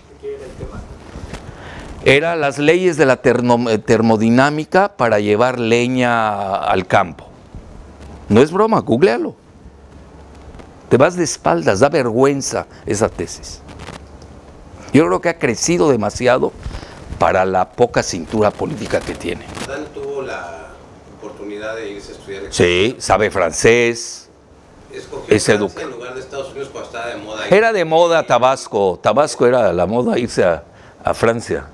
Era 2.04 2.34
las 2.34 2.58
leyes 2.58 2.96
de 2.96 3.04
la 3.04 3.20
eh, 3.22 3.78
termodinámica 3.78 4.96
para 4.96 5.20
llevar 5.20 5.58
leña 5.60 6.54
al 6.56 6.86
campo. 6.86 7.26
No 8.28 8.40
es 8.40 8.50
broma, 8.52 8.80
googlealo. 8.80 9.34
Te 10.88 10.96
vas 10.96 11.14
de 11.16 11.24
espaldas, 11.24 11.80
da 11.80 11.88
vergüenza 11.88 12.66
esa 12.86 13.08
tesis. 13.08 13.60
Yo 14.92 15.06
creo 15.06 15.20
que 15.20 15.28
ha 15.28 15.38
crecido 15.38 15.90
demasiado 15.90 16.52
para 17.18 17.44
la 17.44 17.68
poca 17.70 18.02
cintura 18.02 18.50
política 18.50 18.98
que 19.00 19.14
tiene. 19.14 19.44
Tuvo 19.94 20.22
la 20.22 20.68
oportunidad 21.18 21.76
de 21.76 21.90
irse 21.90 22.12
a 22.12 22.14
estudiar. 22.16 22.42
Sí, 22.50 22.96
sabe 22.98 23.30
francés. 23.30 24.28
Es 24.92 25.06
Francia 25.06 25.54
educa- 25.54 25.82
en 25.82 25.90
lugar 25.90 26.14
de 26.14 26.20
Estados 26.20 26.50
Unidos 26.50 26.70
cuando 26.72 26.88
estaba 26.88 27.06
de 27.08 27.16
moda. 27.18 27.29
Era 27.50 27.72
de 27.72 27.84
moda 27.84 28.26
Tabasco. 28.26 28.98
Tabasco 29.02 29.46
era 29.46 29.72
la 29.72 29.86
moda 29.86 30.18
irse 30.18 30.44
a, 30.44 30.62
a 31.04 31.14
Francia. 31.14 31.66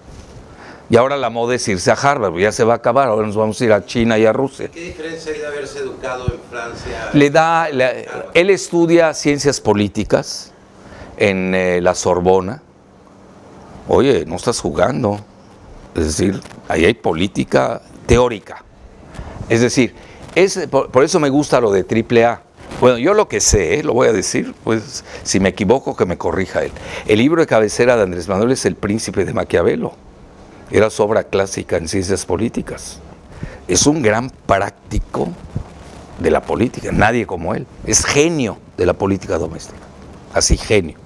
Y 0.88 0.96
ahora 0.96 1.16
la 1.16 1.30
moda 1.30 1.54
es 1.56 1.66
irse 1.68 1.90
a 1.90 1.94
Harvard, 1.94 2.36
ya 2.38 2.52
se 2.52 2.62
va 2.64 2.74
a 2.74 2.76
acabar. 2.76 3.08
Ahora 3.08 3.26
nos 3.26 3.36
vamos 3.36 3.60
a 3.60 3.64
ir 3.64 3.72
a 3.72 3.84
China 3.84 4.16
y 4.18 4.24
a 4.24 4.32
Rusia. 4.32 4.68
¿Qué 4.68 4.80
diferencia 4.80 5.32
hay 5.32 5.40
de 5.40 5.46
haberse 5.46 5.80
educado 5.80 6.26
en 6.26 6.38
Francia? 6.50 7.10
Le 7.12 7.28
da, 7.30 7.68
le- 7.68 8.06
él 8.34 8.50
estudia 8.50 9.12
ciencias 9.12 9.60
políticas 9.60 10.52
en 11.16 11.54
eh, 11.54 11.80
la 11.82 11.94
Sorbona. 11.94 12.62
Oye, 13.88 14.24
no 14.26 14.36
estás 14.36 14.60
jugando. 14.60 15.20
Es 15.94 16.04
decir, 16.16 16.40
ahí 16.68 16.84
hay 16.84 16.94
política 16.94 17.82
teórica. 18.06 18.62
Es 19.48 19.60
decir, 19.60 19.94
es, 20.34 20.68
por, 20.70 20.90
por 20.90 21.02
eso 21.04 21.18
me 21.18 21.28
gusta 21.30 21.60
lo 21.60 21.72
de 21.72 21.84
AAA. 21.84 22.42
Bueno, 22.80 22.98
yo 22.98 23.14
lo 23.14 23.26
que 23.26 23.40
sé, 23.40 23.78
eh, 23.78 23.82
lo 23.82 23.94
voy 23.94 24.08
a 24.08 24.12
decir, 24.12 24.54
pues 24.62 25.02
si 25.22 25.40
me 25.40 25.48
equivoco 25.48 25.96
que 25.96 26.04
me 26.04 26.18
corrija 26.18 26.62
él. 26.62 26.72
El 27.06 27.18
libro 27.18 27.40
de 27.40 27.46
cabecera 27.46 27.96
de 27.96 28.02
Andrés 28.02 28.28
Manuel 28.28 28.52
es 28.52 28.66
El 28.66 28.76
Príncipe 28.76 29.24
de 29.24 29.32
Maquiavelo. 29.32 29.94
Era 30.70 30.90
su 30.90 31.02
obra 31.02 31.24
clásica 31.24 31.78
en 31.78 31.88
ciencias 31.88 32.26
políticas. 32.26 33.00
Es 33.66 33.86
un 33.86 34.02
gran 34.02 34.30
práctico 34.30 35.28
de 36.18 36.30
la 36.30 36.42
política, 36.42 36.92
nadie 36.92 37.26
como 37.26 37.54
él. 37.54 37.66
Es 37.86 38.04
genio 38.04 38.58
de 38.76 38.84
la 38.84 38.92
política 38.92 39.38
doméstica, 39.38 39.80
así 40.34 40.58
genio. 40.58 40.98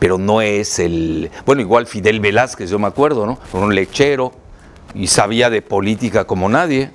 Pero 0.00 0.18
no 0.18 0.40
es 0.40 0.80
el... 0.80 1.30
Bueno, 1.46 1.62
igual 1.62 1.86
Fidel 1.86 2.18
Velázquez, 2.18 2.70
yo 2.70 2.78
me 2.80 2.88
acuerdo, 2.88 3.24
¿no? 3.24 3.38
Un 3.52 3.74
lechero 3.74 4.32
y 4.94 5.06
sabía 5.06 5.48
de 5.48 5.62
política 5.62 6.24
como 6.24 6.48
nadie. 6.48 6.90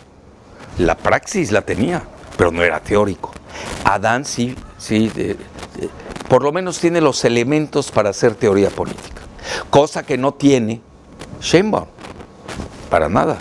La 0.77 0.95
praxis 0.95 1.51
la 1.51 1.61
tenía, 1.61 2.03
pero 2.39 2.51
no 2.53 2.63
era 2.63 2.79
teórico. 2.79 3.33
Adán 3.83 4.23
sí, 4.23 4.55
sí, 4.77 5.11
por 6.29 6.41
lo 6.41 6.53
menos 6.53 6.79
tiene 6.79 7.01
los 7.01 7.25
elementos 7.25 7.91
para 7.91 8.11
hacer 8.11 8.33
teoría 8.33 8.69
política, 8.69 9.23
cosa 9.69 10.03
que 10.03 10.17
no 10.17 10.33
tiene 10.33 10.79
Sheinbaum, 11.41 11.89
para 12.89 13.09
nada. 13.09 13.37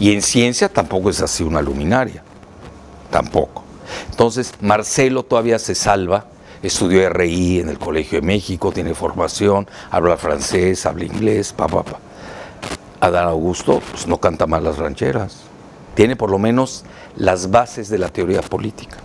Y 0.00 0.12
en 0.12 0.20
ciencia 0.20 0.68
tampoco 0.68 1.10
es 1.10 1.22
así 1.22 1.44
una 1.44 1.62
luminaria 1.62 2.24
tampoco. 3.12 3.62
Entonces, 4.10 4.52
Marcelo 4.60 5.22
todavía 5.22 5.60
se 5.60 5.76
salva, 5.76 6.24
estudió 6.60 7.08
RI 7.08 7.60
en 7.60 7.68
el 7.68 7.78
Colegio 7.78 8.20
de 8.20 8.26
México, 8.26 8.72
tiene 8.72 8.94
formación, 8.94 9.68
habla 9.92 10.16
francés, 10.16 10.86
habla 10.86 11.04
inglés, 11.04 11.52
pa, 11.52 11.68
pa, 11.68 11.84
pa. 11.84 11.98
Adán 12.98 13.28
Augusto 13.28 13.80
pues, 13.92 14.08
no 14.08 14.18
canta 14.18 14.48
mal 14.48 14.64
las 14.64 14.76
rancheras, 14.76 15.49
tiene 16.00 16.16
por 16.16 16.30
lo 16.30 16.38
menos 16.38 16.82
las 17.18 17.50
bases 17.50 17.90
de 17.90 17.98
la 17.98 18.08
teoría 18.08 18.40
política, 18.40 18.96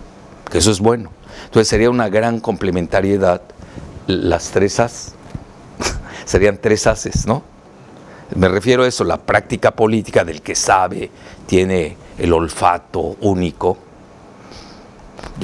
que 0.50 0.56
eso 0.56 0.70
es 0.70 0.80
bueno. 0.80 1.10
Entonces 1.44 1.68
sería 1.68 1.90
una 1.90 2.08
gran 2.08 2.40
complementariedad 2.40 3.42
las 4.06 4.50
tres 4.50 4.80
as, 4.80 5.12
serían 6.24 6.56
tres 6.56 6.86
haces, 6.86 7.26
¿no? 7.26 7.42
Me 8.34 8.48
refiero 8.48 8.84
a 8.84 8.88
eso, 8.88 9.04
la 9.04 9.18
práctica 9.18 9.72
política 9.72 10.24
del 10.24 10.40
que 10.40 10.54
sabe, 10.54 11.10
tiene 11.44 11.98
el 12.16 12.32
olfato 12.32 13.16
único, 13.20 13.76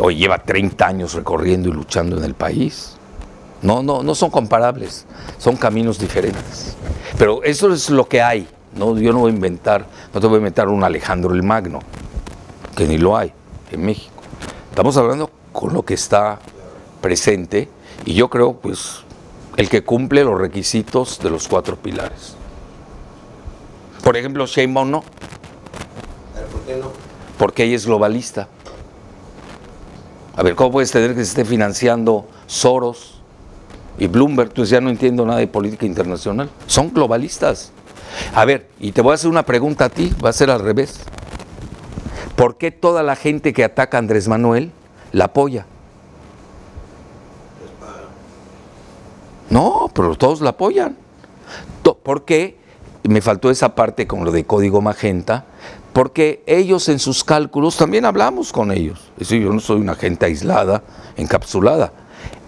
hoy 0.00 0.16
lleva 0.16 0.38
30 0.38 0.86
años 0.86 1.12
recorriendo 1.12 1.68
y 1.68 1.72
luchando 1.72 2.16
en 2.16 2.24
el 2.24 2.32
país. 2.32 2.96
No, 3.60 3.82
no, 3.82 4.02
no 4.02 4.14
son 4.14 4.30
comparables, 4.30 5.04
son 5.36 5.56
caminos 5.56 5.98
diferentes. 5.98 6.78
Pero 7.18 7.42
eso 7.42 7.70
es 7.74 7.90
lo 7.90 8.08
que 8.08 8.22
hay. 8.22 8.48
¿No? 8.74 8.98
Yo 8.98 9.12
no 9.12 9.20
voy 9.20 9.30
a 9.30 9.34
inventar, 9.34 9.86
no 10.12 10.20
te 10.20 10.26
voy 10.26 10.36
a 10.36 10.38
inventar 10.38 10.68
un 10.68 10.84
Alejandro 10.84 11.34
el 11.34 11.42
Magno, 11.42 11.80
que 12.76 12.86
ni 12.86 12.98
lo 12.98 13.16
hay 13.16 13.32
en 13.70 13.84
México. 13.84 14.22
Estamos 14.70 14.96
hablando 14.96 15.30
con 15.52 15.74
lo 15.74 15.82
que 15.82 15.94
está 15.94 16.38
presente 17.02 17.68
Y 18.06 18.14
yo 18.14 18.30
creo, 18.30 18.54
pues, 18.54 19.00
el 19.56 19.68
que 19.68 19.84
cumple 19.84 20.24
los 20.24 20.40
requisitos 20.40 21.18
de 21.20 21.30
los 21.30 21.46
cuatro 21.46 21.76
pilares. 21.76 22.34
Por 24.02 24.16
ejemplo, 24.16 24.46
Sheinbaum 24.46 24.90
no, 24.90 25.04
A 26.34 26.40
ver, 26.40 26.48
¿por 26.48 26.60
qué 26.62 26.76
no? 26.76 26.90
porque 27.38 27.64
ella 27.64 27.76
es 27.76 27.86
globalista. 27.86 28.48
A 30.36 30.42
ver, 30.42 30.54
¿cómo 30.54 30.72
puedes 30.72 30.90
tener 30.90 31.10
que 31.10 31.16
se 31.16 31.30
esté 31.30 31.44
financiando 31.44 32.26
Soros 32.46 33.20
y 33.98 34.06
Bloomberg? 34.06 34.52
Pues 34.54 34.70
ya 34.70 34.80
no 34.80 34.90
entiendo 34.90 35.26
nada 35.26 35.38
de 35.38 35.46
política 35.46 35.84
internacional. 35.84 36.48
Son 36.66 36.92
globalistas. 36.92 37.70
A 38.34 38.44
ver, 38.44 38.68
y 38.80 38.92
te 38.92 39.00
voy 39.02 39.12
a 39.12 39.14
hacer 39.14 39.30
una 39.30 39.44
pregunta 39.44 39.86
a 39.86 39.88
ti, 39.88 40.12
va 40.24 40.30
a 40.30 40.32
ser 40.32 40.50
al 40.50 40.60
revés. 40.60 41.00
¿Por 42.36 42.56
qué 42.56 42.70
toda 42.70 43.02
la 43.02 43.16
gente 43.16 43.52
que 43.52 43.64
ataca 43.64 43.98
a 43.98 44.00
Andrés 44.00 44.28
Manuel 44.28 44.72
la 45.12 45.26
apoya? 45.26 45.66
No, 49.50 49.90
pero 49.94 50.16
todos 50.16 50.40
la 50.40 50.50
apoyan. 50.50 50.96
¿Por 52.02 52.24
qué? 52.24 52.56
Me 53.04 53.20
faltó 53.20 53.50
esa 53.50 53.74
parte 53.74 54.06
con 54.06 54.24
lo 54.24 54.32
de 54.32 54.44
código 54.44 54.80
magenta, 54.80 55.44
porque 55.92 56.42
ellos 56.46 56.88
en 56.88 56.98
sus 56.98 57.24
cálculos, 57.24 57.76
también 57.76 58.04
hablamos 58.04 58.52
con 58.52 58.72
ellos. 58.72 59.10
Es 59.14 59.28
decir, 59.28 59.42
yo 59.42 59.52
no 59.52 59.60
soy 59.60 59.80
una 59.80 59.94
gente 59.94 60.26
aislada, 60.26 60.82
encapsulada. 61.16 61.92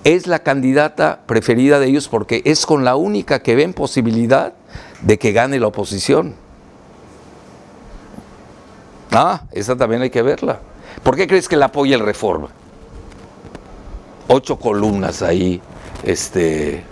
Es 0.05 0.27
la 0.27 0.41
candidata 0.41 1.23
preferida 1.27 1.79
de 1.79 1.87
ellos 1.87 2.09
porque 2.09 2.43
es 2.45 2.67
con 2.67 2.85
la 2.85 2.97
única 2.97 3.43
que 3.43 3.55
ven 3.55 3.73
posibilidad 3.73 4.55
de 5.03 5.19
que 5.19 5.33
gane 5.33 5.59
la 5.61 5.67
oposición. 5.69 6.35
Ah, 9.13 9.43
esa 9.53 9.77
también 9.77 10.03
hay 10.03 10.11
que 10.11 10.23
verla. 10.23 10.61
¿Por 11.03 11.17
qué 11.17 11.27
crees 11.27 11.49
que 11.49 11.57
la 11.57 11.67
apoya 11.67 11.95
el 11.97 12.03
Reforma? 12.03 12.49
Ocho 14.29 14.59
columnas 14.59 15.23
ahí, 15.23 15.61
este, 16.03 16.83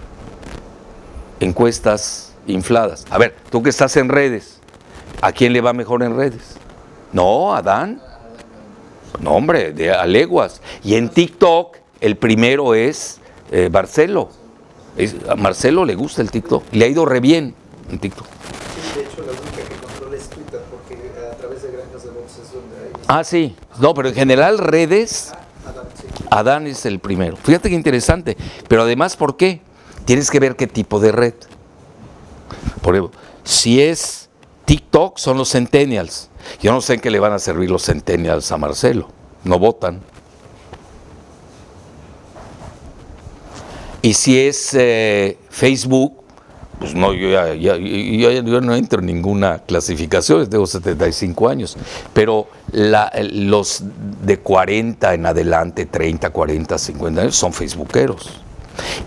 encuestas 1.40 2.32
infladas. 2.46 3.04
A 3.10 3.18
ver, 3.18 3.34
tú 3.50 3.62
que 3.62 3.70
estás 3.70 3.96
en 3.96 4.08
redes, 4.08 4.58
¿a 5.20 5.32
quién 5.32 5.52
le 5.52 5.60
va 5.60 5.72
mejor 5.72 6.02
en 6.02 6.16
redes? 6.16 6.56
No, 7.12 7.54
a 7.54 7.62
Dan. 7.62 8.00
No, 9.20 9.32
hombre, 9.32 9.72
de 9.72 9.92
a 9.92 10.06
leguas. 10.06 10.60
Y 10.84 10.94
en 10.94 11.08
TikTok, 11.08 11.76
el 12.00 12.16
primero 12.16 12.74
es 12.74 13.18
eh, 13.50 13.68
Marcelo. 13.70 14.30
Es- 14.96 15.16
a 15.28 15.34
Marcelo 15.36 15.84
le 15.84 15.94
gusta 15.94 16.22
el 16.22 16.30
TikTok. 16.30 16.64
Le 16.72 16.84
ha 16.84 16.88
ido 16.88 17.04
re 17.04 17.20
bien 17.20 17.54
en 17.92 17.98
TikTok. 17.98 18.26
Sí, 18.26 18.98
de 18.98 19.04
hecho, 19.06 19.22
la 19.22 19.32
única 19.32 19.68
que 19.68 19.76
controla 19.86 20.16
es 20.16 20.28
Twitter, 20.28 20.60
porque 20.70 20.98
a 21.30 21.36
través 21.36 21.62
de 21.62 21.70
granjas 21.70 22.02
de 22.02 22.08
es 22.08 22.52
donde 22.52 22.76
hay. 22.76 22.92
Ah, 23.06 23.22
sí. 23.22 23.54
No, 23.78 23.94
pero 23.94 24.08
en 24.08 24.14
general 24.14 24.58
redes, 24.58 25.32
sí. 26.00 26.24
Adán 26.30 26.66
es 26.66 26.84
el 26.86 26.98
primero. 26.98 27.36
Fíjate 27.36 27.68
qué 27.68 27.74
interesante. 27.74 28.36
Pero 28.68 28.82
además, 28.82 29.16
¿por 29.16 29.36
qué? 29.36 29.60
Tienes 30.04 30.30
que 30.30 30.40
ver 30.40 30.56
qué 30.56 30.66
tipo 30.66 30.98
de 30.98 31.12
red. 31.12 31.34
Por 32.80 32.96
ejemplo, 32.96 33.18
si 33.44 33.80
es 33.80 34.28
TikTok, 34.64 35.18
son 35.18 35.38
los 35.38 35.50
centennials. 35.50 36.30
Yo 36.60 36.72
no 36.72 36.80
sé 36.80 36.94
en 36.94 37.00
qué 37.00 37.10
le 37.10 37.20
van 37.20 37.32
a 37.32 37.38
servir 37.38 37.70
los 37.70 37.84
centennials 37.84 38.50
a 38.50 38.56
Marcelo. 38.56 39.08
No 39.44 39.58
votan. 39.58 40.00
Y 44.00 44.14
si 44.14 44.40
es 44.40 44.74
eh, 44.74 45.38
Facebook, 45.48 46.21
pues 46.82 46.96
no, 46.96 47.12
yo 47.14 47.30
ya, 47.30 48.42
no 48.42 48.74
entro 48.74 48.98
en 48.98 49.06
ninguna 49.06 49.60
clasificación, 49.60 50.50
tengo 50.50 50.66
75 50.66 51.48
años, 51.48 51.76
pero 52.12 52.48
los 52.72 53.84
de 54.24 54.40
40 54.40 55.14
en 55.14 55.26
adelante, 55.26 55.86
30, 55.86 56.30
40, 56.30 56.76
50 56.76 57.20
años, 57.20 57.36
son 57.36 57.52
facebookeros. 57.52 58.28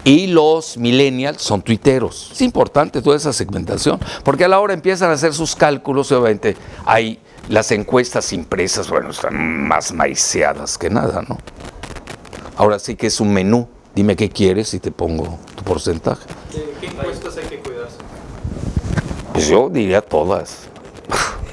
Y 0.06 0.28
los 0.28 0.78
millennials 0.78 1.42
son 1.42 1.62
tuiteros. 1.62 2.30
Es 2.32 2.42
importante 2.42 3.02
toda 3.02 3.18
esa 3.18 3.34
segmentación, 3.34 4.00
porque 4.24 4.46
a 4.46 4.48
la 4.48 4.62
hora 4.62 4.74
empiezan 4.74 5.10
a 5.10 5.14
hacer 5.16 5.34
sus 5.34 5.54
cálculos, 5.54 6.14
obviamente 6.14 6.56
hay 6.86 7.20
las 7.50 7.72
encuestas 7.72 8.32
impresas, 8.32 8.90
bueno, 8.90 9.10
están 9.10 9.68
más 9.68 9.92
maiceadas 9.92 10.78
que 10.78 10.90
nada, 10.90 11.24
¿no? 11.28 11.38
Ahora 12.56 12.80
sí 12.80 12.96
que 12.96 13.08
es 13.08 13.20
un 13.20 13.34
menú. 13.34 13.68
Dime 13.94 14.18
qué 14.18 14.30
quieres 14.30 14.74
y 14.74 14.80
te 14.80 14.92
pongo 14.92 15.40
tu 15.56 15.64
porcentaje. 15.64 16.28
¿De 16.54 16.74
qué 16.82 16.88
impuestos 16.88 17.38
hay? 17.38 17.45
Pues 19.36 19.50
yo 19.50 19.70
diría 19.70 20.02
todas. 20.02 20.68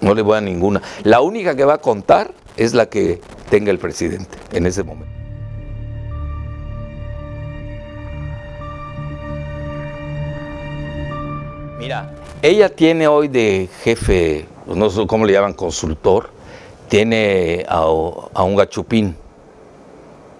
No 0.00 0.14
le 0.14 0.22
voy 0.22 0.38
a 0.38 0.40
ninguna. 0.40 0.80
La 1.02 1.20
única 1.20 1.56
que 1.56 1.64
va 1.64 1.74
a 1.74 1.78
contar 1.78 2.32
es 2.56 2.72
la 2.72 2.86
que 2.86 3.20
tenga 3.50 3.72
el 3.72 3.80
presidente 3.80 4.38
en 4.52 4.64
ese 4.64 4.84
momento. 4.84 5.12
Mira, 11.80 12.14
ella 12.42 12.68
tiene 12.68 13.08
hoy 13.08 13.26
de 13.26 13.68
jefe, 13.82 14.46
no 14.66 14.88
sé 14.88 15.04
cómo 15.08 15.26
le 15.26 15.32
llaman, 15.32 15.52
consultor, 15.52 16.30
tiene 16.88 17.66
a, 17.68 17.78
a 17.78 18.42
un 18.44 18.54
gachupín, 18.54 19.16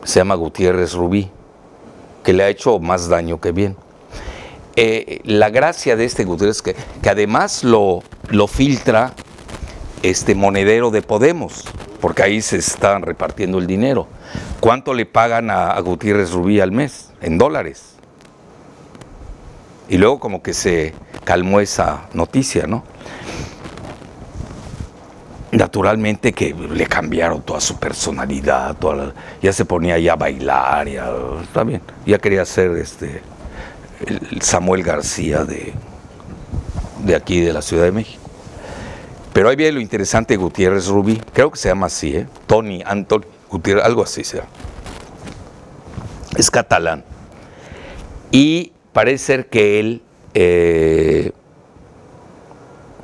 se 0.05 0.21
llama 0.21 0.37
Gutiérrez 0.37 0.95
Rubí, 0.95 1.29
que 2.23 2.33
le 2.33 2.45
ha 2.45 2.49
hecho 2.49 2.79
más 2.79 3.09
daño 3.09 3.41
que 3.41 3.51
bien. 3.51 3.77
Eh, 4.81 5.23
la 5.25 5.51
gracia 5.51 5.97
de 5.97 6.05
este 6.05 6.23
Gutiérrez 6.23 6.63
que, 6.63 6.77
que 7.03 7.11
además 7.11 7.65
lo, 7.65 8.05
lo 8.29 8.47
filtra 8.47 9.13
este 10.05 10.37
monedero 10.37 10.93
de 10.93 11.03
Podemos, 11.03 11.65
porque 12.01 12.23
ahí 12.23 12.41
se 12.41 12.59
están 12.59 13.03
repartiendo 13.03 13.59
el 13.59 13.67
dinero. 13.67 14.07
¿Cuánto 14.61 14.95
le 14.95 15.05
pagan 15.05 15.51
a, 15.51 15.77
Gutiérrez 15.81 16.31
Rubí 16.31 16.61
al 16.61 16.71
mes? 16.71 17.11
En 17.21 17.39
dólares. 17.39 17.97
Y 19.89 19.99
luego 19.99 20.21
como 20.21 20.45
que 20.45 20.55
se 20.55 20.95
calmó 21.25 21.59
esa 21.59 22.07
noticia, 22.13 22.69
¿no? 22.69 22.85
Naturalmente 25.51 26.33
que 26.33 26.55
le 26.55 26.87
cambiaron 26.87 27.43
toda 27.43 27.61
su 27.61 27.81
personalidad, 27.81 28.77
ya 29.43 29.53
se 29.53 29.65
ponía 29.65 29.99
ya 29.99 30.13
a 30.13 30.17
bailar, 30.17 30.89
ya, 30.89 31.11
está 31.43 31.65
bien, 31.65 31.83
ya 32.07 32.19
quería 32.19 32.45
ser 32.45 32.77
este, 32.77 33.23
el 34.07 34.43
Samuel 34.43 34.83
García 34.83 35.45
de, 35.45 35.73
de 37.05 37.15
aquí, 37.17 37.41
de 37.41 37.53
la 37.53 37.63
Ciudad 37.63 37.85
de 37.85 37.93
México. 37.93 38.23
Pero 39.33 39.49
ahí 39.49 39.57
viene 39.57 39.73
lo 39.73 39.81
interesante 39.81 40.37
Gutiérrez 40.37 40.87
Rubí, 40.89 41.21
creo 41.33 41.51
que 41.51 41.59
se 41.59 41.69
llama 41.69 41.87
así, 41.87 42.17
¿eh? 42.17 42.27
Tony, 42.47 42.83
Antonio 42.85 43.29
Gutiérrez, 43.51 43.85
algo 43.85 44.03
así 44.03 44.25
se 44.25 44.39
llama. 44.39 44.49
Es 46.37 46.51
catalán. 46.51 47.05
Y 48.31 48.73
parece 48.93 49.25
ser 49.25 49.47
que 49.49 49.81
él 49.81 50.03
eh, 50.35 51.33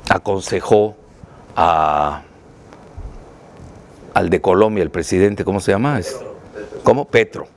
aconsejó 0.09 0.95
a, 1.55 2.21
al 4.13 4.29
de 4.29 4.41
Colombia, 4.41 4.83
el 4.83 4.91
presidente, 4.91 5.43
¿cómo 5.45 5.59
se 5.59 5.71
llama? 5.71 5.99
Es- 5.99 6.19
¿Cómo? 6.83 7.05
Petro. 7.05 7.47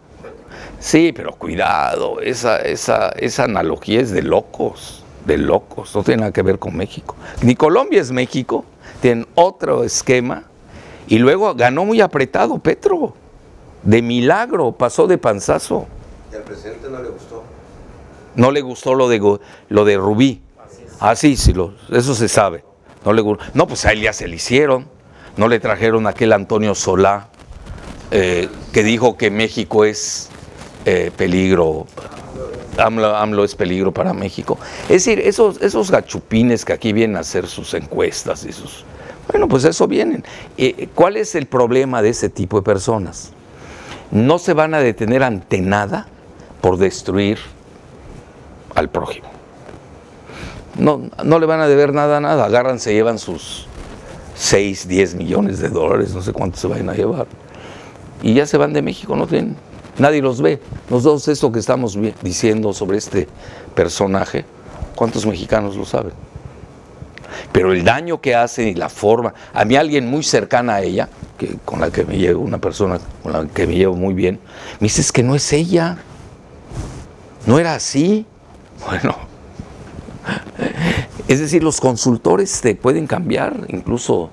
Sí, 0.80 1.12
pero 1.12 1.32
cuidado, 1.34 2.20
esa, 2.20 2.58
esa, 2.58 3.08
esa 3.10 3.44
analogía 3.44 4.00
es 4.00 4.10
de 4.10 4.22
locos, 4.22 5.02
de 5.26 5.36
locos, 5.36 5.94
no 5.94 6.04
tiene 6.04 6.20
nada 6.20 6.32
que 6.32 6.42
ver 6.42 6.58
con 6.58 6.76
México. 6.76 7.16
Ni 7.42 7.56
Colombia 7.56 8.00
es 8.00 8.12
México, 8.12 8.64
tienen 9.00 9.26
otro 9.34 9.82
esquema 9.82 10.44
y 11.08 11.18
luego 11.18 11.52
ganó 11.54 11.84
muy 11.84 12.00
apretado 12.00 12.58
Petro, 12.58 13.14
de 13.82 14.02
milagro, 14.02 14.72
pasó 14.72 15.06
de 15.06 15.18
panzazo. 15.18 15.86
Y 16.32 16.36
al 16.36 16.42
presidente 16.42 16.88
no 16.90 17.02
le 17.02 17.08
gustó. 17.08 17.42
No 18.36 18.50
le 18.52 18.60
gustó 18.60 18.94
lo 18.94 19.08
de, 19.08 19.38
lo 19.68 19.84
de 19.84 19.96
Rubí. 19.96 20.42
Ah, 21.00 21.16
sí, 21.16 21.36
sí, 21.36 21.52
lo- 21.54 21.74
eso 21.90 22.14
se 22.14 22.28
sabe. 22.28 22.64
No, 23.04 23.12
le, 23.12 23.22
no, 23.54 23.66
pues 23.66 23.84
a 23.84 23.92
él 23.92 24.00
ya 24.02 24.12
se 24.12 24.28
le 24.28 24.36
hicieron. 24.36 24.86
No 25.36 25.48
le 25.48 25.60
trajeron 25.60 26.06
aquel 26.06 26.32
Antonio 26.32 26.74
Solá 26.74 27.28
eh, 28.10 28.48
que 28.72 28.82
dijo 28.82 29.16
que 29.16 29.30
México 29.30 29.84
es 29.84 30.28
eh, 30.88 31.10
peligro. 31.14 31.86
AMLO, 32.78 33.44
es 33.44 33.54
peligro 33.54 33.92
para 33.92 34.14
México. 34.14 34.56
Es 34.84 35.04
decir, 35.04 35.18
esos, 35.18 35.60
esos 35.60 35.90
gachupines 35.90 36.64
que 36.64 36.72
aquí 36.72 36.92
vienen 36.92 37.16
a 37.16 37.20
hacer 37.20 37.46
sus 37.46 37.74
encuestas 37.74 38.44
y 38.44 38.52
sus... 38.52 38.84
Bueno, 39.30 39.48
pues 39.48 39.64
eso 39.64 39.86
vienen. 39.86 40.24
Eh, 40.56 40.88
¿Cuál 40.94 41.16
es 41.16 41.34
el 41.34 41.46
problema 41.46 42.00
de 42.00 42.10
ese 42.10 42.30
tipo 42.30 42.56
de 42.58 42.62
personas? 42.62 43.32
No 44.12 44.38
se 44.38 44.54
van 44.54 44.72
a 44.74 44.78
detener 44.78 45.24
ante 45.24 45.60
nada 45.60 46.06
por 46.60 46.78
destruir 46.78 47.38
al 48.74 48.88
prójimo. 48.88 49.28
No, 50.78 51.02
no 51.22 51.38
le 51.38 51.46
van 51.46 51.60
a 51.60 51.66
deber 51.66 51.92
nada 51.92 52.18
a 52.18 52.20
nada. 52.20 52.44
Agarran, 52.44 52.78
se 52.78 52.94
llevan 52.94 53.18
sus 53.18 53.66
6, 54.36 54.88
10 54.88 55.16
millones 55.16 55.58
de 55.58 55.68
dólares, 55.68 56.14
no 56.14 56.22
sé 56.22 56.32
cuántos 56.32 56.60
se 56.60 56.68
vayan 56.68 56.88
a 56.88 56.94
llevar. 56.94 57.26
Y 58.22 58.34
ya 58.34 58.46
se 58.46 58.56
van 58.56 58.72
de 58.72 58.82
México, 58.82 59.16
no 59.16 59.26
tienen, 59.26 59.56
nadie 59.98 60.22
los 60.22 60.40
ve. 60.40 60.60
Nosotros 60.90 61.28
esto 61.28 61.52
que 61.52 61.58
estamos 61.58 61.98
diciendo 62.22 62.72
sobre 62.72 62.98
este 62.98 63.28
personaje, 63.74 64.44
¿cuántos 64.94 65.26
mexicanos 65.26 65.76
lo 65.76 65.84
saben? 65.84 66.12
Pero 67.52 67.72
el 67.72 67.84
daño 67.84 68.20
que 68.20 68.34
hace 68.34 68.64
y 68.68 68.74
la 68.74 68.88
forma, 68.88 69.34
a 69.52 69.64
mí 69.64 69.76
alguien 69.76 70.08
muy 70.08 70.22
cercana 70.22 70.76
a 70.76 70.82
ella, 70.82 71.08
que, 71.36 71.56
con 71.64 71.80
la 71.80 71.90
que 71.90 72.04
me 72.04 72.16
llevo, 72.16 72.42
una 72.42 72.58
persona 72.58 72.98
con 73.22 73.32
la 73.32 73.46
que 73.46 73.66
me 73.66 73.74
llevo 73.74 73.94
muy 73.94 74.14
bien, 74.14 74.40
me 74.80 74.86
dice 74.86 75.00
es 75.00 75.12
que 75.12 75.22
no 75.22 75.34
es 75.34 75.52
ella. 75.52 75.98
¿No 77.46 77.58
era 77.58 77.74
así? 77.74 78.26
Bueno, 78.86 79.16
es 81.26 81.40
decir, 81.40 81.62
los 81.64 81.80
consultores 81.80 82.60
te 82.60 82.74
pueden 82.74 83.06
cambiar 83.06 83.66
incluso 83.68 84.30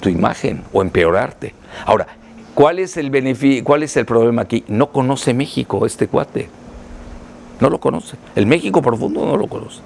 tu 0.00 0.08
imagen 0.08 0.64
o 0.72 0.82
empeorarte. 0.82 1.54
Ahora, 1.86 2.06
¿cuál 2.54 2.78
es 2.78 2.96
el 2.96 3.10
beneficio, 3.10 3.64
cuál 3.64 3.82
es 3.82 3.96
el 3.96 4.06
problema 4.06 4.42
aquí? 4.42 4.64
No 4.68 4.90
conoce 4.90 5.34
México 5.34 5.86
este 5.86 6.08
cuate. 6.08 6.48
No 7.60 7.70
lo 7.70 7.78
conoce. 7.78 8.16
El 8.34 8.46
México 8.46 8.82
profundo 8.82 9.24
no 9.26 9.36
lo 9.36 9.46
conoce. 9.46 9.80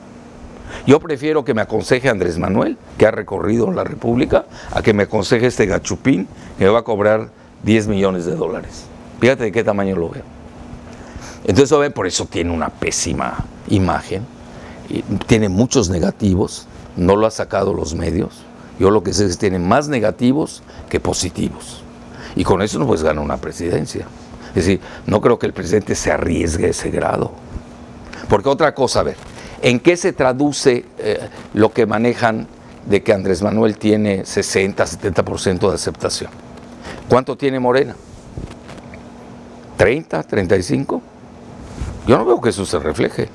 Yo 0.86 1.00
prefiero 1.00 1.44
que 1.44 1.54
me 1.54 1.62
aconseje 1.62 2.08
Andrés 2.08 2.38
Manuel, 2.38 2.76
que 2.96 3.06
ha 3.06 3.10
recorrido 3.10 3.70
la 3.72 3.84
República, 3.84 4.46
a 4.70 4.82
que 4.82 4.92
me 4.92 5.04
aconseje 5.04 5.46
este 5.46 5.66
gachupín 5.66 6.28
que 6.58 6.64
me 6.64 6.70
va 6.70 6.80
a 6.80 6.82
cobrar 6.82 7.30
10 7.64 7.88
millones 7.88 8.26
de 8.26 8.34
dólares. 8.34 8.84
Fíjate 9.20 9.44
de 9.44 9.52
qué 9.52 9.64
tamaño 9.64 9.96
lo 9.96 10.10
veo. 10.10 10.22
Entonces, 11.44 11.92
por 11.92 12.06
eso 12.06 12.26
tiene 12.26 12.52
una 12.52 12.68
pésima 12.68 13.44
imagen, 13.68 14.24
tiene 15.26 15.48
muchos 15.48 15.88
negativos, 15.88 16.66
no 16.96 17.16
lo 17.16 17.26
ha 17.26 17.30
sacado 17.30 17.72
los 17.74 17.94
medios. 17.94 18.44
Yo 18.78 18.90
lo 18.90 19.02
que 19.02 19.12
sé 19.12 19.26
es 19.26 19.36
que 19.36 19.40
tiene 19.40 19.58
más 19.58 19.88
negativos 19.88 20.62
que 20.88 21.00
positivos. 21.00 21.82
Y 22.36 22.44
con 22.44 22.62
eso 22.62 22.78
no 22.78 22.86
puedes 22.86 23.02
ganar 23.02 23.24
una 23.24 23.36
presidencia. 23.36 24.06
Es 24.50 24.54
decir, 24.66 24.80
no 25.06 25.20
creo 25.20 25.38
que 25.38 25.46
el 25.46 25.52
presidente 25.52 25.94
se 25.94 26.10
arriesgue 26.12 26.66
a 26.66 26.70
ese 26.70 26.90
grado. 26.90 27.32
Porque 28.28 28.48
otra 28.48 28.74
cosa, 28.74 29.00
a 29.00 29.02
ver, 29.04 29.16
¿en 29.62 29.80
qué 29.80 29.96
se 29.96 30.12
traduce 30.12 30.84
eh, 30.98 31.28
lo 31.54 31.72
que 31.72 31.86
manejan 31.86 32.46
de 32.86 33.02
que 33.02 33.12
Andrés 33.12 33.42
Manuel 33.42 33.76
tiene 33.78 34.24
60, 34.24 34.84
70% 34.84 35.68
de 35.68 35.74
aceptación? 35.74 36.30
¿Cuánto 37.08 37.36
tiene 37.36 37.58
Morena? 37.60 37.94
¿30, 39.78 40.26
35? 40.26 41.02
Yo 42.06 42.18
no 42.18 42.24
veo 42.24 42.40
que 42.40 42.48
eso 42.50 42.64
se 42.66 42.78
refleje. 42.78 43.28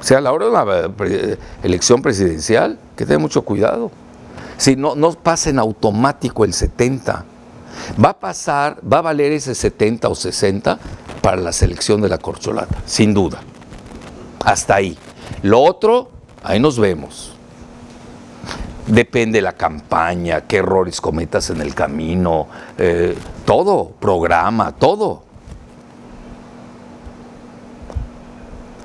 O 0.00 0.04
sea, 0.04 0.18
a 0.18 0.20
la 0.20 0.32
hora 0.32 0.46
de 0.46 0.52
la 0.52 0.88
pre- 0.90 1.38
elección 1.62 2.02
presidencial, 2.02 2.78
que 2.96 3.04
tenga 3.06 3.18
mucho 3.18 3.42
cuidado. 3.42 3.90
Si 4.58 4.76
no, 4.76 4.94
no 4.96 5.12
pasa 5.12 5.50
en 5.50 5.58
automático 5.58 6.44
el 6.44 6.52
70. 6.52 7.24
Va 8.04 8.10
a 8.10 8.18
pasar, 8.18 8.80
va 8.80 8.98
a 8.98 9.02
valer 9.02 9.32
ese 9.32 9.54
70 9.54 10.08
o 10.08 10.14
60 10.14 10.78
para 11.22 11.36
la 11.36 11.52
selección 11.52 12.00
de 12.00 12.08
la 12.08 12.18
corcholata, 12.18 12.82
sin 12.84 13.14
duda. 13.14 13.38
Hasta 14.44 14.74
ahí. 14.74 14.98
Lo 15.42 15.60
otro, 15.60 16.10
ahí 16.42 16.58
nos 16.58 16.78
vemos. 16.78 17.32
Depende 18.88 19.40
la 19.40 19.52
campaña, 19.52 20.40
qué 20.42 20.56
errores 20.56 21.00
cometas 21.00 21.50
en 21.50 21.60
el 21.60 21.74
camino, 21.74 22.48
eh, 22.78 23.16
todo, 23.44 23.92
programa, 24.00 24.72
todo. 24.72 25.22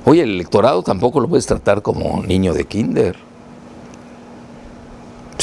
Oye, 0.06 0.22
el 0.22 0.32
electorado 0.32 0.84
tampoco 0.84 1.20
lo 1.20 1.30
puedes 1.30 1.46
tratar 1.48 1.82
como 1.82 2.22
niño 2.22 2.54
de 2.54 2.66
kinder. 2.66 3.23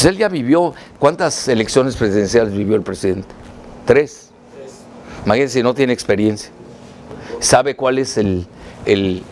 Pues 0.00 0.14
él 0.14 0.16
ya 0.16 0.30
vivió, 0.30 0.72
¿cuántas 0.98 1.46
elecciones 1.46 1.94
presidenciales 1.94 2.54
vivió 2.54 2.74
el 2.74 2.80
presidente? 2.80 3.28
Tres. 3.84 4.30
Imagínense 5.26 5.62
no 5.62 5.74
tiene 5.74 5.92
experiencia. 5.92 6.48
Sabe 7.38 7.76
cuál 7.76 7.98
es 7.98 8.16
el, 8.16 8.46
el, 8.86 9.22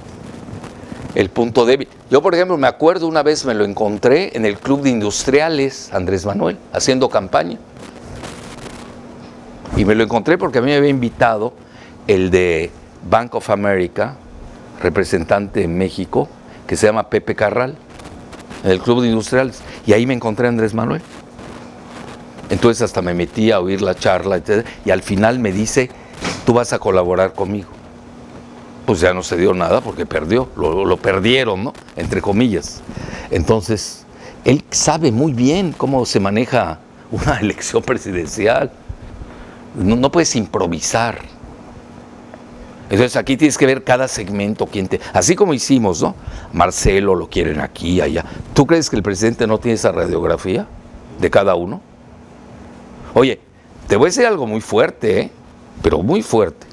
el 1.15 1.31
punto 1.31 1.65
débil. 1.65 1.89
Yo, 2.11 2.21
por 2.21 2.35
ejemplo, 2.35 2.59
me 2.59 2.67
acuerdo 2.67 3.07
una 3.07 3.23
vez 3.23 3.47
me 3.47 3.55
lo 3.55 3.65
encontré 3.65 4.37
en 4.37 4.45
el 4.45 4.59
Club 4.59 4.83
de 4.83 4.91
Industriales, 4.91 5.89
Andrés 5.95 6.27
Manuel, 6.27 6.59
haciendo 6.75 7.09
campaña. 7.09 7.57
Y 9.75 9.87
me 9.87 9.95
lo 9.95 10.05
encontré 10.05 10.37
porque 10.37 10.59
a 10.59 10.61
mí 10.61 10.67
me 10.67 10.77
había 10.77 10.91
invitado 10.91 11.55
el 12.07 12.31
de 12.31 12.71
Bank 13.09 13.35
of 13.37 13.49
America, 13.49 14.17
representante 14.83 15.63
en 15.63 15.79
México, 15.79 16.29
que 16.67 16.77
se 16.77 16.87
llama 16.87 17.09
Pepe 17.09 17.35
Carral, 17.35 17.75
en 18.65 18.71
el 18.71 18.81
Club 18.81 19.01
de 19.01 19.09
Industriales. 19.09 19.63
Y 19.89 19.95
ahí 19.95 20.05
me 20.05 20.13
encontré 20.13 20.45
a 20.45 20.51
Andrés 20.51 20.75
Manuel. 20.75 21.01
Entonces 22.51 22.83
hasta 22.83 23.01
me 23.01 23.15
metí 23.15 23.53
a 23.53 23.61
oír 23.61 23.81
la 23.81 23.95
charla. 23.95 24.39
Y 24.85 24.91
al 24.91 25.01
final 25.01 25.39
me 25.39 25.51
dice, 25.51 25.89
tú 26.45 26.53
vas 26.53 26.75
a 26.75 26.79
colaborar 26.79 27.33
conmigo. 27.33 27.71
Pues 28.85 29.01
ya 29.01 29.15
no 29.15 29.23
se 29.23 29.39
dio 29.39 29.55
nada 29.55 29.81
porque 29.81 30.05
perdió, 30.05 30.51
lo, 30.57 30.85
lo 30.85 30.99
perdieron, 30.99 31.65
¿no? 31.65 31.73
Entre 31.97 32.21
comillas. 32.21 32.83
Entonces, 33.31 34.05
él 34.45 34.63
sabe 34.71 35.11
muy 35.11 35.33
bien 35.33 35.73
cómo 35.73 36.05
se 36.05 36.21
maneja 36.21 36.81
una 37.11 37.39
elección 37.41 37.83
presidencial. 37.83 38.71
No, 39.75 39.97
no 39.97 40.13
puedes 40.13 40.37
improvisar. 40.37 41.23
Entonces 42.91 43.17
aquí 43.17 43.37
tienes 43.37 43.59
que 43.59 43.67
ver 43.67 43.85
cada 43.85 44.09
segmento, 44.09 44.67
quién 44.67 44.89
te. 44.89 45.01
Así 45.13 45.37
como 45.37 45.53
hicimos, 45.53 46.01
¿no? 46.01 46.15
Marcelo 46.53 47.15
lo 47.15 47.29
quieren 47.29 47.61
aquí, 47.61 48.01
allá. 48.01 48.25
¿Tú 48.55 48.67
crees 48.67 48.89
que 48.89 48.97
el 48.97 49.03
presidente 49.03 49.47
no 49.47 49.59
tiene 49.59 49.75
esa 49.75 49.93
radiografía 49.93 50.67
de 51.21 51.31
cada 51.31 51.55
uno? 51.55 51.83
Oye, 53.15 53.41
te 53.87 53.97
voy 53.97 54.07
a 54.07 54.09
decir 54.09 54.27
algo 54.27 54.47
muy 54.47 54.61
fuerte, 54.61 55.21
¿eh? 55.21 55.31
Pero 55.83 56.03
muy 56.03 56.23
fuerte. 56.23 56.67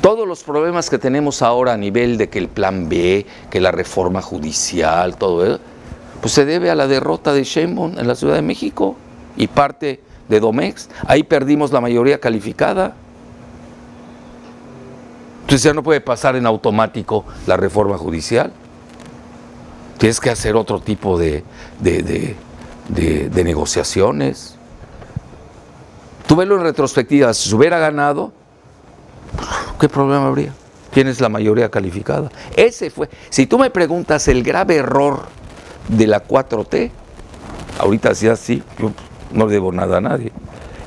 Todos 0.00 0.26
los 0.26 0.42
problemas 0.42 0.90
que 0.90 0.98
tenemos 0.98 1.42
ahora 1.42 1.74
a 1.74 1.76
nivel 1.76 2.18
de 2.18 2.28
que 2.28 2.40
el 2.40 2.48
plan 2.48 2.88
B, 2.88 3.24
que 3.48 3.60
la 3.60 3.70
reforma 3.70 4.20
judicial, 4.20 5.16
todo 5.16 5.46
eso, 5.46 5.60
pues 6.20 6.34
se 6.34 6.44
debe 6.44 6.70
a 6.70 6.74
la 6.74 6.88
derrota 6.88 7.32
de 7.32 7.44
Sheinbaum 7.44 7.98
en 7.98 8.08
la 8.08 8.16
Ciudad 8.16 8.34
de 8.34 8.42
México 8.42 8.96
y 9.36 9.46
parte 9.46 10.00
de 10.28 10.40
Domex. 10.40 10.88
Ahí 11.06 11.22
perdimos 11.22 11.72
la 11.72 11.80
mayoría 11.80 12.20
calificada. 12.20 12.94
Entonces 15.42 15.62
ya 15.64 15.74
no 15.74 15.82
puede 15.82 16.00
pasar 16.00 16.36
en 16.36 16.46
automático 16.46 17.24
la 17.46 17.56
reforma 17.56 17.98
judicial. 17.98 18.52
Tienes 19.98 20.18
que 20.18 20.30
hacer 20.30 20.56
otro 20.56 20.80
tipo 20.80 21.18
de, 21.18 21.44
de, 21.78 22.36
de, 22.88 23.44
negociaciones. 23.44 24.56
Tú 26.26 26.36
velo 26.36 26.56
en 26.56 26.62
retrospectiva, 26.62 27.34
si 27.34 27.54
hubiera 27.54 27.78
ganado, 27.78 28.32
¿qué 29.78 29.88
problema 29.88 30.26
habría? 30.26 30.54
Tienes 30.92 31.20
la 31.20 31.28
mayoría 31.28 31.70
calificada. 31.70 32.30
Ese 32.56 32.90
fue, 32.90 33.08
si 33.30 33.46
tú 33.46 33.58
me 33.58 33.70
preguntas 33.70 34.28
el 34.28 34.42
grave 34.42 34.76
error 34.76 35.26
de 35.88 36.06
la 36.06 36.26
4T, 36.26 36.90
ahorita 37.78 38.14
sí 38.14 38.62
no 39.32 39.46
debo 39.46 39.72
nada 39.72 39.98
a 39.98 40.00
nadie, 40.00 40.32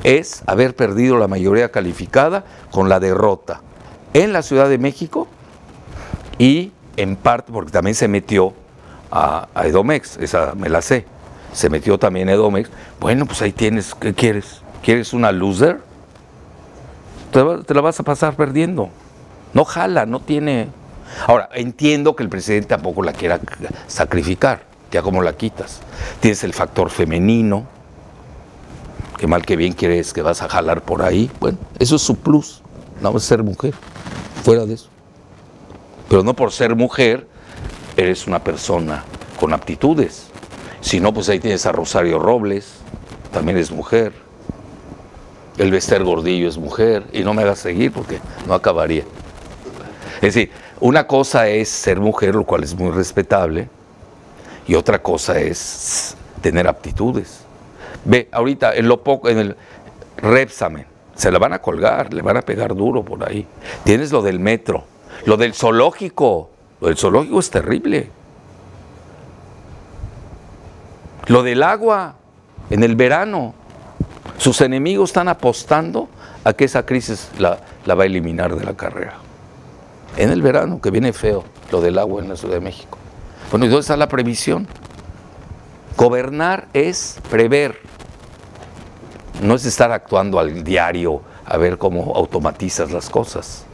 es 0.04 0.44
haber 0.46 0.76
perdido 0.76 1.18
la 1.18 1.28
mayoría 1.28 1.72
calificada 1.72 2.46
con 2.72 2.90
la 2.90 3.00
derrota 3.00 3.62
en 4.14 4.34
la 4.34 4.42
Ciudad 4.42 4.70
de 4.70 4.78
México 4.78 5.28
y 6.38 6.72
en 6.98 7.16
parte 7.16 7.52
porque 7.52 7.72
también 7.72 7.96
se 7.96 8.08
metió 8.08 8.54
a, 9.12 9.48
Edomex, 9.64 10.18
esa 10.18 10.54
me 10.56 10.70
la 10.70 10.82
sé, 10.82 11.06
se 11.54 11.70
metió 11.70 11.98
también 11.98 12.30
a 12.30 12.34
Edomex. 12.34 12.70
Bueno, 13.00 13.26
pues 13.26 13.42
ahí 13.42 13.52
tienes, 13.52 13.96
¿qué 13.96 14.14
quieres? 14.14 14.62
¿Quieres 14.84 15.14
una 15.14 15.32
loser? 15.32 15.80
Te, 17.32 17.44
te 17.66 17.74
la 17.74 17.82
vas 17.82 18.00
a 18.00 18.04
pasar 18.04 18.36
perdiendo. 18.36 18.90
No 19.54 19.66
jala, 19.66 20.06
no 20.06 20.20
tiene. 20.20 20.68
Ahora, 21.28 21.50
entiendo 21.54 22.16
que 22.16 22.24
el 22.24 22.30
presidente 22.30 22.68
tampoco 22.68 23.04
la 23.04 23.14
quiera 23.14 23.40
sacrificar, 23.88 24.64
ya 24.92 25.02
como 25.02 25.22
la 25.22 25.34
quitas. 25.34 25.82
Tienes 26.20 26.44
el 26.44 26.54
factor 26.54 26.90
femenino, 26.90 27.66
que 29.18 29.28
mal 29.28 29.46
que 29.46 29.56
bien 29.56 29.74
quieres 29.74 30.14
que 30.14 30.22
vas 30.22 30.42
a 30.42 30.50
jalar 30.50 30.82
por 30.82 31.02
ahí. 31.02 31.30
Bueno, 31.40 31.58
eso 31.80 31.96
es 31.96 32.02
su 32.02 32.16
plus, 32.16 32.62
no 33.02 33.14
vas 33.14 33.24
a 33.24 33.28
ser 33.28 33.44
mujer, 33.44 33.74
fuera 34.44 34.66
de 34.66 34.76
eso. 34.76 34.90
Pero 36.10 36.24
no 36.24 36.36
por 36.36 36.52
ser 36.52 36.76
mujer 36.76 37.28
eres 37.98 38.28
una 38.28 38.44
persona 38.44 39.04
con 39.40 39.54
aptitudes. 39.54 40.28
Si 40.82 41.00
no, 41.00 41.14
pues 41.14 41.30
ahí 41.30 41.40
tienes 41.40 41.66
a 41.66 41.72
Rosario 41.72 42.20
Robles, 42.20 42.76
también 43.32 43.58
es 43.58 43.72
mujer. 43.72 44.14
El 45.58 45.72
Bester 45.72 46.04
Gordillo 46.04 46.48
es 46.48 46.58
mujer. 46.58 47.06
Y 47.12 47.24
no 47.24 47.34
me 47.34 47.42
hagas 47.42 47.60
seguir 47.60 47.92
porque 47.92 48.20
no 48.46 48.54
acabaría. 48.54 49.04
Es 50.16 50.34
decir, 50.34 50.52
una 50.80 51.08
cosa 51.08 51.48
es 51.48 51.70
ser 51.70 52.00
mujer, 52.00 52.36
lo 52.36 52.46
cual 52.46 52.64
es 52.64 52.76
muy 52.76 52.92
respetable, 52.92 53.70
y 54.68 54.76
otra 54.76 55.02
cosa 55.02 55.40
es 55.40 56.16
tener 56.42 56.68
aptitudes. 56.68 57.45
Ve, 58.06 58.30
ahorita 58.32 58.76
en 58.76 58.88
lo 58.88 59.04
poco, 59.04 59.30
en 59.30 59.40
el 59.40 59.56
Repsamen, 60.18 60.86
se 61.16 61.32
la 61.32 61.40
van 61.40 61.54
a 61.54 61.60
colgar, 61.60 62.14
le 62.14 62.22
van 62.22 62.38
a 62.38 62.42
pegar 62.42 62.76
duro 62.76 63.04
por 63.04 63.28
ahí. 63.28 63.46
Tienes 63.84 64.12
lo 64.12 64.22
del 64.22 64.40
metro, 64.40 64.86
lo 65.26 65.38
del 65.38 65.54
zoológico, 65.54 66.50
lo 66.82 66.88
del 66.88 66.98
zoológico 66.98 67.40
es 67.40 67.50
terrible. 67.50 68.10
Lo 71.28 71.42
del 71.42 71.64
agua 71.64 72.16
en 72.70 72.84
el 72.84 72.96
verano, 72.96 73.54
sus 74.38 74.62
enemigos 74.62 75.10
están 75.10 75.28
apostando 75.28 76.08
a 76.44 76.54
que 76.54 76.66
esa 76.66 76.86
crisis 76.86 77.30
la, 77.40 77.60
la 77.86 77.96
va 77.96 78.04
a 78.04 78.06
eliminar 78.06 78.56
de 78.56 78.64
la 78.64 78.76
carrera. 78.76 79.16
En 80.18 80.30
el 80.30 80.42
verano, 80.42 80.80
que 80.80 80.92
viene 80.92 81.12
feo, 81.14 81.44
lo 81.72 81.82
del 81.82 81.98
agua 81.98 82.22
en 82.22 82.30
la 82.30 82.36
Ciudad 82.36 82.56
de 82.56 82.62
México. 82.62 82.98
Bueno, 83.50 83.66
¿y 83.66 83.70
dónde 83.70 83.82
está 83.82 83.98
la 83.98 84.08
previsión? 84.08 84.68
Gobernar 85.98 86.68
es 86.74 87.20
prever, 87.30 87.80
no 89.42 89.56
es 89.56 89.66
estar 89.66 89.92
actuando 89.92 90.40
al 90.40 90.64
diario, 90.64 91.22
a- 91.46 91.58
ver 91.58 91.78
cómo 91.78 92.14
automatizas 92.16 92.92
las 92.92 93.10
cosas. 93.10 93.66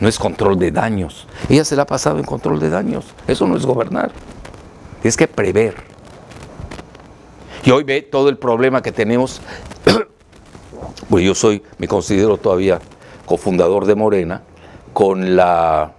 No 0.00 0.08
es 0.08 0.18
control 0.18 0.58
de 0.58 0.70
daños. 0.72 1.26
Ella 1.48 1.64
se 1.64 1.76
la 1.76 1.82
ha 1.82 1.86
pasado 1.86 2.18
en 2.18 2.24
control 2.24 2.58
de 2.60 2.68
daños. 2.70 3.04
Eso 3.28 3.46
no 3.46 3.56
es 3.56 3.64
gobernar. 3.64 4.10
Es 5.02 5.16
que 5.16 5.28
prever. 5.28 5.76
Y 7.64 7.70
hoy 7.70 7.84
ve 7.84 8.02
todo 8.02 8.28
el 8.28 8.36
problema 8.36 8.82
que 8.82 8.92
tenemos. 8.92 9.40
pues 11.08 11.24
yo 11.24 11.34
soy, 11.34 11.62
me 11.78 11.88
considero 11.88 12.36
todavía 12.36 12.80
cofundador 13.24 13.86
de 13.86 13.94
Morena, 13.94 14.42
con 14.92 15.36
la 15.36 15.92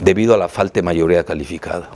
debido 0.00 0.34
a 0.34 0.36
la 0.36 0.48
falta 0.48 0.74
de 0.74 0.82
mayoría 0.82 1.24
calificada. 1.24 1.88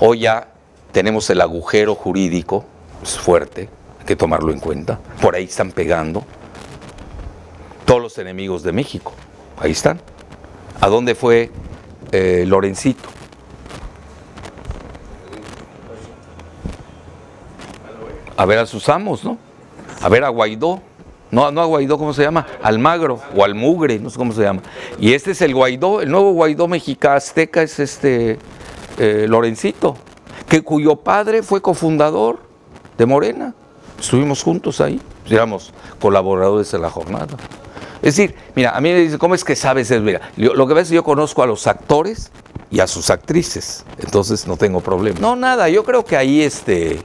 Hoy 0.00 0.20
ya 0.20 0.48
tenemos 0.92 1.28
el 1.30 1.40
agujero 1.40 1.94
jurídico, 1.94 2.64
es 3.02 3.18
fuerte, 3.18 3.68
que 4.08 4.16
tomarlo 4.16 4.52
en 4.52 4.58
cuenta. 4.58 4.98
Por 5.20 5.34
ahí 5.34 5.44
están 5.44 5.70
pegando 5.70 6.24
todos 7.84 8.00
los 8.00 8.16
enemigos 8.16 8.62
de 8.62 8.72
México. 8.72 9.12
Ahí 9.60 9.72
están. 9.72 10.00
¿A 10.80 10.88
dónde 10.88 11.14
fue 11.14 11.50
eh, 12.10 12.44
Lorencito? 12.46 13.06
A 18.34 18.46
ver 18.46 18.58
a 18.60 18.64
sus 18.64 18.88
amos, 18.88 19.24
¿no? 19.24 19.36
A 20.00 20.08
ver 20.08 20.24
a 20.24 20.30
Guaidó. 20.30 20.80
No, 21.30 21.50
no 21.50 21.60
a 21.60 21.66
Guaidó, 21.66 21.98
¿cómo 21.98 22.14
se 22.14 22.22
llama? 22.22 22.46
Almagro 22.62 23.20
o 23.36 23.44
Almugre, 23.44 23.98
no 23.98 24.08
sé 24.08 24.16
cómo 24.16 24.32
se 24.32 24.40
llama. 24.40 24.62
Y 24.98 25.12
este 25.12 25.32
es 25.32 25.42
el 25.42 25.54
Guaidó, 25.54 26.00
el 26.00 26.10
nuevo 26.10 26.32
Guaidó 26.32 26.66
mexica 26.66 27.14
azteca 27.14 27.60
es 27.60 27.78
este 27.78 28.38
eh, 28.96 29.26
Lorencito, 29.28 29.98
que, 30.48 30.62
cuyo 30.62 30.96
padre 30.96 31.42
fue 31.42 31.60
cofundador 31.60 32.38
de 32.96 33.04
Morena. 33.04 33.54
Estuvimos 33.98 34.42
juntos 34.42 34.80
ahí, 34.80 35.00
éramos 35.28 35.72
colaboradores 36.00 36.70
de 36.70 36.78
la 36.78 36.90
jornada. 36.90 37.26
Es 38.00 38.16
decir, 38.16 38.34
mira, 38.54 38.76
a 38.76 38.80
mí 38.80 38.90
me 38.92 39.00
dice, 39.00 39.18
¿cómo 39.18 39.34
es 39.34 39.42
que 39.44 39.56
sabes 39.56 39.90
eso? 39.90 40.00
Mira, 40.00 40.20
yo- 40.36 40.54
lo 40.54 40.66
que 40.68 40.74
ves, 40.74 40.88
yo 40.90 41.02
conozco 41.02 41.42
a 41.42 41.46
los 41.46 41.66
actores 41.66 42.30
y 42.70 42.78
a 42.80 42.86
sus 42.86 43.10
actrices, 43.10 43.84
entonces 43.98 44.46
no 44.46 44.56
tengo 44.56 44.80
problema. 44.80 45.18
No, 45.20 45.34
nada, 45.34 45.68
yo 45.68 45.82
creo 45.84 46.04
que 46.04 46.16
ahí, 46.16 46.42
este, 46.42 47.00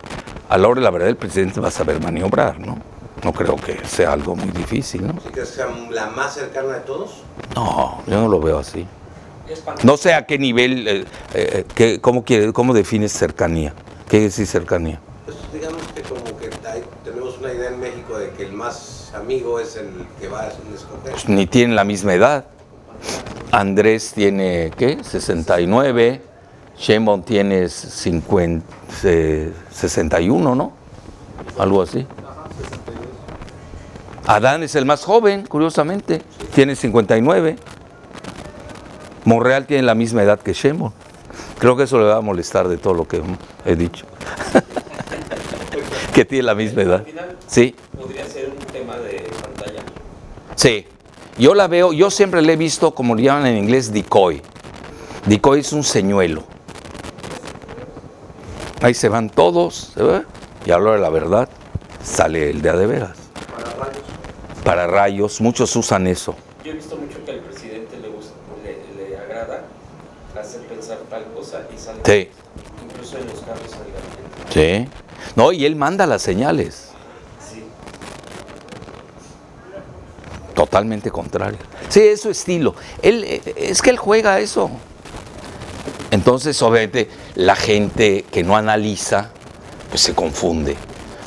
a 0.50 0.58
la 0.58 0.68
hora 0.68 0.80
de 0.82 0.84
la 0.84 0.92
verdad, 0.92 1.10
el 1.10 1.16
presidente 1.16 1.60
va 1.60 1.70
a 1.70 1.72
saber 1.72 2.00
maniobrar, 2.02 2.60
¿no? 2.60 2.78
No 3.24 3.34
creo 3.34 3.56
que 3.56 3.80
sea 3.88 4.12
algo 4.14 4.36
muy 4.36 4.50
difícil, 4.50 5.08
¿no? 5.08 5.14
¿Sí 5.14 5.30
crees 5.32 5.50
que 5.50 5.56
sea 5.56 5.68
la 5.90 6.08
más 6.08 6.34
cercana 6.36 6.74
de 6.74 6.82
todos? 6.82 7.24
No, 7.56 8.04
yo 8.06 8.22
no 8.22 8.28
lo 8.28 8.40
veo 8.40 8.60
así. 8.60 8.86
No 9.84 9.98
sé 9.98 10.14
a 10.14 10.26
qué 10.26 10.38
nivel, 10.38 10.88
eh, 10.88 11.06
eh, 11.34 11.66
qué- 11.74 12.00
cómo, 12.02 12.24
quiere, 12.24 12.54
cómo 12.54 12.74
defines 12.74 13.12
cercanía. 13.14 13.74
¿Qué 14.10 14.18
es 14.18 14.24
decir 14.24 14.48
cercanía? 14.48 15.00
Pues 15.26 15.38
digamos 15.54 15.82
que 15.96 16.02
como 16.02 16.24
que 16.38 16.50
hay- 16.68 16.84
tenemos 17.04 17.38
una 17.40 17.54
idea 17.54 17.70
en 17.70 17.80
México 17.80 18.18
de 18.18 18.32
que 18.32 18.44
el 18.44 18.53
más 18.64 19.12
amigo 19.14 19.60
es 19.60 19.76
el 19.76 19.90
que 20.22 20.30
va 20.30 20.44
a 20.44 20.48
escoger. 20.48 21.12
Pues 21.12 21.28
ni 21.28 21.48
tienen 21.48 21.76
la 21.76 21.84
misma 21.84 22.14
edad. 22.14 22.46
Andrés 23.52 24.14
tiene, 24.14 24.72
¿qué? 24.78 25.04
69. 25.04 26.22
Sheinbaum 26.78 27.24
tiene 27.24 27.68
50, 27.68 28.66
eh, 29.04 29.54
61, 29.70 30.56
¿no? 30.56 30.72
Algo 31.60 31.82
así. 31.82 32.08
Adán 34.26 34.64
es 34.64 34.76
el 34.76 34.86
más 34.86 35.04
joven, 35.04 35.46
curiosamente. 35.46 36.22
Tiene 36.56 36.78
59. 36.78 37.58
Monreal 39.26 39.66
tiene 39.66 39.84
la 39.84 39.94
misma 39.94 40.24
edad 40.24 40.40
que 40.40 40.54
Sheinbaum. 40.54 40.94
Creo 41.60 41.76
que 41.76 41.84
eso 41.84 41.98
le 41.98 42.06
va 42.06 42.16
a 42.16 42.22
molestar 42.22 42.70
de 42.70 42.78
todo 42.78 42.94
lo 42.94 43.08
que 43.10 43.22
he 43.66 43.76
dicho. 43.76 44.06
que 46.14 46.26
tiene 46.26 46.44
la 46.44 46.56
misma 46.56 46.82
edad. 46.84 47.04
Sí. 47.48 47.76
podría 48.00 48.26
ser 48.26 48.50
un 48.50 48.58
tema 48.72 48.98
de 48.98 49.30
pantalla. 49.42 49.82
Sí, 50.64 50.86
yo 51.38 51.54
la 51.56 51.68
veo, 51.68 51.92
yo 51.92 52.10
siempre 52.10 52.42
la 52.42 52.54
he 52.54 52.56
visto 52.56 52.96
como 52.96 53.16
le 53.16 53.24
llaman 53.24 53.48
en 53.48 53.58
inglés 53.58 53.92
decoy. 53.92 54.42
Decoy 55.26 55.60
es 55.60 55.74
un 55.74 55.84
señuelo. 55.84 56.44
Ahí 58.82 58.94
se 58.94 59.10
van 59.10 59.30
todos. 59.30 59.92
Y 60.66 60.72
a 60.72 60.78
la 60.78 60.84
hora 60.84 60.94
de 60.94 61.00
la 61.00 61.10
verdad 61.10 61.50
sale 62.02 62.50
el 62.50 62.62
de 62.62 62.70
a 62.70 62.78
de 62.78 62.88
veras. 62.88 63.18
Para 64.64 64.88
rayos, 64.88 65.42
muchos 65.42 65.76
usan 65.76 66.08
eso. 66.08 66.34
Yo 66.64 66.72
he 66.72 66.76
visto 66.76 66.96
mucho 66.96 67.18
que 67.26 67.32
al 67.32 67.40
presidente 67.40 67.98
le, 68.02 68.08
gusta, 68.08 68.32
le, 68.64 69.06
le 69.10 69.18
agrada 69.18 69.66
hacer 70.40 70.62
pensar 70.62 71.00
tal 71.10 71.26
cosa 71.36 71.64
y 71.76 71.78
sale 71.78 72.00
Sí. 72.06 72.30
incluso 72.90 73.18
en 73.18 73.28
los 73.28 73.42
carros. 73.42 73.70
Sí. 74.50 74.88
No, 75.36 75.52
y 75.52 75.66
él 75.66 75.76
manda 75.76 76.06
las 76.08 76.22
señales. 76.22 76.93
Totalmente 80.54 81.10
contrario. 81.10 81.58
Sí, 81.90 82.02
es 82.02 82.22
su 82.22 82.30
estilo. 82.30 82.76
Él, 83.02 83.24
eh, 83.24 83.42
es 83.56 83.82
que 83.82 83.90
él 83.90 83.98
juega 83.98 84.40
eso. 84.40 84.70
Entonces, 86.12 86.62
obviamente, 86.62 87.10
la 87.36 87.56
gente 87.56 88.24
que 88.32 88.44
no 88.44 88.56
analiza, 88.56 89.32
pues 89.90 90.02
se 90.02 90.14
confunde. 90.14 90.76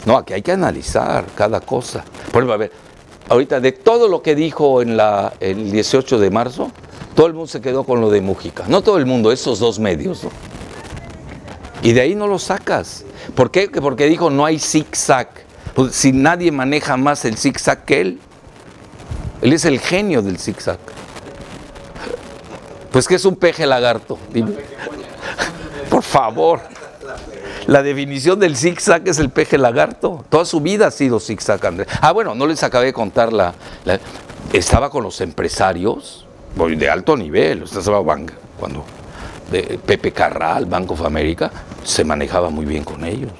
No, 0.04 0.16
aquí 0.16 0.32
hay 0.32 0.42
que 0.42 0.52
analizar 0.52 1.26
cada 1.34 1.60
cosa. 1.60 2.04
Por 2.30 2.42
ejemplo, 2.42 2.52
a 2.52 2.56
ver, 2.56 2.72
ahorita 3.28 3.60
de 3.60 3.72
todo 3.72 4.06
lo 4.06 4.22
que 4.22 4.36
dijo 4.36 4.80
en 4.82 4.96
la, 4.96 5.32
el 5.40 5.72
18 5.72 6.20
de 6.20 6.30
marzo, 6.30 6.70
todo 7.16 7.26
el 7.26 7.32
mundo 7.32 7.48
se 7.48 7.60
quedó 7.60 7.82
con 7.82 8.00
lo 8.00 8.10
de 8.10 8.20
Mújica. 8.20 8.64
No 8.68 8.82
todo 8.82 8.98
el 8.98 9.06
mundo, 9.06 9.32
esos 9.32 9.58
dos 9.58 9.80
medios, 9.80 10.22
¿no? 10.22 10.30
Y 11.82 11.92
de 11.92 12.00
ahí 12.02 12.14
no 12.14 12.26
lo 12.26 12.38
sacas. 12.38 13.04
¿Por 13.34 13.50
qué? 13.50 13.68
Que 13.68 13.80
Porque 13.80 14.06
dijo 14.06 14.30
no 14.30 14.44
hay 14.44 14.58
zigzag. 14.58 15.28
Pues, 15.74 15.94
si 15.94 16.12
nadie 16.12 16.52
maneja 16.52 16.96
más 16.96 17.24
el 17.24 17.36
zigzag 17.36 17.84
que 17.84 18.00
él, 18.00 18.20
él 19.42 19.52
es 19.52 19.64
el 19.64 19.80
genio 19.80 20.22
del 20.22 20.38
zigzag. 20.38 20.78
Pues 22.90 23.06
que 23.06 23.16
es 23.16 23.24
un 23.24 23.36
peje 23.36 23.66
lagarto. 23.66 24.18
Dime. 24.32 24.52
Por 25.90 26.02
favor. 26.02 26.60
La 27.66 27.82
definición 27.82 28.38
del 28.38 28.56
zigzag 28.56 29.06
es 29.08 29.18
el 29.18 29.30
peje 29.30 29.58
lagarto. 29.58 30.24
Toda 30.28 30.44
su 30.44 30.60
vida 30.60 30.86
ha 30.86 30.90
sido 30.90 31.20
zigzag, 31.20 31.64
Andrés. 31.66 31.88
Ah, 32.00 32.12
bueno, 32.12 32.34
no 32.34 32.46
les 32.46 32.62
acabé 32.62 32.86
de 32.86 32.92
contar 32.92 33.32
la. 33.32 33.54
estaba 34.52 34.88
con 34.88 35.02
los 35.02 35.20
empresarios 35.20 36.26
de 36.54 36.90
alto 36.90 37.16
nivel. 37.16 37.64
Usted 37.64 37.82
sabe, 37.82 38.26
cuando 38.58 38.84
de 39.50 39.78
Pepe 39.84 40.12
Carral, 40.12 40.66
Banco 40.66 40.94
of 40.94 41.02
America, 41.02 41.50
se 41.84 42.04
manejaba 42.04 42.50
muy 42.50 42.64
bien 42.64 42.84
con 42.84 43.04
ellos. 43.04 43.32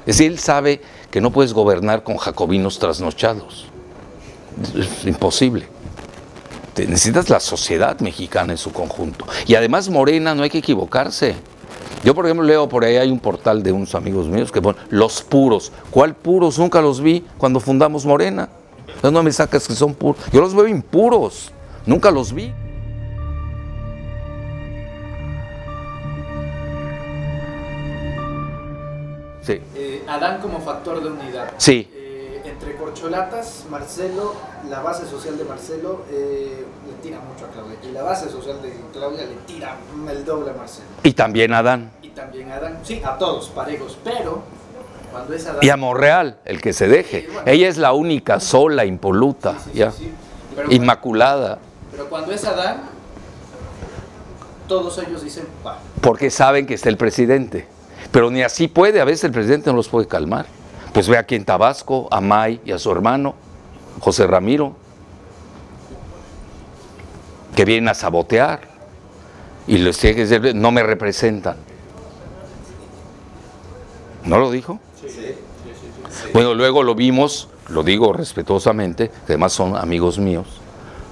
Es 0.00 0.18
decir, 0.18 0.32
él 0.32 0.38
sabe 0.38 0.80
que 1.10 1.20
no 1.20 1.30
puedes 1.30 1.54
gobernar 1.54 2.02
con 2.02 2.16
jacobinos 2.16 2.78
trasnochados. 2.78 3.66
Es 4.78 5.04
imposible. 5.06 5.66
Te- 6.74 6.86
necesitas 6.86 7.28
la 7.30 7.40
sociedad 7.40 7.98
mexicana 8.00 8.52
en 8.52 8.58
su 8.58 8.72
conjunto. 8.72 9.26
Y 9.46 9.54
además 9.54 9.88
Morena, 9.88 10.34
no 10.34 10.42
hay 10.42 10.50
que 10.50 10.58
equivocarse. 10.58 11.34
Yo, 12.02 12.14
por 12.14 12.26
ejemplo, 12.26 12.44
leo 12.46 12.68
por 12.68 12.84
ahí, 12.84 12.96
hay 12.96 13.10
un 13.10 13.18
portal 13.18 13.62
de 13.62 13.72
unos 13.72 13.94
amigos 13.94 14.26
míos 14.28 14.52
que 14.52 14.60
ponen 14.60 14.80
los 14.90 15.22
puros. 15.22 15.72
¿Cuál 15.90 16.14
puros? 16.14 16.58
Nunca 16.58 16.80
los 16.82 17.00
vi 17.00 17.24
cuando 17.38 17.60
fundamos 17.60 18.04
Morena. 18.04 18.48
Entonces 18.86 19.12
no 19.12 19.22
me 19.22 19.32
sacas 19.32 19.66
que 19.66 19.74
son 19.74 19.94
puros. 19.94 20.22
Yo 20.32 20.40
los 20.40 20.54
veo 20.54 20.66
impuros. 20.68 21.50
Nunca 21.86 22.10
los 22.10 22.32
vi. 22.32 22.52
Sí. 29.42 29.60
Eh, 29.76 30.02
Adán 30.08 30.40
como 30.40 30.60
factor 30.60 31.02
de 31.02 31.10
unidad. 31.10 31.52
Sí. 31.58 31.88
Entre 32.54 32.76
corcholatas, 32.76 33.64
Marcelo, 33.68 34.32
la 34.70 34.80
base 34.80 35.06
social 35.06 35.36
de 35.36 35.44
Marcelo 35.44 36.02
eh, 36.10 36.64
le 36.86 36.92
tira 37.02 37.18
mucho 37.20 37.46
a 37.46 37.48
Claudia. 37.48 37.76
Y 37.82 37.90
la 37.92 38.02
base 38.04 38.30
social 38.30 38.62
de 38.62 38.72
Claudia 38.92 39.22
le 39.26 39.34
tira 39.46 39.76
el 40.08 40.24
doble 40.24 40.50
a 40.52 40.54
Marcelo. 40.54 40.86
Y 41.02 41.12
también 41.14 41.52
Adán. 41.52 41.90
Y 42.00 42.10
también 42.10 42.52
a 42.52 42.56
Adán. 42.56 42.78
Sí, 42.84 43.02
a 43.04 43.18
todos, 43.18 43.48
parejos. 43.48 43.98
Pero 44.04 44.42
cuando 45.10 45.34
es 45.34 45.44
Adán. 45.46 45.58
Y 45.62 45.68
a 45.68 45.76
Monreal, 45.76 46.38
el 46.44 46.60
que 46.60 46.72
se 46.72 46.86
deje. 46.86 47.28
Ella 47.44 47.66
es 47.68 47.76
la 47.76 47.92
única, 47.92 48.38
sola, 48.38 48.84
impoluta, 48.84 49.54
Sí, 49.54 49.58
sí, 49.64 49.70
sí, 49.72 49.78
ya. 49.78 49.90
sí. 49.90 50.12
Pero, 50.54 50.70
Inmaculada. 50.72 51.58
pero 51.90 52.08
cuando 52.08 52.30
es 52.32 52.44
Adán, 52.44 52.82
todos 54.68 54.96
ellos 54.98 55.22
dicen, 55.24 55.46
va. 55.66 55.78
porque 56.00 56.30
saben 56.30 56.66
que 56.66 56.74
está 56.74 56.88
el 56.88 56.96
presidente. 56.96 57.66
Pero 58.12 58.30
ni 58.30 58.42
así 58.42 58.68
puede, 58.68 59.00
a 59.00 59.04
veces 59.04 59.24
el 59.24 59.32
presidente 59.32 59.70
no 59.70 59.76
los 59.76 59.88
puede 59.88 60.06
calmar. 60.06 60.46
Pues 60.94 61.08
ve 61.08 61.18
aquí 61.18 61.34
en 61.34 61.44
Tabasco, 61.44 62.08
a 62.10 62.22
May 62.22 62.62
y 62.64 62.72
a 62.72 62.78
su 62.78 62.90
hermano, 62.90 63.34
José 64.00 64.26
Ramiro, 64.26 64.74
que 67.54 67.66
vienen 67.66 67.88
a 67.88 67.94
sabotear 67.94 68.62
y 69.66 69.76
les 69.76 69.98
tiene 69.98 70.16
que 70.16 70.26
decir, 70.26 70.54
no 70.54 70.70
me 70.70 70.82
representan. 70.82 71.56
¿No 74.24 74.38
lo 74.38 74.50
dijo? 74.50 74.80
Bueno, 76.32 76.54
luego 76.54 76.82
lo 76.82 76.94
vimos, 76.94 77.50
lo 77.68 77.82
digo 77.82 78.14
respetuosamente, 78.14 79.10
que 79.10 79.32
además 79.34 79.52
son 79.52 79.76
amigos 79.76 80.18
míos, 80.18 80.62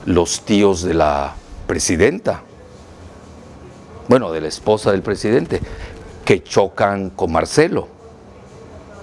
los 0.06 0.46
tíos 0.46 0.82
de 0.82 0.94
la 0.94 1.34
presidenta 1.66 2.42
bueno, 4.08 4.32
de 4.32 4.40
la 4.40 4.48
esposa 4.48 4.92
del 4.92 5.02
presidente, 5.02 5.60
que 6.24 6.42
chocan 6.42 7.10
con 7.10 7.32
Marcelo. 7.32 7.88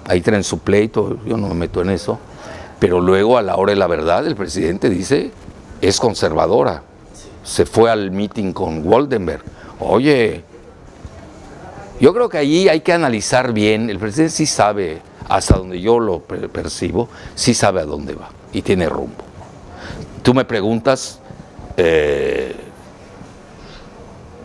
Ahí 0.10 0.20
tienen 0.22 0.44
su 0.44 0.60
pleito, 0.60 1.18
yo 1.26 1.38
no 1.38 1.48
me 1.48 1.54
meto 1.54 1.82
en 1.82 1.92
eso. 1.92 2.20
Pero 2.80 3.00
luego 3.00 3.38
a 3.38 3.42
la 3.42 3.56
hora 3.56 3.72
de 3.72 3.78
la 3.78 3.88
verdad 3.88 4.26
el 4.26 4.36
presidente 4.36 4.90
dice, 4.90 5.32
es 5.82 6.00
conservadora. 6.00 6.84
Se 7.44 7.66
fue 7.66 7.90
al 7.92 8.12
meeting 8.12 8.52
con 8.52 8.86
Waldenberg. 8.86 9.44
Oye, 9.80 10.44
yo 12.00 12.14
creo 12.14 12.28
que 12.28 12.38
allí 12.40 12.68
hay 12.70 12.82
que 12.82 12.92
analizar 12.92 13.54
bien. 13.54 13.90
El 13.90 14.00
presidente 14.00 14.32
sí 14.34 14.46
sabe, 14.46 15.02
hasta 15.28 15.58
donde 15.58 15.80
yo 15.80 16.00
lo 16.00 16.20
per- 16.22 16.50
percibo, 16.50 17.08
sí 17.36 17.54
sabe 17.54 17.82
a 17.82 17.86
dónde 17.86 18.16
va 18.16 18.30
y 18.52 18.62
tiene 18.64 18.90
rumbo. 18.90 19.24
Tú 20.24 20.34
me 20.34 20.44
preguntas, 20.44 21.20
eh, 21.78 22.56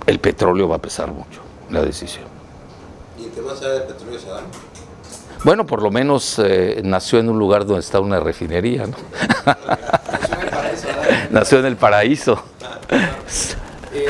el 0.06 0.18
petróleo 0.20 0.68
va 0.68 0.76
a 0.76 0.82
pesar 0.82 1.10
mucho, 1.10 1.40
la 1.70 1.82
decisión. 1.82 2.24
Y 3.18 3.24
el 3.24 3.30
tema 3.30 3.54
de 3.54 3.80
petróleo 3.80 4.18
se 4.18 4.28
da. 4.28 4.40
Bueno, 5.44 5.66
por 5.66 5.82
lo 5.82 5.90
menos 5.90 6.38
eh, 6.38 6.80
nació 6.84 7.18
en 7.18 7.28
un 7.28 7.38
lugar 7.38 7.66
donde 7.66 7.80
está 7.80 8.00
una 8.00 8.18
refinería, 8.20 8.86
¿no? 8.86 8.96
Nació 10.10 10.38
en 10.40 10.46
el 10.46 10.50
paraíso, 10.50 10.88
nació 11.30 11.58
en 11.58 11.66
el 11.66 11.76
paraíso. 11.76 12.42
Eh, 13.92 14.06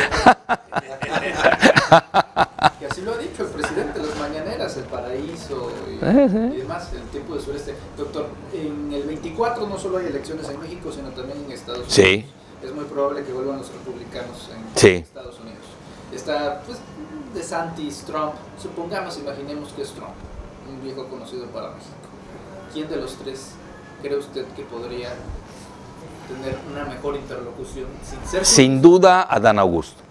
que 2.78 2.86
así 2.86 3.02
lo 3.02 3.14
ha 3.14 3.18
dicho 3.18 3.42
el 3.42 3.48
presidente, 3.48 4.00
las 4.00 4.16
mañaneras, 4.18 4.76
el 4.76 4.84
paraíso 4.84 5.72
y, 5.90 6.04
Eh, 6.04 6.28
sí. 6.30 6.56
y 6.56 6.60
demás, 6.60 6.88
el 6.94 7.02
tiempo 7.08 7.34
de 7.34 7.40
sureste. 7.42 7.74
Doctor, 7.96 8.28
en 8.52 8.92
el 8.92 9.02
24 9.02 9.66
no 9.66 9.76
solo 9.78 9.98
hay 9.98 10.06
elecciones 10.06 10.48
en 10.48 10.60
México, 10.60 10.92
sino 10.92 11.08
también 11.10 11.38
en 11.44 11.52
Estados 11.52 11.78
Unidos. 11.80 11.94
Sí. 11.94 12.24
Es 12.62 12.72
muy 12.74 12.84
probable 12.84 13.24
que 13.24 13.32
vuelvan 13.32 13.58
los 13.58 13.68
republicanos 13.72 14.50
en 14.54 14.78
Sí. 14.80 14.88
Estados 14.88 15.38
Unidos. 15.40 15.58
Está, 16.14 16.62
pues, 16.64 16.78
DeSantis, 17.34 18.04
Trump, 18.06 18.34
supongamos, 18.62 19.18
imaginemos 19.18 19.72
que 19.72 19.82
es 19.82 19.90
Trump, 19.90 20.14
un 20.68 20.82
viejo 20.82 21.06
conocido 21.08 21.46
para 21.46 21.68
México. 21.68 21.94
¿Quién 22.72 22.88
de 22.88 22.96
los 22.96 23.14
tres 23.16 23.52
cree 24.02 24.16
usted 24.18 24.44
que 24.56 24.62
podría 24.62 25.10
tener 26.28 26.58
una 26.70 26.84
mejor 26.84 27.16
interlocución 27.16 27.86
sin 28.02 28.28
ser 28.28 28.44
Sin 28.44 28.82
duda, 28.82 29.26
Adán 29.28 29.58
Augusto. 29.58 30.02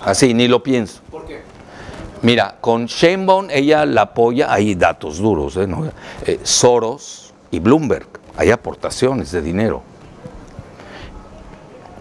Así, 0.00 0.34
ni 0.34 0.48
lo 0.48 0.62
pienso. 0.62 1.00
¿Por 1.10 1.26
qué? 1.26 1.42
Mira, 2.22 2.56
con 2.60 2.86
Sheinbaum 2.86 3.48
ella 3.50 3.84
la 3.86 4.02
apoya, 4.02 4.52
hay 4.52 4.74
datos 4.74 5.18
duros, 5.18 5.56
¿eh? 5.56 5.66
¿No? 5.66 5.90
Eh, 6.24 6.40
Soros 6.42 7.34
y 7.50 7.58
Bloomberg, 7.58 8.08
hay 8.36 8.50
aportaciones 8.50 9.32
de 9.32 9.42
dinero. 9.42 9.82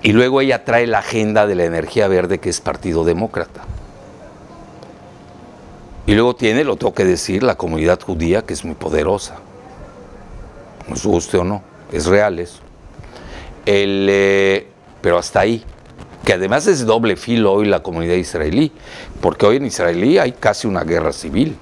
Y 0.02 0.12
luego 0.12 0.42
ella 0.42 0.64
trae 0.64 0.88
la 0.88 1.00
agenda 1.00 1.48
de 1.48 1.56
la 1.56 1.66
energía 1.66 2.08
verde 2.08 2.40
que 2.40 2.50
es 2.50 2.62
Partido 2.62 3.04
Demócrata. 3.04 3.64
Y 6.08 6.14
luego 6.14 6.36
tiene, 6.36 6.64
lo 6.64 6.76
tengo 6.76 6.94
que 6.94 7.06
decir, 7.06 7.42
la 7.42 7.56
comunidad 7.56 8.00
judía 8.00 8.44
que 8.44 8.54
es 8.54 8.64
muy 8.64 8.76
poderosa. 8.76 9.38
Nos 10.88 11.04
guste 11.06 11.38
o 11.38 11.44
no, 11.44 11.64
es 11.92 12.06
real 12.06 12.40
eso. 12.40 12.60
El, 13.66 14.08
eh, 14.10 14.68
pero 15.02 15.18
hasta 15.18 15.40
ahí. 15.40 15.64
Que 16.24 16.34
además 16.34 16.66
es 16.68 16.86
doble 16.86 17.16
filo 17.16 17.54
hoy 17.54 17.66
la 17.68 17.84
comunidad 17.84 18.16
israelí, 18.16 18.72
porque 19.22 19.46
hoy 19.46 19.58
en 19.58 19.66
Israelí 19.66 20.18
hay 20.18 20.32
casi 20.32 20.68
una 20.68 20.84
guerra 20.84 21.14
civil. 21.14 21.58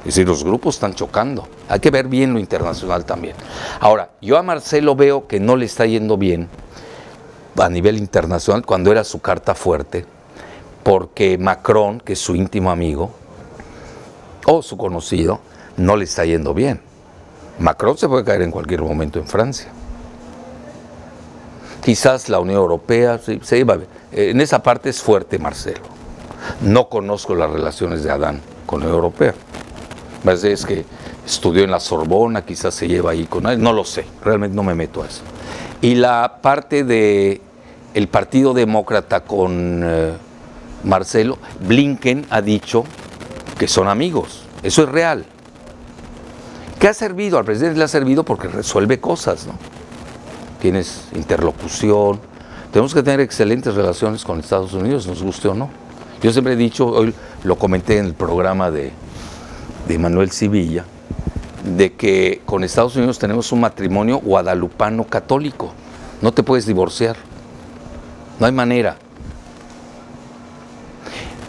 Es 0.00 0.16
decir, 0.16 0.28
los 0.28 0.44
grupos 0.44 0.76
están 0.76 0.94
chocando. 0.94 1.48
Hay 1.68 1.80
que 1.80 1.90
ver 1.90 2.08
bien 2.08 2.34
lo 2.34 2.38
internacional 2.38 3.06
también. 3.06 3.34
Ahora, 3.80 4.10
yo 4.20 4.36
a 4.36 4.42
Marcelo 4.42 4.94
veo 4.94 5.26
que 5.26 5.40
no 5.40 5.56
le 5.56 5.64
está 5.64 5.86
yendo 5.86 6.18
bien 6.18 6.48
a 7.58 7.68
nivel 7.70 7.96
internacional 7.96 8.66
cuando 8.66 8.92
era 8.92 9.04
su 9.04 9.20
carta 9.20 9.54
fuerte, 9.54 10.04
porque 10.82 11.38
Macron, 11.38 12.00
que 12.00 12.12
es 12.14 12.18
su 12.18 12.34
íntimo 12.34 12.70
amigo, 12.70 13.12
o 14.46 14.62
su 14.62 14.76
conocido, 14.76 15.40
no 15.76 15.96
le 15.96 16.04
está 16.04 16.24
yendo 16.24 16.54
bien. 16.54 16.80
Macron 17.58 17.96
se 17.96 18.08
puede 18.08 18.24
caer 18.24 18.42
en 18.42 18.50
cualquier 18.50 18.82
momento 18.82 19.18
en 19.18 19.26
Francia. 19.26 19.68
Quizás 21.84 22.28
la 22.28 22.40
Unión 22.40 22.58
Europea, 22.58 23.18
se 23.18 23.58
iba 23.58 23.76
ver. 23.76 23.88
Eh, 24.12 24.30
En 24.30 24.40
esa 24.40 24.62
parte 24.62 24.90
es 24.90 25.02
fuerte 25.02 25.38
Marcelo. 25.38 25.82
No 26.62 26.88
conozco 26.88 27.34
las 27.34 27.50
relaciones 27.50 28.02
de 28.02 28.10
Adán 28.10 28.40
con 28.66 28.80
la 28.80 28.86
Unión 28.86 28.96
Europea. 28.96 29.34
Es 30.26 30.64
que 30.64 30.84
estudió 31.26 31.64
en 31.64 31.70
la 31.70 31.80
Sorbona, 31.80 32.44
quizás 32.44 32.74
se 32.74 32.88
lleva 32.88 33.10
ahí 33.10 33.26
con 33.26 33.46
él, 33.46 33.60
no 33.60 33.72
lo 33.72 33.84
sé, 33.84 34.06
realmente 34.22 34.56
no 34.56 34.62
me 34.62 34.74
meto 34.74 35.02
a 35.02 35.06
eso. 35.06 35.22
Y 35.82 35.96
la 35.96 36.38
parte 36.40 36.82
de 36.84 37.42
el 37.92 38.08
Partido 38.08 38.54
Demócrata 38.54 39.20
con 39.20 39.82
eh, 39.84 40.12
Marcelo, 40.82 41.38
Blinken 41.60 42.26
ha 42.30 42.40
dicho 42.40 42.84
que 43.58 43.68
son 43.68 43.88
amigos, 43.88 44.42
eso 44.62 44.82
es 44.82 44.88
real. 44.88 45.24
¿Qué 46.78 46.88
ha 46.88 46.94
servido? 46.94 47.38
Al 47.38 47.44
presidente 47.44 47.78
le 47.78 47.84
ha 47.84 47.88
servido 47.88 48.24
porque 48.24 48.48
resuelve 48.48 49.00
cosas, 49.00 49.46
¿no? 49.46 49.54
Tienes 50.60 51.04
interlocución, 51.14 52.20
tenemos 52.72 52.94
que 52.94 53.02
tener 53.02 53.20
excelentes 53.20 53.74
relaciones 53.74 54.24
con 54.24 54.40
Estados 54.40 54.72
Unidos, 54.72 55.06
nos 55.06 55.22
guste 55.22 55.48
o 55.48 55.54
no. 55.54 55.70
Yo 56.22 56.32
siempre 56.32 56.54
he 56.54 56.56
dicho, 56.56 56.86
hoy 56.86 57.14
lo 57.44 57.56
comenté 57.56 57.98
en 57.98 58.06
el 58.06 58.14
programa 58.14 58.70
de, 58.70 58.92
de 59.86 59.98
Manuel 59.98 60.30
Civilla, 60.30 60.84
de 61.76 61.92
que 61.92 62.42
con 62.44 62.64
Estados 62.64 62.96
Unidos 62.96 63.18
tenemos 63.18 63.52
un 63.52 63.60
matrimonio 63.60 64.18
guadalupano 64.18 65.04
católico. 65.04 65.72
No 66.22 66.32
te 66.32 66.42
puedes 66.42 66.66
divorciar. 66.66 67.16
No 68.40 68.46
hay 68.46 68.52
manera. 68.52 68.96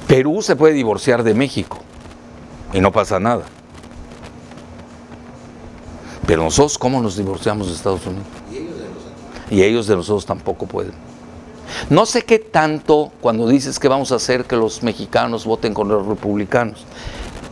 Perú 0.07 0.41
se 0.41 0.55
puede 0.55 0.73
divorciar 0.73 1.23
de 1.23 1.33
México 1.33 1.84
y 2.73 2.79
no 2.79 2.91
pasa 2.91 3.19
nada. 3.19 3.43
Pero 6.25 6.43
nosotros, 6.43 6.77
¿cómo 6.77 7.01
nos 7.01 7.17
divorciamos 7.17 7.67
de 7.67 7.73
Estados 7.73 8.05
Unidos? 8.05 8.25
Y 9.49 9.61
ellos 9.61 9.87
de 9.87 9.95
nosotros. 9.95 10.25
tampoco 10.25 10.65
pueden. 10.65 10.93
No 11.89 12.05
sé 12.05 12.23
qué 12.23 12.39
tanto 12.39 13.11
cuando 13.21 13.47
dices 13.47 13.79
que 13.79 13.87
vamos 13.87 14.11
a 14.11 14.15
hacer 14.15 14.45
que 14.45 14.55
los 14.55 14.81
mexicanos 14.81 15.45
voten 15.45 15.73
con 15.73 15.87
los 15.87 16.05
republicanos. 16.05 16.85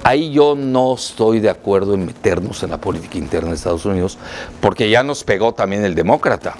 Ahí 0.04 0.32
yo 0.32 0.56
no 0.56 0.96
estoy 0.96 1.40
de 1.40 1.50
acuerdo 1.50 1.94
en 1.94 2.06
meternos 2.06 2.62
en 2.64 2.72
la 2.72 2.78
política 2.78 3.18
interna 3.18 3.50
de 3.50 3.56
Estados 3.56 3.86
Unidos, 3.86 4.18
porque 4.60 4.90
ya 4.90 5.04
nos 5.04 5.24
pegó 5.24 5.54
también 5.54 5.86
el 5.86 5.96
demócrata. 5.96 6.56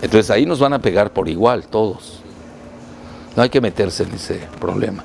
Entonces 0.00 0.30
ahí 0.30 0.46
nos 0.46 0.60
van 0.60 0.74
a 0.74 0.78
pegar 0.80 1.12
por 1.12 1.28
igual 1.28 1.64
todos. 1.64 2.20
No 3.36 3.42
hay 3.42 3.48
que 3.48 3.60
meterse 3.60 4.04
en 4.04 4.12
ese 4.12 4.40
problema. 4.60 5.02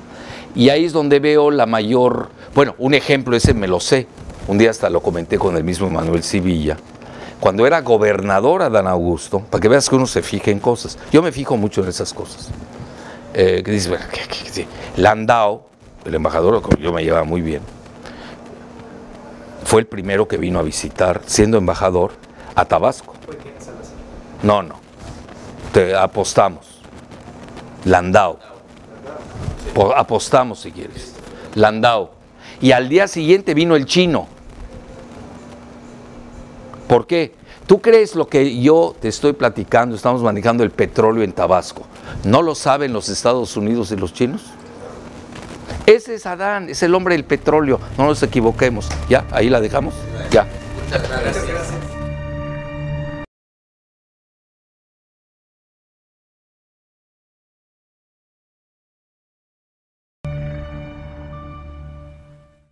Y 0.54 0.68
ahí 0.70 0.84
es 0.84 0.92
donde 0.92 1.20
veo 1.20 1.50
la 1.50 1.66
mayor, 1.66 2.28
bueno, 2.54 2.74
un 2.78 2.94
ejemplo 2.94 3.36
ese 3.36 3.54
me 3.54 3.68
lo 3.68 3.80
sé. 3.80 4.06
Un 4.48 4.58
día 4.58 4.70
hasta 4.70 4.90
lo 4.90 5.00
comenté 5.00 5.38
con 5.38 5.56
el 5.56 5.64
mismo 5.64 5.88
Manuel 5.90 6.22
Civilla. 6.24 6.76
Cuando 7.38 7.66
era 7.66 7.80
gobernador 7.82 8.62
Adán 8.62 8.86
Augusto, 8.86 9.40
para 9.40 9.60
que 9.62 9.68
veas 9.68 9.88
que 9.88 9.94
uno 9.96 10.06
se 10.06 10.22
fije 10.22 10.50
en 10.50 10.58
cosas. 10.58 10.98
Yo 11.12 11.22
me 11.22 11.32
fijo 11.32 11.56
mucho 11.56 11.82
en 11.82 11.88
esas 11.88 12.12
cosas. 12.12 12.48
Eh, 13.32 13.62
que 13.64 13.70
dice, 13.70 13.90
bueno, 13.90 14.04
que- 14.12 14.20
que- 14.22 14.44
que 14.44 14.50
sí. 14.50 14.66
Landau, 14.96 15.62
el 16.04 16.14
embajador, 16.14 16.60
con- 16.60 16.76
yo 16.78 16.92
me 16.92 17.04
llevaba 17.04 17.24
muy 17.24 17.40
bien, 17.42 17.62
fue 19.64 19.80
el 19.82 19.86
primero 19.86 20.26
que 20.26 20.36
vino 20.36 20.58
a 20.58 20.62
visitar, 20.62 21.20
siendo 21.26 21.56
embajador, 21.56 22.12
a 22.56 22.64
Tabasco. 22.64 23.14
No, 24.42 24.62
no. 24.62 24.74
Te 25.72 25.94
apostamos. 25.94 26.80
Landau. 27.84 28.38
Po- 29.74 29.94
apostamos 29.96 30.60
si 30.60 30.72
quieres. 30.72 31.14
Landau. 31.54 32.10
Y 32.60 32.72
al 32.72 32.88
día 32.88 33.08
siguiente 33.08 33.54
vino 33.54 33.76
el 33.76 33.86
chino. 33.86 34.26
¿Por 36.88 37.06
qué? 37.06 37.34
¿Tú 37.66 37.80
crees 37.80 38.16
lo 38.16 38.26
que 38.28 38.60
yo 38.60 38.96
te 39.00 39.08
estoy 39.08 39.32
platicando? 39.32 39.94
Estamos 39.94 40.22
manejando 40.22 40.64
el 40.64 40.70
petróleo 40.70 41.22
en 41.22 41.32
Tabasco. 41.32 41.82
¿No 42.24 42.42
lo 42.42 42.54
saben 42.56 42.92
los 42.92 43.08
Estados 43.08 43.56
Unidos 43.56 43.92
y 43.92 43.96
los 43.96 44.12
chinos? 44.12 44.42
Ese 45.86 46.16
es 46.16 46.26
Adán, 46.26 46.68
es 46.68 46.82
el 46.82 46.94
hombre 46.94 47.14
del 47.14 47.24
petróleo. 47.24 47.78
No 47.96 48.06
nos 48.06 48.22
equivoquemos. 48.22 48.88
¿Ya? 49.08 49.24
¿Ahí 49.30 49.48
la 49.48 49.60
dejamos? 49.60 49.94
Ya. 50.30 50.46
Muchas 50.84 51.08
gracias. 51.08 51.89